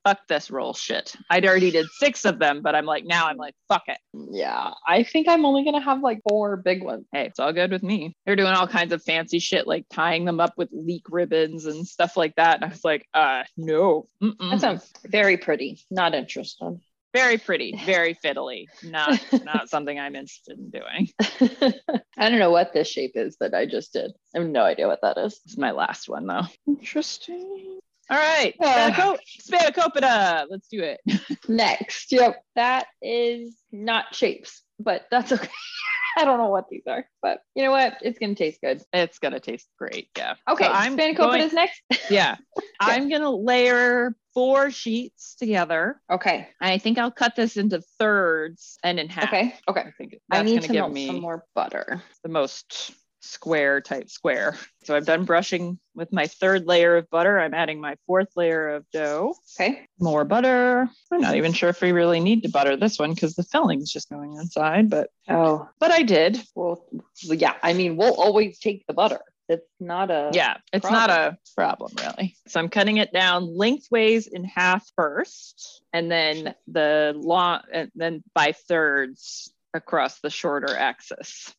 Fuck 0.03 0.27
this 0.27 0.49
roll 0.49 0.73
shit. 0.73 1.15
I'd 1.29 1.45
already 1.45 1.69
did 1.71 1.85
six 1.99 2.25
of 2.25 2.39
them, 2.39 2.61
but 2.61 2.73
I'm 2.75 2.85
like, 2.85 3.05
now 3.05 3.27
I'm 3.27 3.37
like, 3.37 3.53
fuck 3.67 3.83
it. 3.87 3.99
yeah. 4.31 4.71
I 4.87 5.03
think 5.03 5.27
I'm 5.27 5.45
only 5.45 5.63
gonna 5.63 5.81
have 5.81 6.01
like 6.01 6.21
four 6.27 6.57
big 6.57 6.83
ones. 6.83 7.05
Hey, 7.11 7.25
it's 7.25 7.39
all 7.39 7.53
good 7.53 7.71
with 7.71 7.83
me. 7.83 8.15
They're 8.25 8.35
doing 8.35 8.53
all 8.53 8.67
kinds 8.67 8.93
of 8.93 9.03
fancy 9.03 9.39
shit, 9.39 9.67
like 9.67 9.85
tying 9.93 10.25
them 10.25 10.39
up 10.39 10.53
with 10.57 10.69
leek 10.71 11.03
ribbons 11.09 11.65
and 11.65 11.85
stuff 11.87 12.17
like 12.17 12.35
that. 12.35 12.55
And 12.55 12.65
I 12.65 12.69
was 12.69 12.83
like, 12.83 13.05
uh, 13.13 13.43
no. 13.57 14.07
Mm-mm. 14.23 14.51
That 14.51 14.61
sounds 14.61 14.91
very 15.05 15.37
pretty. 15.37 15.79
Not 15.91 16.15
interested. 16.15 16.79
very 17.13 17.37
pretty, 17.37 17.77
very 17.85 18.15
fiddly. 18.15 18.65
Not 18.83 19.19
not 19.43 19.69
something 19.69 19.99
I'm 19.99 20.15
interested 20.15 20.57
in 20.57 20.69
doing. 20.71 21.09
I 22.17 22.29
don't 22.29 22.39
know 22.39 22.51
what 22.51 22.73
this 22.73 22.87
shape 22.87 23.11
is 23.15 23.37
that 23.39 23.53
I 23.53 23.65
just 23.65 23.93
did. 23.93 24.11
I 24.35 24.39
have 24.39 24.47
no 24.47 24.63
idea 24.63 24.87
what 24.87 25.01
that 25.03 25.17
is. 25.17 25.39
It's 25.45 25.57
my 25.57 25.71
last 25.71 26.09
one 26.09 26.25
though. 26.25 26.47
Interesting. 26.67 27.79
All 28.11 28.17
right, 28.17 28.53
Uh. 28.61 29.15
Spanakopita. 29.41 30.45
Let's 30.49 30.67
do 30.67 30.81
it. 30.81 30.99
Next, 31.47 32.11
yep, 32.11 32.43
that 32.55 32.87
is 33.01 33.55
not 33.71 34.13
shapes, 34.13 34.61
but 34.79 35.03
that's 35.09 35.31
okay. 35.31 35.47
I 36.17 36.25
don't 36.25 36.37
know 36.39 36.49
what 36.49 36.65
these 36.69 36.83
are, 36.89 37.05
but 37.21 37.39
you 37.55 37.63
know 37.63 37.71
what? 37.71 37.95
It's 38.01 38.19
gonna 38.19 38.35
taste 38.35 38.59
good. 38.61 38.81
It's 38.91 39.17
gonna 39.19 39.39
taste 39.39 39.69
great. 39.79 40.09
Yeah. 40.17 40.33
Okay, 40.49 40.65
So 40.65 40.71
I'm 40.71 40.97
Spanakopita 40.97 41.39
is 41.39 41.53
next. 41.53 41.81
Yeah. 42.11 42.35
I'm 42.81 43.07
gonna 43.09 43.31
layer 43.31 44.13
four 44.33 44.71
sheets 44.71 45.35
together. 45.35 46.01
Okay, 46.11 46.49
I 46.59 46.79
think 46.79 46.97
I'll 46.97 47.11
cut 47.11 47.37
this 47.37 47.55
into 47.55 47.81
thirds 47.97 48.77
and 48.83 48.99
in 48.99 49.07
half. 49.07 49.29
okay, 49.29 49.55
okay. 49.69 49.81
I 49.87 49.91
think 49.97 50.15
I 50.29 50.37
that's 50.37 50.45
need 50.47 50.55
gonna 50.55 50.67
to 50.67 50.73
give 50.73 50.81
melt 50.81 50.91
me 50.93 51.07
some 51.07 51.21
more 51.21 51.45
butter. 51.55 52.01
the 52.23 52.29
most 52.29 52.91
square 53.21 53.81
type 53.81 54.09
square. 54.09 54.57
So 54.83 54.95
I've 54.95 55.05
done 55.05 55.25
brushing 55.25 55.79
with 55.95 56.11
my 56.11 56.27
third 56.27 56.65
layer 56.65 56.97
of 56.97 57.09
butter. 57.09 57.39
I'm 57.39 57.53
adding 57.53 57.79
my 57.79 57.95
fourth 58.07 58.29
layer 58.35 58.69
of 58.69 58.85
dough. 58.91 59.35
Okay, 59.59 59.87
More 59.99 60.25
butter. 60.25 60.89
I'm 61.11 61.21
not 61.21 61.35
even 61.35 61.53
sure 61.53 61.69
if 61.69 61.81
we 61.81 61.91
really 61.91 62.19
need 62.19 62.43
to 62.43 62.49
butter 62.49 62.75
this 62.75 62.97
one 62.97 63.13
because 63.13 63.35
the 63.35 63.43
filling's 63.43 63.91
just 63.91 64.09
going 64.09 64.35
inside, 64.35 64.89
but 64.89 65.09
oh, 65.29 65.69
but 65.79 65.91
I 65.91 66.01
did. 66.01 66.41
well, 66.55 66.85
yeah. 67.23 67.53
I 67.61 67.73
mean, 67.73 67.95
we'll 67.95 68.19
always 68.19 68.59
take 68.59 68.85
the 68.87 68.93
butter. 68.93 69.21
It's 69.47 69.67
not 69.79 70.09
a 70.09 70.31
Yeah, 70.33 70.57
it's 70.71 70.89
not 70.89 71.09
a 71.09 71.37
problem 71.55 71.91
really. 71.97 72.37
So 72.47 72.59
I'm 72.59 72.69
cutting 72.69 72.97
it 72.97 73.11
down 73.11 73.55
lengthways 73.55 74.27
in 74.27 74.45
half 74.45 74.89
first, 74.95 75.83
and 75.93 76.09
then 76.09 76.55
the 76.67 77.13
long, 77.15 77.61
and 77.71 77.91
then 77.93 78.23
by 78.33 78.53
thirds 78.53 79.53
across 79.73 80.19
the 80.19 80.29
shorter 80.29 80.75
axis. 80.75 81.53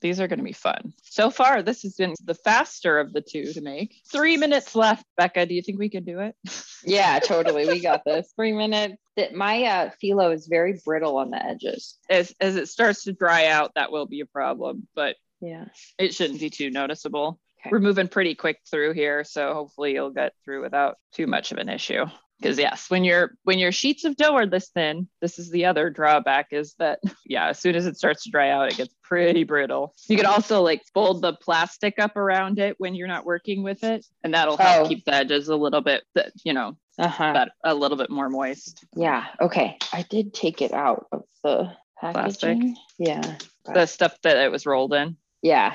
These 0.00 0.20
are 0.20 0.28
going 0.28 0.38
to 0.38 0.44
be 0.44 0.52
fun. 0.52 0.92
So 1.02 1.30
far, 1.30 1.62
this 1.62 1.82
has 1.82 1.94
been 1.94 2.14
the 2.24 2.34
faster 2.34 2.98
of 2.98 3.12
the 3.12 3.20
two 3.20 3.52
to 3.52 3.60
make. 3.60 4.02
Three 4.10 4.36
minutes 4.36 4.74
left, 4.74 5.04
Becca. 5.16 5.46
Do 5.46 5.54
you 5.54 5.62
think 5.62 5.78
we 5.78 5.88
can 5.88 6.04
do 6.04 6.20
it? 6.20 6.34
Yeah, 6.84 7.18
totally. 7.18 7.66
We 7.66 7.80
got 7.80 8.04
this. 8.04 8.32
Three 8.36 8.52
minutes. 8.52 8.94
My 9.34 9.64
uh, 9.64 9.90
phyllo 10.00 10.32
is 10.32 10.46
very 10.46 10.80
brittle 10.84 11.16
on 11.16 11.30
the 11.30 11.44
edges. 11.44 11.98
As 12.08 12.32
as 12.40 12.54
it 12.54 12.68
starts 12.68 13.04
to 13.04 13.12
dry 13.12 13.46
out, 13.46 13.72
that 13.74 13.90
will 13.90 14.06
be 14.06 14.20
a 14.20 14.26
problem, 14.26 14.86
but 14.94 15.16
Yeah. 15.40 15.64
it 15.98 16.14
shouldn't 16.14 16.38
be 16.38 16.48
too 16.50 16.70
noticeable. 16.70 17.40
Okay. 17.60 17.70
We're 17.72 17.80
moving 17.80 18.06
pretty 18.06 18.36
quick 18.36 18.58
through 18.70 18.92
here, 18.92 19.24
so 19.24 19.52
hopefully 19.52 19.94
you'll 19.94 20.10
get 20.12 20.34
through 20.44 20.62
without 20.62 20.96
too 21.12 21.26
much 21.26 21.50
of 21.50 21.58
an 21.58 21.68
issue. 21.68 22.04
Because 22.40 22.58
yes, 22.58 22.90
when 22.90 23.02
your 23.02 23.34
when 23.44 23.58
your 23.58 23.72
sheets 23.72 24.04
of 24.04 24.14
dough 24.16 24.34
are 24.34 24.46
this 24.46 24.68
thin, 24.68 25.08
this 25.22 25.38
is 25.38 25.50
the 25.50 25.64
other 25.64 25.88
drawback 25.88 26.48
is 26.52 26.74
that 26.78 27.00
yeah, 27.24 27.48
as 27.48 27.58
soon 27.58 27.74
as 27.74 27.86
it 27.86 27.96
starts 27.96 28.24
to 28.24 28.30
dry 28.30 28.50
out, 28.50 28.70
it 28.70 28.76
gets 28.76 28.94
pretty 29.02 29.44
brittle. 29.44 29.94
You 30.08 30.16
could 30.16 30.26
also 30.26 30.60
like 30.62 30.82
fold 30.92 31.22
the 31.22 31.32
plastic 31.32 31.98
up 31.98 32.16
around 32.16 32.58
it 32.58 32.76
when 32.78 32.94
you're 32.94 33.08
not 33.08 33.24
working 33.24 33.62
with 33.62 33.82
it, 33.84 34.04
and 34.22 34.34
that'll 34.34 34.56
help 34.58 34.86
Oh. 34.86 34.88
keep 34.88 35.04
the 35.04 35.14
edges 35.14 35.48
a 35.48 35.56
little 35.56 35.80
bit, 35.80 36.02
you 36.44 36.52
know, 36.52 36.76
Uh 36.98 37.08
huh. 37.08 37.32
that 37.32 37.52
a 37.64 37.74
little 37.74 37.96
bit 37.96 38.10
more 38.10 38.28
moist. 38.28 38.84
Yeah. 38.94 39.24
Okay. 39.40 39.78
I 39.92 40.02
did 40.02 40.34
take 40.34 40.60
it 40.60 40.72
out 40.72 41.06
of 41.12 41.22
the 41.42 41.72
Plastic? 41.98 42.40
packaging. 42.58 42.76
Yeah. 42.98 43.38
The 43.64 43.86
stuff 43.86 44.20
that 44.22 44.36
it 44.36 44.50
was 44.52 44.66
rolled 44.66 44.92
in. 44.92 45.16
Yeah. 45.40 45.74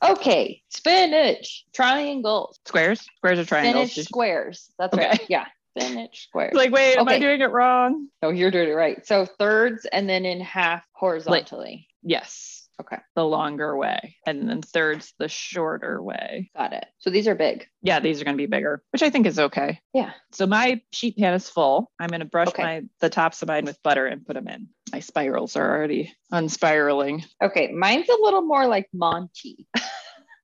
Okay. 0.00 0.62
Spinach 0.68 1.64
triangles. 1.74 2.60
Squares, 2.66 3.00
squares 3.16 3.38
or 3.40 3.44
triangles. 3.44 3.90
Spinach 3.90 4.06
squares. 4.06 4.70
That's 4.78 4.94
Okay. 4.94 5.08
right. 5.08 5.26
Yeah. 5.28 5.46
Spinach 5.76 6.24
squares. 6.28 6.54
Like, 6.54 6.70
wait, 6.72 6.96
am 6.96 7.08
I 7.08 7.18
doing 7.18 7.40
it 7.40 7.50
wrong? 7.50 8.08
oh, 8.22 8.30
you're 8.30 8.50
doing 8.50 8.68
it 8.68 8.72
right. 8.74 9.04
So 9.06 9.26
thirds 9.26 9.86
and 9.90 10.08
then 10.08 10.24
in 10.24 10.40
half 10.40 10.84
horizontally. 10.92 11.88
Yes. 12.02 12.54
Okay. 12.80 12.98
The 13.16 13.24
longer 13.24 13.76
way. 13.76 14.16
And 14.24 14.48
then 14.48 14.62
thirds 14.62 15.12
the 15.18 15.26
shorter 15.28 16.00
way. 16.00 16.50
Got 16.56 16.72
it. 16.74 16.86
So 16.98 17.10
these 17.10 17.26
are 17.26 17.34
big. 17.34 17.66
Yeah, 17.82 17.98
these 17.98 18.20
are 18.20 18.24
going 18.24 18.36
to 18.36 18.40
be 18.40 18.46
bigger, 18.46 18.84
which 18.92 19.02
I 19.02 19.10
think 19.10 19.26
is 19.26 19.38
okay. 19.38 19.80
Yeah. 19.92 20.12
So 20.30 20.46
my 20.46 20.80
sheet 20.92 21.16
pan 21.16 21.34
is 21.34 21.48
full. 21.50 21.90
I'm 21.98 22.08
going 22.08 22.20
to 22.20 22.26
brush 22.26 22.48
Okay. 22.48 22.62
my 22.62 22.82
the 23.00 23.10
tops 23.10 23.42
of 23.42 23.48
mine 23.48 23.64
with 23.64 23.82
butter 23.82 24.06
and 24.06 24.24
put 24.24 24.34
them 24.34 24.46
in. 24.46 24.68
My 24.92 25.00
spirals 25.00 25.56
are 25.56 25.76
already 25.76 26.14
unspiraling. 26.32 27.24
Okay. 27.42 27.72
Mine's 27.72 28.08
a 28.08 28.22
little 28.22 28.42
more 28.42 28.68
like 28.68 28.86
Monty 28.92 29.66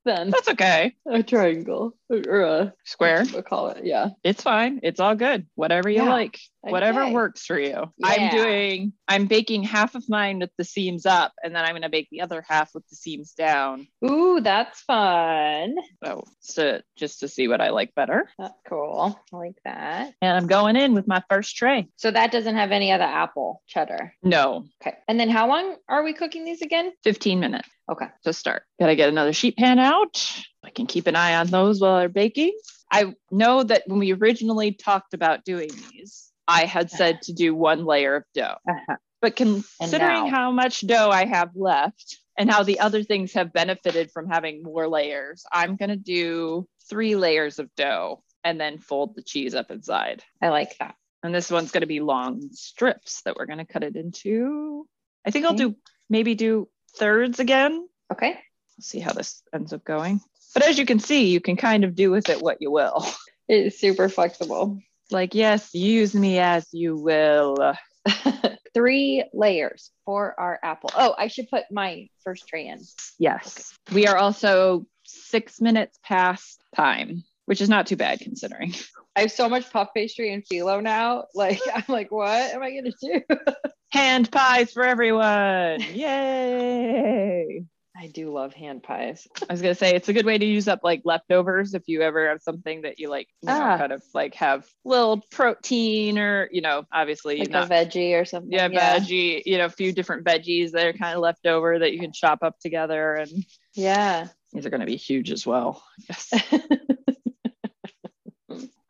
than 0.05 0.31
That's 0.31 0.49
okay. 0.49 0.95
a 1.07 1.23
triangle 1.23 1.97
or 2.11 2.41
a 2.43 2.75
Square. 2.85 3.25
we'll 3.33 3.43
call 3.43 3.69
it. 3.69 3.85
Yeah. 3.85 4.09
It's 4.23 4.43
fine. 4.43 4.81
It's 4.83 5.01
all 5.01 5.15
good. 5.15 5.47
Whatever 5.55 5.89
you 5.91 6.03
Yeah. 6.05 6.11
like. 6.11 6.39
Whatever 6.67 7.11
works 7.11 7.45
for 7.45 7.59
you. 7.59 7.93
Yeah. 7.99 8.07
I'm 8.07 8.31
doing 8.31 8.93
I'm 9.07 9.27
baking 9.27 9.65
half 9.65 9.95
of 9.95 10.09
mine 10.09 10.39
with 10.39 10.51
the 10.57 10.65
seams 10.65 11.05
up 11.05 11.35
and 11.43 11.55
then 11.55 11.63
I'm 11.63 11.73
going 11.73 11.83
to 11.83 11.91
bake 11.91 12.09
the 12.11 12.23
other 12.23 12.43
half 12.49 12.71
with 12.75 12.89
the 12.89 12.97
seams 12.97 13.33
down. 13.33 13.87
Ooh, 14.03 14.41
that's 14.41 14.81
fun. 14.81 15.75
So, 16.03 16.25
so 16.41 16.81
just 16.97 17.21
to 17.21 17.29
see 17.29 17.49
what 17.49 17.61
I 17.61 17.69
like 17.71 17.95
better. 17.95 18.31
That's 18.39 18.59
cool. 18.67 19.19
I 19.33 19.37
like 19.37 19.59
that. 19.67 20.15
And 20.23 20.37
I'm 20.37 20.47
going 20.47 20.77
in 20.77 20.95
with 20.95 21.07
my 21.07 21.23
first 21.29 21.55
tray. 21.57 21.87
So 21.97 22.11
that 22.11 22.33
doesn't 22.33 22.57
have 22.57 22.73
any 22.73 22.93
other 22.93 23.05
apple 23.05 23.63
cheddar. 23.67 24.15
No, 24.23 24.65
Okay. 24.83 24.97
And 25.07 25.21
then 25.21 25.29
how 25.29 25.49
long 25.49 25.77
are 25.89 26.03
we 26.03 26.15
cooking 26.15 26.45
these 26.47 26.63
again? 26.63 26.93
15 27.05 27.41
minutes 27.41 27.69
Okay. 27.91 28.07
to 28.25 28.33
start. 28.33 28.65
Gotta 28.81 28.97
get 28.97 29.09
another 29.09 29.33
sheet 29.33 29.57
pan 29.57 29.79
out. 29.79 30.23
I 30.65 30.71
can 30.71 30.87
keep 30.87 31.07
an 31.07 31.17
eye 31.17 31.37
on 31.37 31.49
those 31.49 31.81
while 31.81 31.99
they're 31.99 32.09
baking. 32.09 32.57
I 32.91 33.15
know 33.31 33.63
that 33.63 33.83
when 33.87 33.99
we 33.99 34.13
originally 34.13 34.73
talked 34.73 35.15
about 35.15 35.45
doing 35.45 35.71
these, 35.91 36.31
I 36.47 36.65
had 36.65 36.91
said 36.91 37.23
to 37.23 37.33
do 37.33 37.55
one 37.55 37.85
layer 37.85 38.17
of 38.17 38.25
dough. 38.35 38.57
Uh-huh. 38.69 38.97
But 39.21 39.37
considering 39.37 40.29
how 40.29 40.51
much 40.51 40.87
dough 40.87 41.11
I 41.11 41.25
have 41.25 41.51
left 41.55 42.19
and 42.39 42.51
how 42.51 42.63
the 42.63 42.81
other 42.81 43.03
things 43.03 43.33
have 43.33 43.53
benefited 43.53 44.11
from 44.11 44.29
having 44.29 44.63
more 44.63 44.89
layers, 44.89 45.45
I'm 45.53 45.77
gonna 45.77 45.97
do 45.97 46.67
three 46.89 47.17
layers 47.17 47.59
of 47.59 47.75
dough 47.75 48.23
and 48.45 48.61
then 48.61 48.79
fold 48.79 49.17
the 49.17 49.23
cheese 49.23 49.55
up 49.55 49.71
inside. 49.71 50.23
I 50.41 50.51
like 50.51 50.77
that. 50.79 50.95
And 51.23 51.35
this 51.35 51.51
one's 51.51 51.71
going 51.71 51.81
to 51.81 51.87
be 51.87 52.01
long 52.01 52.51
strips 52.53 53.23
that 53.23 53.35
we're 53.37 53.47
going 53.47 53.59
to 53.59 53.65
cut 53.65 53.83
it 53.83 53.97
into. 53.97 54.87
I 55.27 55.31
think 55.31 55.47
I'll 55.47 55.55
do 55.55 55.75
maybe 56.11 56.35
do 56.35 56.69
thirds 56.97 57.41
again. 57.41 57.89
Okay. 58.13 58.31
We'll 58.31 58.83
see 58.83 59.01
how 59.01 59.13
this 59.13 59.43
ends 59.55 59.73
up 59.73 59.85
going. 59.85 60.21
But 60.53 60.65
as 60.65 60.79
you 60.79 60.87
can 60.87 61.01
see, 61.01 61.27
you 61.27 61.41
can 61.41 61.57
kind 61.57 61.85
of 61.85 61.95
do 61.95 62.11
with 62.11 62.29
it 62.29 62.41
what 62.41 62.59
you 62.61 62.71
will. 62.71 63.07
It's 63.47 63.79
super 63.79 64.09
flexible. 64.09 64.79
Like, 65.11 65.35
yes, 65.35 65.75
use 65.75 66.15
me 66.15 66.39
as 66.39 66.67
you 66.73 66.97
will. 66.97 67.75
Three 68.75 69.23
layers 69.35 69.91
for 70.07 70.35
our 70.41 70.59
apple. 70.63 70.89
Oh, 70.97 71.15
I 71.19 71.29
should 71.29 71.51
put 71.51 71.65
my 71.71 72.09
first 72.25 72.49
tray 72.49 72.69
in. 72.69 72.81
Yes. 73.19 73.77
We 73.93 74.07
are 74.07 74.17
also 74.17 74.87
six 75.05 75.61
minutes 75.61 75.99
past 76.03 76.63
time, 76.75 77.23
which 77.45 77.61
is 77.61 77.69
not 77.69 77.87
too 77.87 77.97
bad 77.97 78.21
considering. 78.21 78.73
I 79.15 79.21
have 79.21 79.33
so 79.33 79.49
much 79.49 79.71
puff 79.71 79.91
pastry 79.95 80.33
and 80.33 80.43
phyllo 80.45 80.83
now. 80.83 81.27
Like 81.35 81.61
I'm 81.75 81.85
like, 81.89 82.11
what 82.11 82.55
am 82.55 82.63
I 82.63 82.75
gonna 82.75 82.93
do? 83.01 83.21
Hand 83.95 84.31
pies 84.33 84.73
for 84.73 84.83
everyone. 84.83 85.81
Yay. 85.93 87.65
I 87.97 88.09
do 88.09 88.33
love 88.33 88.53
hand 88.53 88.83
pies. 88.83 89.29
I 89.49 89.53
was 89.53 89.63
gonna 89.63 89.77
say 89.77 89.95
it's 89.95 90.09
a 90.09 90.13
good 90.13 90.27
way 90.27 90.37
to 90.37 90.45
use 90.45 90.67
up 90.67 90.81
like 90.83 91.03
leftovers 91.05 91.75
if 91.75 91.85
you 91.87 92.03
ever 92.03 92.29
have 92.29 92.43
something 92.43 92.83
that 92.83 92.99
you 92.99 93.09
like, 93.09 93.29
you 93.41 93.51
know, 93.51 93.63
Ah. 93.63 93.79
kind 93.79 93.93
of 93.93 94.03
like 94.13 94.35
have 94.35 94.67
little 94.85 95.23
protein 95.31 96.19
or 96.19 96.49
you 96.51 96.61
know, 96.61 96.83
obviously 96.93 97.39
Like 97.39 97.51
not 97.51 97.71
a 97.71 97.73
veggie 97.73 98.21
or 98.21 98.25
something. 98.25 98.51
yeah, 98.51 98.69
veggie, 98.69 99.43
you 99.47 99.59
know, 99.59 99.67
a 99.67 99.71
few 99.71 99.93
different 99.93 100.27
veggies 100.27 100.73
that 100.73 100.87
are 100.87 100.93
kind 100.93 101.15
of 101.15 101.21
left 101.21 101.47
over 101.47 101.79
that 101.79 101.93
you 101.93 102.01
can 102.01 102.13
chop 102.13 102.43
up 102.43 102.59
together 102.59 103.15
and 103.15 103.31
Yeah. 103.75 104.27
these 104.53 104.67
are 104.67 104.71
gonna 104.71 104.87
be 104.87 104.97
huge 104.97 105.31
as 105.31 105.47
well. 105.47 105.85
Yes. 106.09 106.33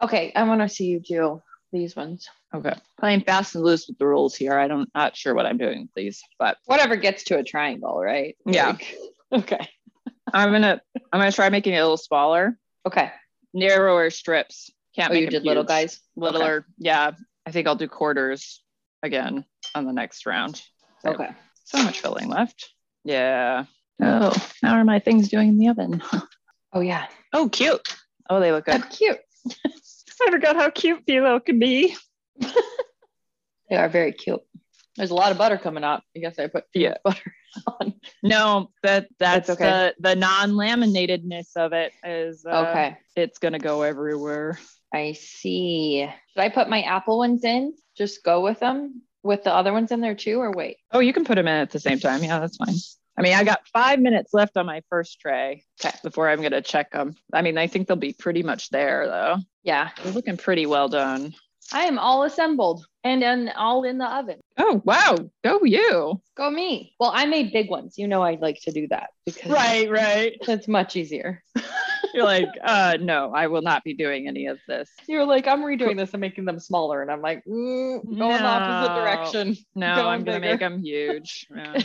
okay, 0.03 0.33
I 0.35 0.45
want 0.45 0.63
to 0.63 0.69
see 0.71 0.87
you 0.87 1.01
do 1.01 1.43
these 1.75 1.95
ones. 1.97 2.29
Okay. 2.55 2.73
Playing 2.99 3.21
fast 3.23 3.55
and 3.55 3.65
loose 3.65 3.87
with 3.89 3.99
the 3.99 4.07
rules 4.07 4.35
here. 4.35 4.55
I 4.59 4.69
don't 4.69 4.89
not 4.95 5.17
sure 5.17 5.35
what 5.35 5.45
I'm 5.45 5.59
doing 5.59 5.83
with 5.83 5.95
these, 5.95 6.23
but 6.39 6.57
Whatever 6.65 6.97
gets 6.97 7.25
to 7.25 7.39
a 7.39 7.43
triangle, 7.45 7.99
right? 8.01 8.37
Yeah. 8.47 8.69
Like- 8.69 8.97
okay. 9.33 9.69
I'm 10.33 10.51
gonna 10.53 10.81
I'm 11.13 11.21
gonna 11.21 11.33
try 11.33 11.49
making 11.51 11.75
it 11.75 11.79
a 11.79 11.83
little 11.83 11.97
smaller, 11.99 12.59
Okay. 12.87 13.11
narrower 13.53 14.09
strips. 14.11 14.71
Can't 14.97 15.11
Oh, 15.11 15.15
make 15.15 15.25
you 15.25 15.31
did 15.31 15.45
little 15.45 15.65
guys. 15.65 16.01
littler. 16.17 16.67
Yeah, 16.79 17.11
I 17.45 17.51
think 17.51 17.67
I'll 17.67 17.75
do 17.77 17.89
quarters 17.89 18.63
again 19.03 19.45
on 19.75 19.85
the 19.85 19.93
next 19.93 20.25
round. 20.25 20.63
So, 21.03 21.11
Okay. 21.15 21.29
So 21.65 21.83
much 21.83 22.01
filling 22.01 22.29
left. 22.29 22.71
Yeah. 23.05 23.65
Oh, 24.03 24.33
how 24.63 24.75
are 24.75 24.85
my 24.85 24.99
things 24.99 25.29
doing 25.29 25.49
in 25.49 25.59
the 25.59 25.69
oven? 25.69 26.03
Oh 26.77 26.81
yeah. 26.81 27.07
Oh, 27.33 27.49
cute. 27.49 27.81
Oh, 28.29 28.41
they 28.41 28.51
look 28.51 28.65
good. 28.65 28.83
That's 28.83 28.97
cute. 28.99 29.19
I 30.27 30.31
forgot 30.31 30.57
how 30.57 30.71
cute 30.71 31.07
phyllo 31.07 31.45
can 31.45 31.59
be. 31.59 31.97
They 33.71 33.77
are 33.77 33.89
very 33.89 34.13
cute. 34.13 34.43
There's 34.97 35.11
a 35.11 35.15
lot 35.15 35.33
of 35.33 35.39
butter 35.39 35.57
coming 35.57 35.85
out. 35.85 36.03
I 36.15 36.21
guess 36.21 36.39
I 36.39 36.49
put 36.49 36.65
Yeah. 36.75 36.95
butter 37.03 37.35
on. 37.81 37.95
No, 38.23 38.71
that 38.83 39.09
that's 39.19 39.49
That's 39.49 39.61
okay. 39.61 39.95
the 39.99 40.11
the 40.11 40.17
non-laminatedness 40.17 41.57
of 41.57 41.73
it 41.73 41.93
is 42.05 42.45
uh, 42.45 42.67
okay. 42.69 42.99
It's 43.17 43.39
gonna 43.39 43.59
go 43.59 43.81
everywhere. 43.83 44.59
I 44.93 45.13
see. 45.13 46.07
Should 46.35 46.41
I 46.41 46.51
put 46.51 46.69
my 46.69 46.83
apple 46.83 47.19
ones 47.19 47.43
in? 47.43 47.75
Just 47.97 48.23
go 48.23 48.43
with 48.43 48.61
them 48.61 49.01
with 49.23 49.45
the 49.45 49.53
other 49.53 49.73
ones 49.73 49.91
in 49.93 50.01
there 50.03 50.15
too, 50.15 50.41
or 50.41 50.53
wait? 50.53 50.77
Oh, 50.93 51.01
you 51.01 51.15
can 51.15 51.25
put 51.25 51.37
them 51.37 51.49
in 51.49 51.55
at 51.55 51.71
the 51.71 51.81
same 51.81 51.99
time. 51.99 52.23
Yeah, 52.23 52.39
that's 52.41 52.59
fine. 52.59 52.75
I 53.17 53.23
mean, 53.23 53.35
I 53.35 53.45
got 53.45 53.67
five 53.73 54.01
minutes 54.01 54.35
left 54.35 54.57
on 54.57 54.67
my 54.67 54.83
first 54.91 55.21
tray 55.21 55.65
before 56.03 56.29
I'm 56.29 56.43
gonna 56.43 56.63
check 56.63 56.91
them. 56.91 57.15
I 57.33 57.43
mean, 57.43 57.59
I 57.59 57.67
think 57.67 57.87
they'll 57.87 57.97
be 57.97 58.13
pretty 58.13 58.43
much 58.43 58.71
there 58.71 59.07
though. 59.07 59.37
Yeah. 59.63 59.91
They're 60.03 60.13
looking 60.13 60.37
pretty 60.37 60.67
well 60.67 60.89
done. 60.89 61.35
I 61.73 61.85
am 61.85 61.99
all 61.99 62.25
assembled 62.25 62.87
and 63.05 63.23
then 63.23 63.51
all 63.57 63.85
in 63.85 63.99
the 63.99 64.07
oven. 64.07 64.41
Oh 64.59 64.83
wow, 64.85 65.17
go 65.43 65.65
you! 65.65 66.21
Go 66.37 66.51
me. 66.51 66.95
Well, 67.01 67.13
I 67.15 67.25
made 67.27 67.53
big 67.53 67.71
ones. 67.71 67.97
You 67.97 68.07
know 68.07 68.23
I 68.23 68.37
like 68.41 68.61
to 68.63 68.73
do 68.73 68.87
that 68.89 69.11
because 69.25 69.51
right. 69.51 69.91
Right. 69.91 70.37
It's 70.43 70.69
much 70.69 70.97
easier. 70.97 71.43
You're 72.15 72.25
like, 72.25 72.49
uh, 72.63 72.97
no, 73.01 73.33
I 73.35 73.49
will 73.49 73.63
not 73.63 73.83
be 73.83 73.93
doing 73.93 74.29
any 74.29 74.47
of 74.47 74.61
this. 74.69 74.89
You're 75.09 75.25
like, 75.25 75.49
I'm 75.49 75.63
redoing 75.63 75.97
this 75.97 76.13
and 76.15 76.21
making 76.21 76.45
them 76.45 76.61
smaller. 76.61 77.03
And 77.03 77.11
I'm 77.11 77.21
like, 77.21 77.45
mm, 77.45 78.05
go 78.05 78.31
in 78.31 78.43
the 78.43 78.47
opposite 78.47 78.95
direction. 78.95 79.57
No, 79.75 79.97
Going 79.97 80.07
I'm 80.07 80.25
gonna 80.25 80.39
make 80.39 80.61
them 80.61 80.81
huge. 80.81 81.47
Yeah. 81.57 81.83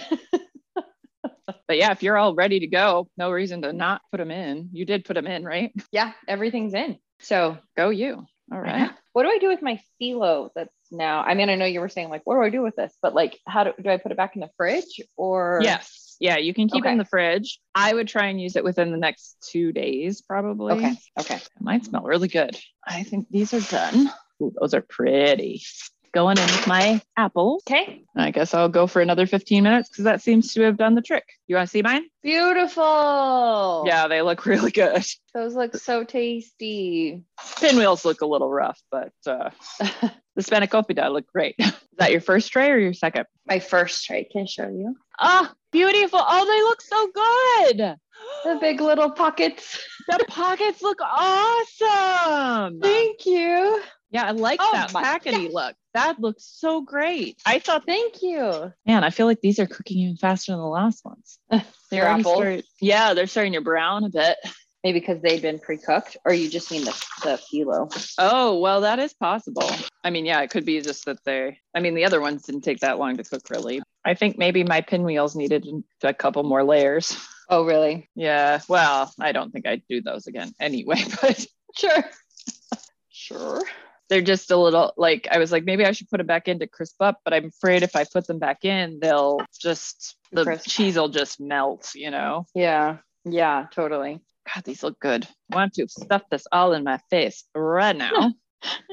But 1.67 1.77
yeah, 1.77 1.91
if 1.91 2.03
you're 2.03 2.17
all 2.17 2.35
ready 2.35 2.59
to 2.61 2.67
go, 2.67 3.09
no 3.17 3.31
reason 3.31 3.61
to 3.61 3.73
not 3.73 4.01
put 4.11 4.17
them 4.17 4.31
in. 4.31 4.69
You 4.71 4.85
did 4.85 5.05
put 5.05 5.15
them 5.15 5.27
in, 5.27 5.43
right? 5.43 5.71
yeah, 5.91 6.13
everything's 6.27 6.73
in. 6.73 6.97
So 7.19 7.57
Go 7.77 7.89
you. 7.89 8.25
All 8.51 8.59
right. 8.59 8.89
what 9.13 9.23
do 9.23 9.29
I 9.29 9.37
do 9.37 9.47
with 9.47 9.61
my 9.61 9.79
phyllo 10.01 10.49
that's 10.55 10.73
now? 10.89 11.21
I 11.21 11.35
mean, 11.35 11.49
I 11.49 11.55
know 11.55 11.65
you 11.65 11.81
were 11.81 11.89
saying 11.89 12.09
like, 12.09 12.21
what 12.23 12.35
do 12.35 12.41
I 12.41 12.49
do 12.49 12.63
with 12.63 12.75
this? 12.75 12.95
But 13.01 13.13
like, 13.13 13.37
how 13.45 13.65
do, 13.65 13.73
do 13.79 13.89
I 13.89 13.97
put 13.97 14.11
it 14.11 14.17
back 14.17 14.35
in 14.35 14.41
the 14.41 14.49
fridge 14.57 15.01
or? 15.15 15.59
Yes. 15.61 16.17
Yeah, 16.19 16.37
you 16.37 16.53
can 16.53 16.67
keep 16.67 16.85
it 16.85 16.89
in 16.89 16.97
the 16.97 17.05
fridge. 17.05 17.59
I 17.73 17.93
would 17.93 18.07
try 18.07 18.27
and 18.27 18.41
use 18.41 18.55
it 18.55 18.63
within 18.63 18.91
the 18.91 18.97
next 18.97 19.37
two 19.51 19.71
days, 19.71 20.21
probably. 20.21 20.73
Okay. 20.73 20.95
Okay. 21.19 21.35
It 21.35 21.61
might 21.61 21.85
smell 21.85 22.01
really 22.01 22.27
good. 22.27 22.57
I 22.85 23.03
think 23.03 23.27
these 23.29 23.53
are 23.53 23.61
done. 23.61 24.11
Ooh, 24.41 24.53
those 24.59 24.73
are 24.73 24.81
pretty. 24.81 25.61
Going 26.11 26.37
in 26.37 26.43
with 26.45 26.67
my 26.67 27.01
apples. 27.17 27.61
Okay. 27.69 28.03
I 28.15 28.31
guess 28.31 28.53
I'll 28.53 28.69
go 28.69 28.87
for 28.87 29.01
another 29.01 29.27
15 29.27 29.63
minutes 29.63 29.89
because 29.89 30.05
that 30.05 30.21
seems 30.21 30.53
to 30.53 30.61
have 30.63 30.75
done 30.77 30.95
the 30.95 31.01
trick. 31.01 31.25
You 31.47 31.55
want 31.55 31.67
to 31.67 31.71
see 31.71 31.81
mine? 31.83 32.03
Beautiful. 32.23 33.83
Yeah, 33.85 34.07
they 34.07 34.21
look 34.21 34.45
really 34.47 34.71
good. 34.71 35.05
Those 35.33 35.55
look 35.55 35.75
so 35.75 36.03
tasty. 36.03 37.23
Pinwheels 37.59 38.05
look 38.05 38.21
a 38.21 38.25
little 38.25 38.49
rough, 38.49 38.81
but 38.91 39.13
uh, 39.27 39.51
the 39.79 40.41
spanakopita 40.41 41.11
look 41.11 41.27
great. 41.31 41.55
Is 41.59 41.73
that 41.97 42.11
your 42.11 42.21
first 42.21 42.51
tray 42.51 42.71
or 42.71 42.77
your 42.77 42.93
second? 42.93 43.25
my 43.45 43.59
first 43.59 44.05
tray. 44.05 44.23
Can 44.31 44.43
I 44.43 44.45
show 44.45 44.69
you? 44.69 44.95
Ah, 45.19 45.53
beautiful. 45.71 46.19
Oh, 46.21 46.45
they 46.45 46.61
look 46.63 46.81
so 46.81 47.07
good. 47.77 47.95
The 48.43 48.57
big 48.61 48.79
little 48.79 49.11
pockets. 49.11 49.79
The 50.07 50.23
pockets 50.27 50.81
look 50.81 50.99
awesome. 51.01 52.79
Thank 52.79 53.25
you. 53.25 53.81
Yeah, 54.11 54.25
I 54.25 54.31
like 54.31 54.59
Oh 54.61 54.71
that 54.73 54.91
my 54.93 55.03
packety 55.03 55.49
look. 55.49 55.75
That 55.93 56.19
looks 56.19 56.43
so 56.43 56.81
great. 56.81 57.37
I 57.45 57.59
thought, 57.59 57.85
Thank 57.85 58.21
you. 58.21 58.73
man, 58.85 59.03
I 59.03 59.09
feel 59.11 59.25
like 59.27 59.41
these 59.41 59.59
are 59.59 59.67
cooking 59.67 59.99
even 59.99 60.17
faster 60.17 60.51
than 60.51 60.59
the 60.59 60.65
last 60.65 61.03
ones. 61.05 61.39
they're 61.91 62.05
apples? 62.07 62.35
started- 62.37 62.65
yeah, 62.81 63.13
they're 63.13 63.27
starting 63.27 63.53
to 63.53 63.61
brown 63.61 64.03
a 64.03 64.09
bit. 64.09 64.37
Maybe 64.81 65.01
because 65.01 65.21
they've 65.21 65.41
been 65.41 65.59
pre-cooked, 65.59 66.15
or 66.23 66.31
you 66.33 66.49
just 66.49 66.71
mean 66.71 66.85
the 66.85 67.05
the 67.23 67.37
phyllo. 67.51 68.13
Oh, 68.17 68.59
well, 68.59 68.79
that 68.81 68.97
is 68.97 69.13
possible. 69.13 69.69
I 70.05 70.09
mean, 70.09 70.25
yeah, 70.25 70.39
it 70.41 70.51
could 70.51 70.63
be 70.63 70.79
just 70.79 71.03
that 71.03 71.21
they, 71.25 71.59
I 71.75 71.81
mean, 71.81 71.95
the 71.95 72.05
other 72.05 72.21
ones 72.21 72.43
didn't 72.43 72.61
take 72.61 72.79
that 72.79 72.97
long 72.97 73.17
to 73.17 73.25
cook, 73.25 73.49
really. 73.49 73.81
I 74.05 74.13
think 74.13 74.37
maybe 74.37 74.63
my 74.63 74.79
pinwheels 74.79 75.35
needed 75.35 75.67
a 76.01 76.13
couple 76.13 76.43
more 76.43 76.63
layers. 76.63 77.13
Oh, 77.49 77.65
really? 77.65 78.09
Yeah, 78.15 78.61
well, 78.69 79.13
I 79.19 79.33
don't 79.33 79.51
think 79.51 79.67
I'd 79.67 79.81
do 79.89 80.01
those 80.01 80.27
again 80.27 80.53
anyway, 80.61 81.03
but 81.21 81.45
Sure. 81.75 82.03
sure. 83.09 83.61
They're 84.09 84.21
just 84.21 84.51
a 84.51 84.57
little 84.57 84.91
like, 84.97 85.27
I 85.31 85.37
was 85.37 85.51
like, 85.51 85.63
maybe 85.65 85.85
I 85.85 85.91
should 85.91 86.09
put 86.09 86.17
them 86.17 86.27
back 86.27 86.47
in 86.47 86.59
to 86.59 86.67
crisp 86.67 86.95
up, 87.01 87.19
but 87.23 87.33
I'm 87.33 87.45
afraid 87.45 87.83
if 87.83 87.95
I 87.95 88.05
put 88.11 88.25
them 88.27 88.39
back 88.39 88.65
in, 88.65 88.99
they'll 88.99 89.39
just, 89.61 90.15
the 90.31 90.43
Crisp. 90.43 90.67
cheese 90.67 90.95
will 90.97 91.09
just 91.09 91.39
melt, 91.39 91.91
you 91.95 92.09
know? 92.11 92.45
Yeah. 92.55 92.97
Yeah. 93.25 93.67
Totally. 93.71 94.19
God, 94.53 94.63
these 94.63 94.81
look 94.83 94.99
good. 94.99 95.27
I 95.51 95.55
want 95.55 95.73
to 95.75 95.87
stuff 95.87 96.23
this 96.31 96.47
all 96.51 96.73
in 96.73 96.83
my 96.83 96.99
face 97.11 97.43
right 97.53 97.95
now. 97.95 98.33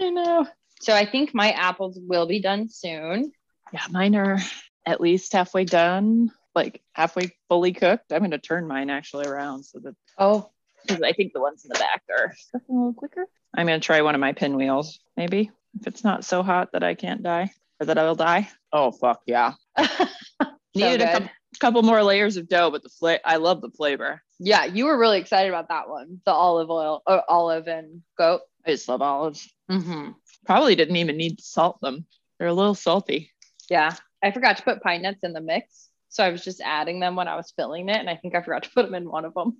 I 0.00 0.10
know. 0.10 0.46
So 0.80 0.92
I 0.94 1.06
think 1.06 1.32
my 1.34 1.52
apples 1.52 1.98
will 2.00 2.26
be 2.26 2.40
done 2.42 2.68
soon. 2.68 3.32
yeah, 3.72 3.86
mine 3.90 4.14
are 4.16 4.38
at 4.84 5.00
least 5.00 5.32
halfway 5.32 5.64
done, 5.64 6.30
like 6.54 6.82
halfway 6.92 7.30
fully 7.48 7.72
cooked. 7.72 8.12
I'm 8.12 8.18
going 8.18 8.30
to 8.32 8.38
turn 8.38 8.68
mine 8.68 8.90
actually 8.90 9.26
around 9.26 9.62
so 9.64 9.78
that 9.80 9.94
Oh, 10.18 10.50
because 10.86 11.02
I 11.02 11.12
think 11.12 11.32
the 11.32 11.40
ones 11.40 11.64
in 11.64 11.68
the 11.68 11.78
back 11.78 12.02
are 12.10 12.34
cooking 12.52 12.74
a 12.74 12.78
little 12.78 12.94
quicker. 12.94 13.26
I'm 13.54 13.66
going 13.66 13.80
to 13.80 13.84
try 13.84 14.02
one 14.02 14.14
of 14.14 14.20
my 14.20 14.32
pinwheels, 14.32 14.98
maybe 15.16 15.50
if 15.80 15.86
it's 15.86 16.04
not 16.04 16.24
so 16.24 16.42
hot 16.42 16.72
that 16.72 16.82
I 16.82 16.94
can't 16.94 17.22
die 17.22 17.50
or 17.80 17.86
that 17.86 17.98
I 17.98 18.04
will 18.04 18.14
die. 18.14 18.48
Oh 18.72 18.90
fuck 18.90 19.22
yeah! 19.26 19.54
Needed 20.74 21.02
a 21.02 21.12
couple, 21.12 21.30
couple 21.60 21.82
more 21.82 22.02
layers 22.02 22.36
of 22.36 22.48
dough, 22.48 22.70
but 22.70 22.82
the 22.82 22.88
fla- 22.88 23.20
I 23.24 23.36
love 23.36 23.60
the 23.62 23.70
flavor. 23.70 24.22
yeah, 24.38 24.64
you 24.64 24.86
were 24.86 24.98
really 24.98 25.18
excited 25.18 25.48
about 25.48 25.68
that 25.68 25.88
one, 25.88 26.20
the 26.26 26.32
olive 26.32 26.70
oil, 26.70 27.02
or 27.06 27.22
olive 27.30 27.66
and 27.66 28.02
goat. 28.18 28.42
I 28.66 28.70
just 28.72 28.88
love 28.88 29.00
olives. 29.00 29.48
Mm-hmm. 29.70 30.10
Probably 30.44 30.74
didn't 30.74 30.96
even 30.96 31.16
need 31.16 31.38
to 31.38 31.44
salt 31.44 31.80
them. 31.80 32.04
They're 32.38 32.48
a 32.48 32.54
little 32.54 32.74
salty. 32.74 33.30
Yeah, 33.70 33.94
I 34.22 34.32
forgot 34.32 34.58
to 34.58 34.62
put 34.62 34.82
pine 34.82 35.02
nuts 35.02 35.22
in 35.22 35.32
the 35.32 35.40
mix, 35.40 35.88
so 36.10 36.22
I 36.22 36.30
was 36.30 36.44
just 36.44 36.60
adding 36.60 37.00
them 37.00 37.16
when 37.16 37.28
I 37.28 37.36
was 37.36 37.52
filling 37.56 37.88
it, 37.88 37.96
and 37.96 38.10
I 38.10 38.16
think 38.16 38.34
I 38.34 38.42
forgot 38.42 38.64
to 38.64 38.70
put 38.70 38.84
them 38.84 38.94
in 38.94 39.10
one 39.10 39.24
of 39.24 39.34
them. 39.34 39.56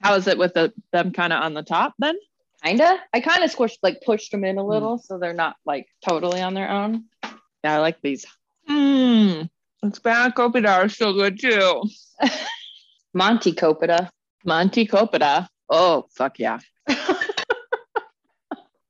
How 0.00 0.14
is 0.14 0.26
it 0.26 0.38
with 0.38 0.54
the 0.54 0.72
them 0.92 1.12
kind 1.12 1.32
of 1.32 1.42
on 1.42 1.54
the 1.54 1.62
top 1.62 1.94
then? 1.98 2.16
Kinda. 2.62 2.98
I 3.12 3.20
kind 3.20 3.44
of 3.44 3.54
squished, 3.54 3.78
like 3.82 4.02
pushed 4.04 4.32
them 4.32 4.44
in 4.44 4.58
a 4.58 4.62
hmm. 4.62 4.70
little, 4.70 4.98
so 4.98 5.18
they're 5.18 5.32
not 5.32 5.56
like 5.64 5.86
totally 6.06 6.40
on 6.40 6.54
their 6.54 6.70
own. 6.70 7.04
Yeah, 7.64 7.76
I 7.76 7.78
like 7.78 8.00
these. 8.00 8.26
Mmm. 8.68 9.48
Spanakopita 9.84 10.68
are 10.68 10.88
so 10.88 11.12
good 11.12 11.40
too. 11.40 11.84
Monty 13.14 13.52
Copita. 13.52 14.10
Monte 14.44 14.86
Copita. 14.86 15.48
Oh, 15.68 16.06
fuck 16.14 16.38
yeah. 16.38 16.58
All 16.88 16.96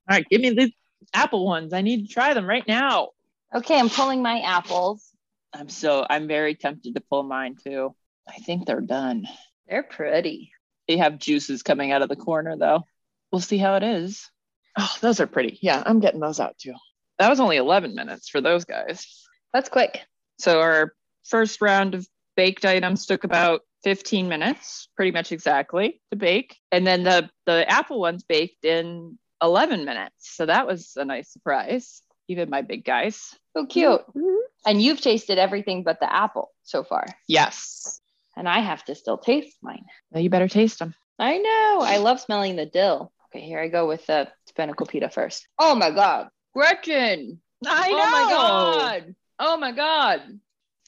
right, 0.09 0.27
give 0.31 0.41
me 0.41 0.51
these 0.51 0.73
apple 1.13 1.45
ones. 1.45 1.73
I 1.73 1.83
need 1.83 2.07
to 2.07 2.13
try 2.13 2.35
them 2.35 2.47
right 2.47 2.67
now. 2.67 3.11
okay, 3.55 3.79
I'm 3.79 3.91
pulling 3.91 4.23
my 4.23 4.41
apples. 4.41 5.13
I'm 5.53 5.69
so, 5.69 6.07
I'm 6.09 6.29
very 6.29 6.55
tempted 6.55 6.95
to 6.95 7.01
pull 7.01 7.23
mine 7.23 7.57
too. 7.63 7.95
I 8.29 8.39
think 8.39 8.67
they're 8.67 8.81
done. 8.81 9.27
They're 9.67 9.83
pretty. 9.83 10.53
They 10.89 10.97
have 10.97 11.19
juices 11.19 11.63
coming 11.63 11.93
out 11.93 12.03
of 12.03 12.09
the 12.09 12.17
corner 12.17 12.57
though. 12.57 12.85
We'll 13.31 13.41
see 13.41 13.59
how 13.59 13.77
it 13.77 13.83
is. 13.83 14.29
Oh, 14.77 14.97
those 15.01 15.21
are 15.21 15.27
pretty. 15.27 15.59
Yeah, 15.61 15.83
I'm 15.85 16.01
getting 16.01 16.21
those 16.21 16.41
out 16.41 16.57
too. 16.59 16.75
That 17.19 17.29
was 17.29 17.41
only 17.41 17.57
11 17.57 17.95
minutes 17.95 18.29
for 18.29 18.41
those 18.41 18.65
guys. 18.65 19.07
That's 19.53 19.69
quick. 19.69 20.01
So 20.39 20.61
our 20.61 20.95
first 21.25 21.61
round 21.61 21.95
of 21.95 22.07
baked 22.37 22.65
items 22.65 23.07
took 23.07 23.25
about 23.25 23.63
15 23.85 24.29
minutes, 24.29 24.89
pretty 24.97 25.11
much 25.11 25.33
exactly 25.33 26.01
to 26.11 26.17
bake. 26.17 26.57
And 26.73 26.87
then 26.87 27.03
the 27.03 27.29
the 27.47 27.69
apple 27.69 28.01
ones 28.01 28.25
baked 28.25 28.65
in 28.65 29.19
11 29.43 29.85
minutes. 29.85 30.37
So 30.37 30.47
that 30.47 30.67
was 30.67 30.93
a 30.97 31.05
nice 31.05 31.33
surprise, 31.33 32.03
even 32.29 32.51
my 32.51 32.63
big 32.63 32.85
guys. 32.85 33.35
So 33.57 33.67
cute. 33.67 33.91
Mm-hmm. 33.91 34.37
And 34.67 34.83
you've 34.83 35.01
tasted 35.01 35.39
everything 35.39 35.83
but 35.83 36.01
the 36.01 36.13
apple 36.13 36.51
so 36.63 36.83
far. 36.83 37.07
Yes. 37.27 38.01
And 38.39 38.49
I 38.49 38.61
have 38.61 38.85
to 38.85 38.95
still 38.95 39.19
taste 39.19 39.59
mine. 39.63 39.85
Now 40.13 40.21
you 40.21 40.31
better 40.31 40.47
taste 40.47 40.79
them. 40.79 40.95
I 41.19 41.39
know. 41.39 41.81
I 41.83 41.97
love 41.97 42.21
smelling 42.21 42.55
the 42.55 42.67
dill. 42.67 43.13
Okay, 43.27 43.45
here 43.45 43.59
I 43.59 43.67
go 43.67 43.89
with 43.89 44.07
the 44.07 44.29
spanakopita 44.49 44.89
pita 44.89 45.11
first. 45.11 45.49
Oh 45.59 45.75
my 45.75 45.91
God. 45.91 46.29
Gretchen. 46.55 47.41
I 47.67 47.91
know. 47.91 47.99
Oh 47.99 48.11
my 48.11 48.27
God. 48.31 49.15
Oh 49.41 49.57
my 49.57 49.73
God. 49.73 50.21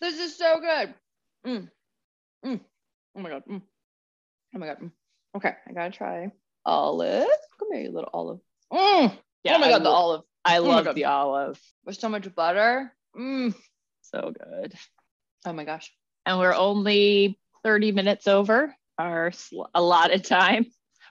This 0.00 0.20
is 0.20 0.38
so 0.38 0.60
good. 0.60 0.94
Mm. 1.44 1.68
Mm. 2.46 2.60
Oh 3.16 3.20
my 3.20 3.30
God. 3.30 3.42
Mm. 3.50 3.62
Oh 4.54 4.58
my 4.60 4.66
God. 4.66 4.78
Mm. 4.80 4.92
Okay, 5.36 5.52
I 5.68 5.72
gotta 5.72 5.90
try 5.90 6.30
olive. 6.64 7.26
Come 7.58 7.72
here, 7.72 7.82
you 7.82 7.90
little 7.90 8.10
olive. 8.14 8.38
Mm. 8.72 9.18
Yeah, 9.42 9.56
oh 9.56 9.58
my 9.58 9.66
I 9.66 9.70
God, 9.70 9.84
the 9.84 9.90
olive. 9.90 10.22
I 10.44 10.60
my 10.60 10.68
love 10.68 10.94
the 10.94 11.06
olive. 11.06 11.60
With 11.84 11.98
so 11.98 12.08
much 12.08 12.32
butter. 12.32 12.94
Mm. 13.18 13.56
So 14.02 14.32
good. 14.38 14.72
Oh 15.44 15.52
my 15.52 15.64
gosh. 15.64 15.92
And 16.30 16.38
we're 16.38 16.54
only 16.54 17.40
30 17.64 17.90
minutes 17.90 18.28
over 18.28 18.72
our 18.98 19.32
sl- 19.32 19.64
allotted 19.74 20.24
time. 20.24 20.66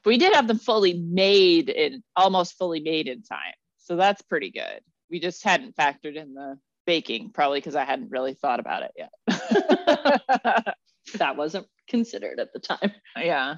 We 0.06 0.18
did 0.18 0.34
have 0.34 0.48
them 0.48 0.60
fully 0.60 0.94
made 0.94 1.68
in 1.68 2.04
almost 2.16 2.58
fully 2.58 2.80
made 2.80 3.10
in 3.10 3.22
time. 3.22 3.54
So 3.80 3.98
that's 3.98 4.22
pretty 4.22 4.50
good. 4.50 4.80
We 5.10 5.20
just 5.20 5.44
hadn't 5.44 5.76
factored 5.76 6.16
in 6.16 6.36
the 6.36 6.58
baking, 6.86 7.32
probably 7.32 7.60
because 7.60 7.76
I 7.76 7.84
hadn't 7.84 8.12
really 8.12 8.34
thought 8.34 8.62
about 8.62 8.84
it 8.84 8.92
yet. 8.96 10.76
That 11.16 11.36
wasn't 11.36 11.66
considered 11.90 12.40
at 12.40 12.54
the 12.54 12.60
time. 12.60 12.92
yeah. 13.18 13.56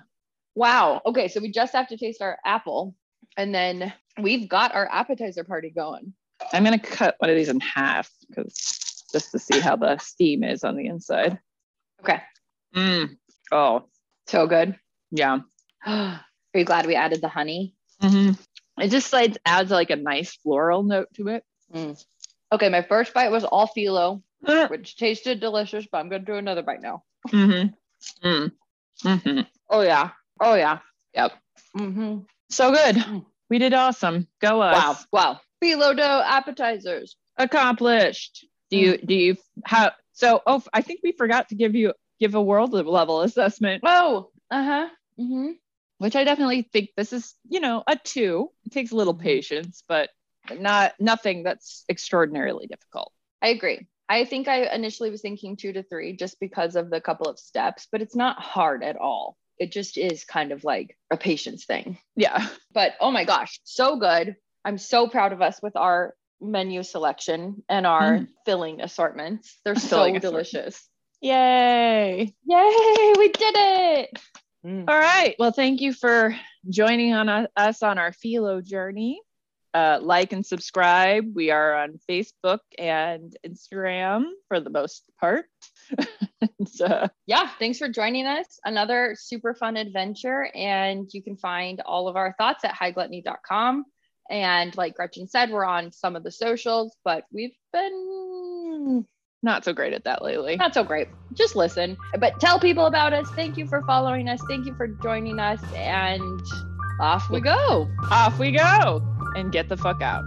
Wow. 0.55 1.01
Okay, 1.05 1.27
so 1.27 1.41
we 1.41 1.51
just 1.51 1.73
have 1.73 1.89
to 1.89 1.97
taste 1.97 2.21
our 2.21 2.39
apple. 2.43 2.95
And 3.37 3.53
then 3.53 3.93
we've 4.19 4.49
got 4.49 4.73
our 4.73 4.89
appetizer 4.89 5.43
party 5.43 5.69
going. 5.69 6.13
I'm 6.53 6.63
going 6.63 6.79
to 6.79 6.83
cut 6.83 7.15
one 7.19 7.29
of 7.29 7.35
these 7.35 7.49
in 7.49 7.59
half 7.59 8.09
because 8.29 8.81
just 9.11 9.31
to 9.31 9.39
see 9.39 9.59
how 9.59 9.75
the 9.75 9.97
steam 9.97 10.43
is 10.43 10.63
on 10.63 10.75
the 10.75 10.87
inside. 10.87 11.37
Okay. 12.01 12.21
Mm. 12.75 13.17
Oh, 13.51 13.83
So 14.27 14.47
good. 14.47 14.75
yeah. 15.11 15.39
Are 15.85 16.19
you 16.53 16.65
glad 16.65 16.85
we 16.85 16.95
added 16.95 17.21
the 17.21 17.27
honey? 17.27 17.75
Mm-hmm. 18.01 18.31
It 18.81 18.89
just 18.89 19.13
like 19.13 19.37
adds 19.45 19.71
like 19.71 19.89
a 19.89 19.95
nice 19.95 20.35
floral 20.37 20.83
note 20.83 21.07
to 21.15 21.27
it. 21.29 21.43
Mm. 21.73 22.03
Okay, 22.51 22.69
my 22.69 22.81
first 22.81 23.13
bite 23.13 23.31
was 23.31 23.43
all 23.45 23.67
phyllo, 23.67 24.21
Mm. 24.45 24.69
which 24.71 24.97
tasted 24.97 25.39
delicious, 25.39 25.85
but 25.91 25.99
I'm 25.99 26.09
gonna 26.09 26.25
do 26.25 26.33
another 26.35 26.63
bite 26.63 26.81
now. 26.81 27.03
Mm-hmm. 27.29 28.27
Mm. 28.27 28.51
hmm 29.03 29.39
Oh 29.69 29.81
yeah. 29.81 30.09
Oh 30.39 30.55
yeah. 30.55 30.79
Yep. 31.13 31.31
Mm-hmm. 31.77 32.17
So 32.49 32.71
good. 32.71 32.95
Mm. 32.95 33.25
We 33.49 33.59
did 33.59 33.73
awesome. 33.75 34.27
Go 34.41 34.61
us. 34.61 34.75
Wow. 34.75 34.97
Wow. 35.13 35.39
Phyllo 35.63 35.95
dough 35.95 36.23
appetizers. 36.25 37.15
Accomplished. 37.37 38.45
Do 38.71 38.77
you 38.77 38.97
do 38.97 39.13
you 39.13 39.37
how 39.65 39.91
so 40.13 40.41
oh 40.45 40.63
I 40.73 40.81
think 40.81 41.01
we 41.03 41.11
forgot 41.11 41.49
to 41.49 41.55
give 41.55 41.75
you 41.75 41.93
give 42.19 42.35
a 42.35 42.41
world 42.41 42.73
level 42.73 43.21
assessment, 43.21 43.83
Oh. 43.85 44.29
Uh-huh. 44.51 44.89
Mm-hmm. 45.19 45.51
which 45.99 46.15
I 46.15 46.23
definitely 46.23 46.63
think 46.73 46.89
this 46.97 47.13
is, 47.13 47.33
you 47.49 47.59
know, 47.61 47.83
a 47.87 47.95
two. 47.95 48.49
It 48.65 48.71
takes 48.73 48.91
a 48.91 48.95
little 48.95 49.13
patience, 49.13 49.83
but 49.87 50.09
not 50.59 50.93
nothing 50.99 51.43
that's 51.43 51.85
extraordinarily 51.89 52.67
difficult. 52.67 53.13
I 53.41 53.49
agree. 53.49 53.87
I 54.09 54.25
think 54.25 54.47
I 54.49 54.65
initially 54.75 55.09
was 55.09 55.21
thinking 55.21 55.55
two 55.55 55.71
to 55.73 55.83
three 55.83 56.15
just 56.17 56.39
because 56.39 56.75
of 56.75 56.89
the 56.89 56.99
couple 56.99 57.27
of 57.27 57.39
steps, 57.39 57.87
but 57.91 58.01
it's 58.01 58.15
not 58.15 58.41
hard 58.41 58.83
at 58.83 58.97
all. 58.97 59.37
It 59.57 59.71
just 59.71 59.97
is 59.97 60.25
kind 60.25 60.51
of 60.51 60.63
like 60.65 60.97
a 61.11 61.17
patience 61.17 61.65
thing. 61.65 61.97
Yeah. 62.15 62.47
But 62.73 62.93
oh 62.99 63.11
my 63.11 63.23
gosh, 63.23 63.61
so 63.63 63.97
good. 63.97 64.35
I'm 64.65 64.77
so 64.77 65.07
proud 65.07 65.31
of 65.33 65.41
us 65.41 65.61
with 65.63 65.75
our 65.75 66.13
menu 66.41 66.83
selection 66.83 67.63
and 67.69 67.85
our 67.85 68.19
Mm. 68.19 68.27
filling 68.45 68.81
assortments. 68.81 69.59
They're 69.63 69.75
so 69.75 70.17
delicious. 70.19 70.87
Yay. 71.21 72.33
Yay, 72.45 73.13
we 73.17 73.29
did 73.29 73.55
it. 73.57 74.19
All 74.63 74.85
right. 74.85 75.35
Well, 75.39 75.51
thank 75.51 75.81
you 75.81 75.93
for 75.93 76.35
joining 76.69 77.13
on 77.13 77.29
us- 77.29 77.47
us 77.55 77.83
on 77.83 77.97
our 77.97 78.11
phyllo 78.11 78.63
journey. 78.63 79.21
Uh, 79.73 79.99
like 80.01 80.33
and 80.33 80.45
subscribe. 80.45 81.23
We 81.33 81.49
are 81.49 81.73
on 81.75 81.97
Facebook 82.09 82.59
and 82.77 83.33
Instagram 83.47 84.25
for 84.49 84.59
the 84.59 84.69
most 84.69 85.03
part. 85.19 85.45
And, 86.41 86.81
uh, 86.81 87.07
Yeah, 87.27 87.49
thanks 87.59 87.77
for 87.77 87.87
joining 87.87 88.25
us. 88.25 88.59
Another 88.65 89.15
super 89.17 89.53
fun 89.53 89.77
adventure. 89.77 90.49
And 90.55 91.07
you 91.13 91.21
can 91.21 91.37
find 91.37 91.81
all 91.81 92.07
of 92.07 92.15
our 92.15 92.33
thoughts 92.37 92.63
at 92.65 92.73
highgluttony.com. 92.73 93.85
And 94.31 94.75
like 94.77 94.95
Gretchen 94.95 95.27
said, 95.27 95.51
we're 95.51 95.65
on 95.65 95.91
some 95.91 96.15
of 96.15 96.23
the 96.23 96.31
socials, 96.31 96.95
but 97.03 97.25
we've 97.33 97.51
been 97.73 99.05
not 99.43 99.65
so 99.65 99.73
great 99.73 99.91
at 99.93 100.05
that 100.05 100.23
lately. 100.23 100.55
not 100.55 100.73
so 100.73 100.83
great. 100.83 101.09
Just 101.33 101.55
listen, 101.55 101.97
but 102.19 102.39
tell 102.39 102.59
people 102.59 102.85
about 102.85 103.11
us. 103.11 103.29
Thank 103.31 103.57
you 103.57 103.67
for 103.67 103.81
following 103.83 104.29
us. 104.29 104.41
Thank 104.47 104.65
you 104.65 104.73
for 104.75 104.87
joining 104.87 105.37
us. 105.37 105.59
And 105.75 106.41
off 107.01 107.29
we 107.29 107.41
go. 107.41 107.89
Off 108.09 108.39
we 108.39 108.51
go 108.51 109.01
and 109.35 109.51
get 109.51 109.67
the 109.67 109.77
fuck 109.77 110.01
out. 110.01 110.23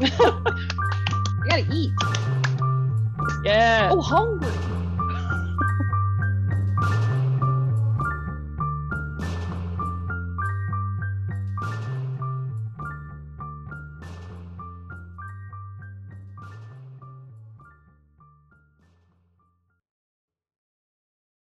We 1.42 1.48
gotta 1.48 1.66
eat. 1.72 1.90
Yeah. 3.44 3.88
Oh, 3.90 4.02
hungry. 4.02 4.52